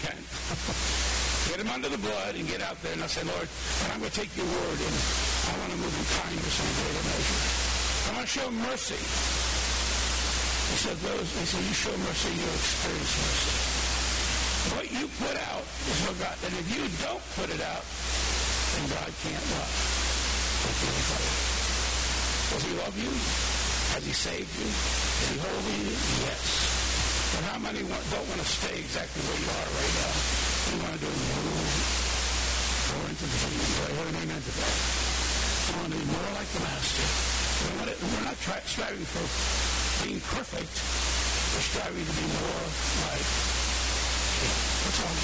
Can. 0.00 0.16
get 1.52 1.60
him 1.60 1.68
under 1.68 1.90
the 1.92 2.00
blood 2.00 2.34
and 2.34 2.48
get 2.48 2.62
out 2.62 2.80
there. 2.80 2.96
And 2.96 3.02
I 3.04 3.10
say, 3.10 3.20
Lord, 3.28 3.48
I'm 3.92 4.00
going 4.00 4.10
to 4.10 4.16
take 4.16 4.32
your 4.32 4.48
word 4.48 4.78
and 4.80 4.96
I 4.96 5.52
want 5.60 5.70
to 5.76 5.78
move 5.82 5.92
in 5.92 6.06
kindness 6.16 6.56
in 6.56 6.66
a 6.66 6.74
greater 6.80 7.04
measure. 7.04 7.40
I 8.02 8.08
want 8.16 8.24
to 8.24 8.32
show 8.32 8.48
mercy. 8.64 9.02
He 10.72 10.76
said, 10.80 10.96
those, 11.04 11.28
he 11.36 11.44
said, 11.44 11.62
you 11.68 11.76
show 11.76 11.94
mercy, 12.08 12.32
you'll 12.32 12.56
experience 12.56 13.12
mercy. 13.12 13.52
What 14.72 14.86
you 14.88 15.04
put 15.20 15.36
out 15.52 15.66
is 15.90 15.98
what 16.08 16.16
God, 16.16 16.36
and 16.48 16.54
if 16.56 16.66
you 16.72 16.86
don't 17.04 17.24
put 17.36 17.50
it 17.52 17.60
out, 17.60 17.84
then 17.84 18.88
God 18.88 19.10
can't 19.20 19.46
love. 19.52 19.74
Does 22.52 22.62
he 22.64 22.72
love 22.78 22.96
you? 22.96 23.51
Has 23.92 24.04
he 24.08 24.16
saved 24.16 24.48
you? 24.56 24.64
Is 24.64 25.28
he 25.28 25.36
holy 25.36 25.76
you? 25.84 25.92
Yes. 26.24 26.72
But 27.36 27.44
how 27.52 27.60
many 27.60 27.84
want, 27.84 28.00
don't 28.08 28.24
want 28.24 28.40
to 28.40 28.48
stay 28.48 28.72
exactly 28.80 29.20
where 29.28 29.36
you 29.36 29.48
are 29.52 29.68
right 29.68 29.94
now? 30.00 30.12
We 30.72 30.74
want 30.80 30.96
to 30.96 31.00
do 31.04 31.12
more 31.12 33.08
into 33.12 33.26
the 33.28 33.36
kingdom. 33.36 33.68
Do 33.68 33.80
I 33.84 33.90
hear 33.92 34.08
an 34.08 34.16
amen 34.16 34.40
to 34.40 34.52
that? 34.52 34.74
We 35.68 35.72
want 35.76 35.92
to 35.92 35.98
be 36.00 36.08
more 36.08 36.30
like 36.32 36.48
the 36.56 36.62
Master. 36.64 37.04
We 37.04 37.68
want 37.76 37.88
to, 37.92 37.96
we're 38.00 38.26
not 38.32 38.38
try, 38.40 38.64
striving 38.64 39.04
for 39.12 39.24
being 40.08 40.24
perfect. 40.24 40.72
We're 41.52 41.68
striving 41.68 42.04
to 42.08 42.14
be 42.16 42.26
more 42.32 42.64
like 43.12 43.28
Him. 44.40 44.56
That's 44.88 45.00
all. 45.04 45.16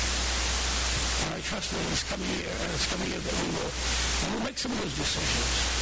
And 1.24 1.30
I 1.36 1.40
trust 1.40 1.72
that 1.72 1.84
this 1.88 2.04
coming 2.04 2.28
year, 2.36 2.52
this 2.72 2.84
coming 2.92 3.08
year 3.08 3.20
that 3.20 3.36
we 3.40 3.48
will, 3.56 3.72
we 3.72 4.28
will 4.36 4.44
make 4.44 4.60
some 4.60 4.76
of 4.76 4.80
those 4.84 4.92
decisions. 4.92 5.78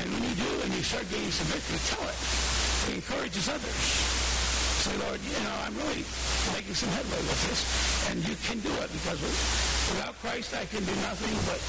And 0.00 0.06
when 0.12 0.22
you 0.24 0.34
do 0.38 0.50
and 0.64 0.70
you 0.72 0.82
start 0.82 1.04
gaining 1.10 1.30
some 1.30 1.48
victory, 1.52 1.80
tell 1.92 2.06
it. 2.08 2.18
It 2.88 2.94
encourages 3.02 3.48
others. 3.48 3.82
Say, 4.82 4.96
Lord, 4.98 5.20
you 5.22 5.38
know, 5.46 5.56
I'm 5.62 5.76
really 5.78 6.02
making 6.56 6.74
some 6.74 6.90
headway 6.90 7.22
with 7.22 7.40
this. 7.46 7.60
And 8.10 8.18
you 8.26 8.34
can 8.48 8.58
do 8.64 8.72
it 8.82 8.90
because 8.90 9.22
without 9.22 10.18
Christ 10.18 10.56
I 10.58 10.66
can 10.66 10.82
do 10.82 10.94
nothing, 11.06 11.34
but 11.46 11.60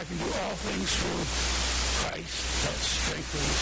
I 0.00 0.02
can 0.08 0.16
do 0.16 0.30
all 0.44 0.56
things 0.64 0.88
through 0.96 1.24
Christ 2.00 2.40
that 2.64 2.78
strengthens 2.80 3.60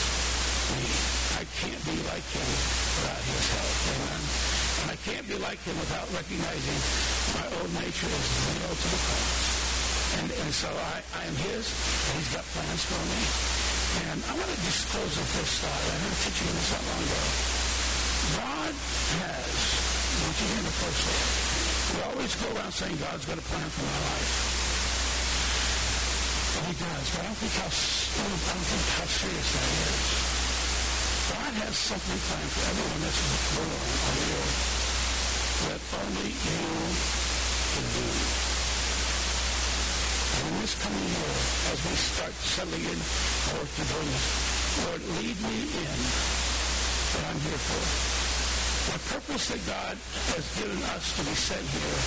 me. 0.70 0.86
I 1.34 1.44
can't 1.58 1.82
be 1.82 1.98
like 2.06 2.26
him 2.30 2.46
without 2.46 3.22
his 3.26 3.46
help. 3.58 3.74
Amen. 3.90 4.22
And 4.82 4.88
I 4.94 4.98
can't 5.02 5.26
be 5.26 5.34
like 5.42 5.58
him 5.66 5.74
without 5.82 6.06
recognizing 6.14 6.78
my 7.34 7.46
old 7.58 7.72
nature 7.74 8.06
is 8.06 8.28
nailed 8.54 8.78
to 8.78 8.88
the 8.88 9.00
cross. 9.02 9.57
And, 10.16 10.32
and 10.32 10.50
so 10.54 10.72
I, 10.72 11.04
I 11.20 11.22
am 11.28 11.36
his, 11.44 11.68
and 11.68 12.12
he's 12.16 12.32
got 12.32 12.44
plans 12.56 12.82
for 12.88 12.96
me. 12.96 13.20
And 14.08 14.18
I 14.24 14.32
want 14.40 14.48
to 14.48 14.60
disclose 14.64 15.04
close 15.04 15.20
with 15.20 15.32
this 15.36 15.52
thought. 15.60 15.84
I 15.84 15.96
heard 16.00 16.16
teaching 16.24 16.48
this 16.48 16.70
not 16.72 16.84
long 16.88 17.02
ago. 17.04 17.22
God 18.40 18.72
has, 18.72 19.52
I 19.52 20.16
want 20.24 20.36
you 20.40 20.46
hear 20.48 20.64
me 20.64 20.72
closely, 20.80 21.18
we 21.88 21.98
always 22.08 22.32
go 22.40 22.46
around 22.56 22.72
saying 22.72 22.96
God's 23.00 23.24
got 23.28 23.36
a 23.36 23.46
plan 23.48 23.68
for 23.68 23.84
my 23.84 24.00
life. 24.08 24.32
Well, 26.56 26.64
he 26.68 26.74
does, 26.80 27.06
but 27.12 27.20
I 27.20 27.24
don't 27.28 27.40
think 27.40 27.54
how, 27.60 27.68
I 27.68 28.24
don't 28.28 28.68
think 28.68 28.84
how 28.96 29.08
serious 29.08 29.48
that 29.52 29.68
is. 29.68 30.38
God 31.28 31.52
has 31.68 31.74
something 31.76 32.20
planned 32.28 32.52
for 32.56 32.64
everyone 32.64 33.00
that's 33.04 33.20
born 33.52 33.68
on 33.68 34.14
the 34.16 34.28
earth 34.40 34.78
that 35.58 35.80
only 36.00 36.30
you 36.32 36.64
can 37.76 37.84
do 37.92 38.57
in 40.46 40.60
this 40.62 40.74
coming 40.78 41.02
year, 41.02 41.34
as 41.72 41.78
we 41.82 41.94
start 41.98 42.32
settling 42.44 42.84
in 42.84 42.98
more 43.50 43.66
to 43.66 43.82
Lord, 44.84 45.02
lead 45.18 45.36
me 45.42 45.58
in 45.74 45.98
what 47.12 47.24
I'm 47.26 47.40
here 47.42 47.60
for. 47.66 47.82
The 48.88 49.00
purpose 49.10 49.44
that 49.50 49.62
God 49.66 49.96
has 50.38 50.44
given 50.54 50.78
us 50.94 51.04
to 51.18 51.22
be 51.26 51.34
sent 51.34 51.66
here 51.66 51.98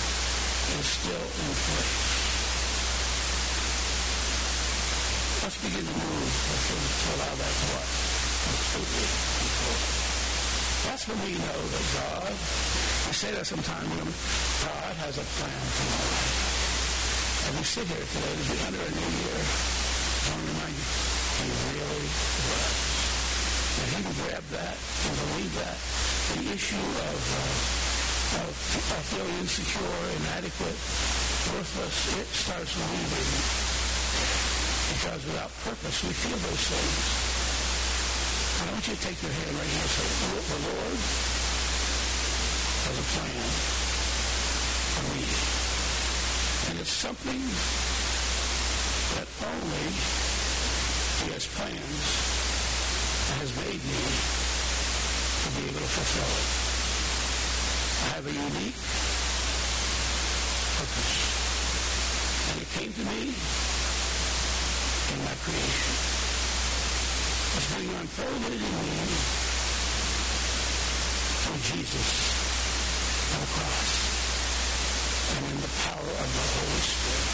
is 0.78 0.86
still 0.88 1.26
in 1.42 1.52
place. 1.52 2.22
Let's 5.42 5.58
begin 5.62 5.84
to 5.84 5.94
move 5.94 6.32
to 6.68 7.08
allow 7.18 7.34
that 7.34 7.54
to 7.60 7.66
what? 7.76 7.88
Completely. 8.72 9.42
That's 10.86 11.04
when 11.06 11.18
we 11.22 11.32
know 11.38 11.60
that 11.70 11.86
God, 11.94 12.32
I 12.32 13.12
say 13.12 13.30
that 13.32 13.46
sometimes, 13.46 13.88
God 14.64 14.94
has 15.06 15.18
a 15.18 15.26
plan 15.38 15.62
for 15.76 15.86
my 15.86 16.02
life. 16.10 16.41
We 17.52 17.60
sit 17.68 17.84
here 17.84 18.00
today, 18.00 18.32
as 18.32 18.48
we 18.48 18.56
enter 18.64 18.80
a 18.80 18.92
new 18.96 19.10
year, 19.12 19.36
I 19.36 20.24
want 20.24 20.40
to 20.40 20.48
remind 20.56 20.72
you, 20.72 20.88
he 21.36 21.48
really 21.52 22.08
was. 22.48 22.76
And 23.76 23.88
he 23.92 23.98
can 24.08 24.14
grab 24.24 24.44
that 24.56 24.76
and 24.80 25.12
believe 25.20 25.52
that. 25.60 25.76
The 26.32 26.48
issue 26.48 26.80
of, 26.80 27.20
uh, 27.20 28.40
of, 28.40 28.56
feeling 29.12 29.36
insecure, 29.44 29.84
inadequate, 29.84 30.78
worthless, 31.52 31.96
it 32.24 32.28
starts 32.32 32.72
leaving. 32.72 33.30
Because 34.96 35.20
without 35.28 35.52
purpose, 35.60 36.08
we 36.08 36.12
feel 36.16 36.40
those 36.40 36.64
things. 36.72 37.04
I 38.64 38.72
want 38.72 38.80
you 38.88 38.96
to 38.96 39.02
take 39.04 39.20
your 39.20 39.28
hand 39.28 39.54
right 39.60 39.72
now 39.76 39.84
and 39.84 39.92
say, 39.92 40.08
the 40.40 40.60
Lord 40.72 40.98
has 42.80 42.96
a 42.96 43.06
plan 43.12 43.44
for 44.96 45.04
me. 45.12 45.52
It's 46.82 46.90
something 46.90 47.38
that 49.14 49.28
only 49.38 49.86
he 51.22 51.30
has 51.30 51.46
plans 51.54 51.78
and 53.30 53.38
has 53.38 53.54
made 53.54 53.78
me 53.78 54.02
to 54.02 55.48
be 55.54 55.62
able 55.70 55.78
to 55.78 55.92
fulfill 55.94 56.26
it. 56.26 56.50
I 58.02 58.18
have 58.18 58.26
a 58.26 58.34
unique 58.34 58.82
purpose. 60.74 61.22
And 62.50 62.56
it 62.66 62.70
came 62.74 62.90
to 62.90 63.04
me 63.14 63.30
in 63.30 65.18
my 65.22 65.38
creation. 65.38 65.94
It's 67.62 67.68
being 67.78 67.94
unfolded 67.94 68.58
in 68.58 68.74
me 68.74 69.06
through 71.46 71.62
Jesus 71.62 72.10
on 73.30 73.38
the 73.38 73.46
cross 73.54 74.11
and 75.32 75.46
in 75.48 75.58
the 75.64 75.72
power 75.80 76.12
of 76.12 76.28
the 76.28 76.44
Holy 76.52 76.82
Spirit. 76.84 77.30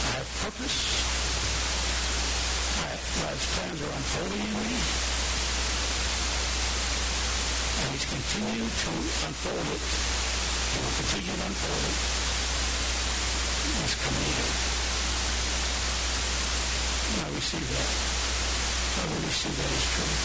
I 0.00 0.10
have 0.22 0.30
purpose. 0.46 0.78
I, 2.78 2.94
God's 2.94 3.46
plans 3.50 3.80
are 3.82 3.94
unfolding 3.98 4.44
in 4.46 4.54
me. 4.54 4.78
And 7.80 7.88
he's 7.90 8.06
continuing 8.06 8.70
to 8.70 8.92
unfold 9.26 9.66
it. 9.66 9.82
He 9.82 10.78
will 10.78 10.96
continue 11.00 11.34
to 11.34 11.46
unfold 11.50 11.84
it 11.90 11.98
this 13.70 13.94
coming 13.98 14.30
year. 14.30 14.50
And 17.10 17.18
I 17.26 17.28
receive 17.34 17.66
that. 17.66 17.90
I 18.94 19.04
will 19.10 19.22
receive 19.26 19.56
that 19.58 19.70
as 19.74 19.86
truth. 19.90 20.22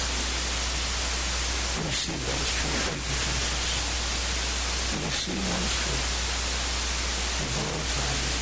I 1.73 1.79
receive 1.89 2.21
that 2.21 2.37
as 2.37 2.51
truth. 2.53 2.85
Thank 2.85 3.01
you, 3.01 3.17
Jesus 3.25 3.64
to 5.01 5.11
see 5.11 5.35
one 5.35 5.67
truth, 5.75 6.07
and 7.35 7.49
glorified 7.55 8.21
it. 8.25 8.39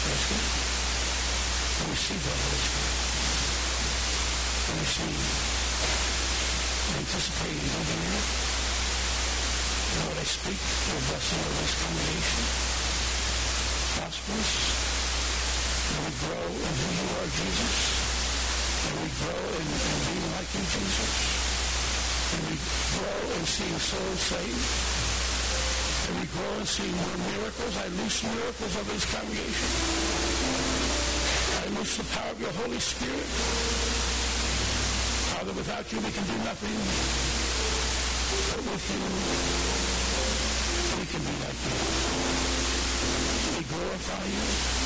That's 0.00 0.26
it. 0.30 0.46
And 1.80 1.86
we 1.90 1.96
see 2.00 2.16
the 2.16 2.32
Holy 2.32 2.60
Spirit. 2.64 2.96
And 4.70 4.76
we 4.80 4.86
see 4.86 5.14
anticipating 6.96 7.68
moving 7.68 8.02
in 8.06 8.12
it. 8.16 8.28
What 9.90 10.16
I 10.16 10.24
speak? 10.24 10.56
They're 10.56 11.04
blessing 11.10 11.40
of 11.40 11.52
this 11.60 11.74
combination. 11.84 12.42
Gospels. 14.00 14.50
And 15.90 16.00
we 16.06 16.12
grow 16.22 16.46
in 16.48 16.74
who 16.80 16.88
you 16.96 17.08
are, 17.18 17.28
Jesus. 17.28 17.76
And 18.86 18.94
we 19.02 19.10
grow 19.20 19.42
in, 19.58 19.66
in 19.66 19.98
being 20.06 20.26
like 20.32 20.50
you, 20.54 20.64
Jesus. 20.64 21.39
May 22.30 22.42
we 22.46 22.56
grow 22.94 23.22
in 23.34 23.44
seeing 23.44 23.78
souls 23.78 24.22
saved. 24.30 24.70
May 26.06 26.14
we 26.20 26.26
grow 26.30 26.52
in 26.62 26.66
seeing 26.66 26.94
more 26.94 27.18
miracles. 27.26 27.74
I 27.74 27.86
loose 27.98 28.22
miracles 28.22 28.72
over 28.78 28.92
this 28.94 29.06
congregation. 29.10 29.70
I 31.58 31.66
loose 31.74 31.96
the 31.98 32.06
power 32.14 32.30
of 32.30 32.40
your 32.40 32.52
Holy 32.62 32.78
Spirit. 32.78 33.26
Father, 35.34 35.52
without 35.58 35.90
you 35.90 35.98
we 35.98 36.10
can 36.14 36.22
do 36.22 36.38
nothing. 36.46 36.78
But 38.46 38.62
with 38.62 38.86
you, 38.94 39.02
we 40.98 41.04
can 41.10 41.22
be 41.26 41.34
like 41.42 41.60
you. 41.66 41.74
We 43.58 43.62
glorify 43.66 44.24
you. 44.30 44.79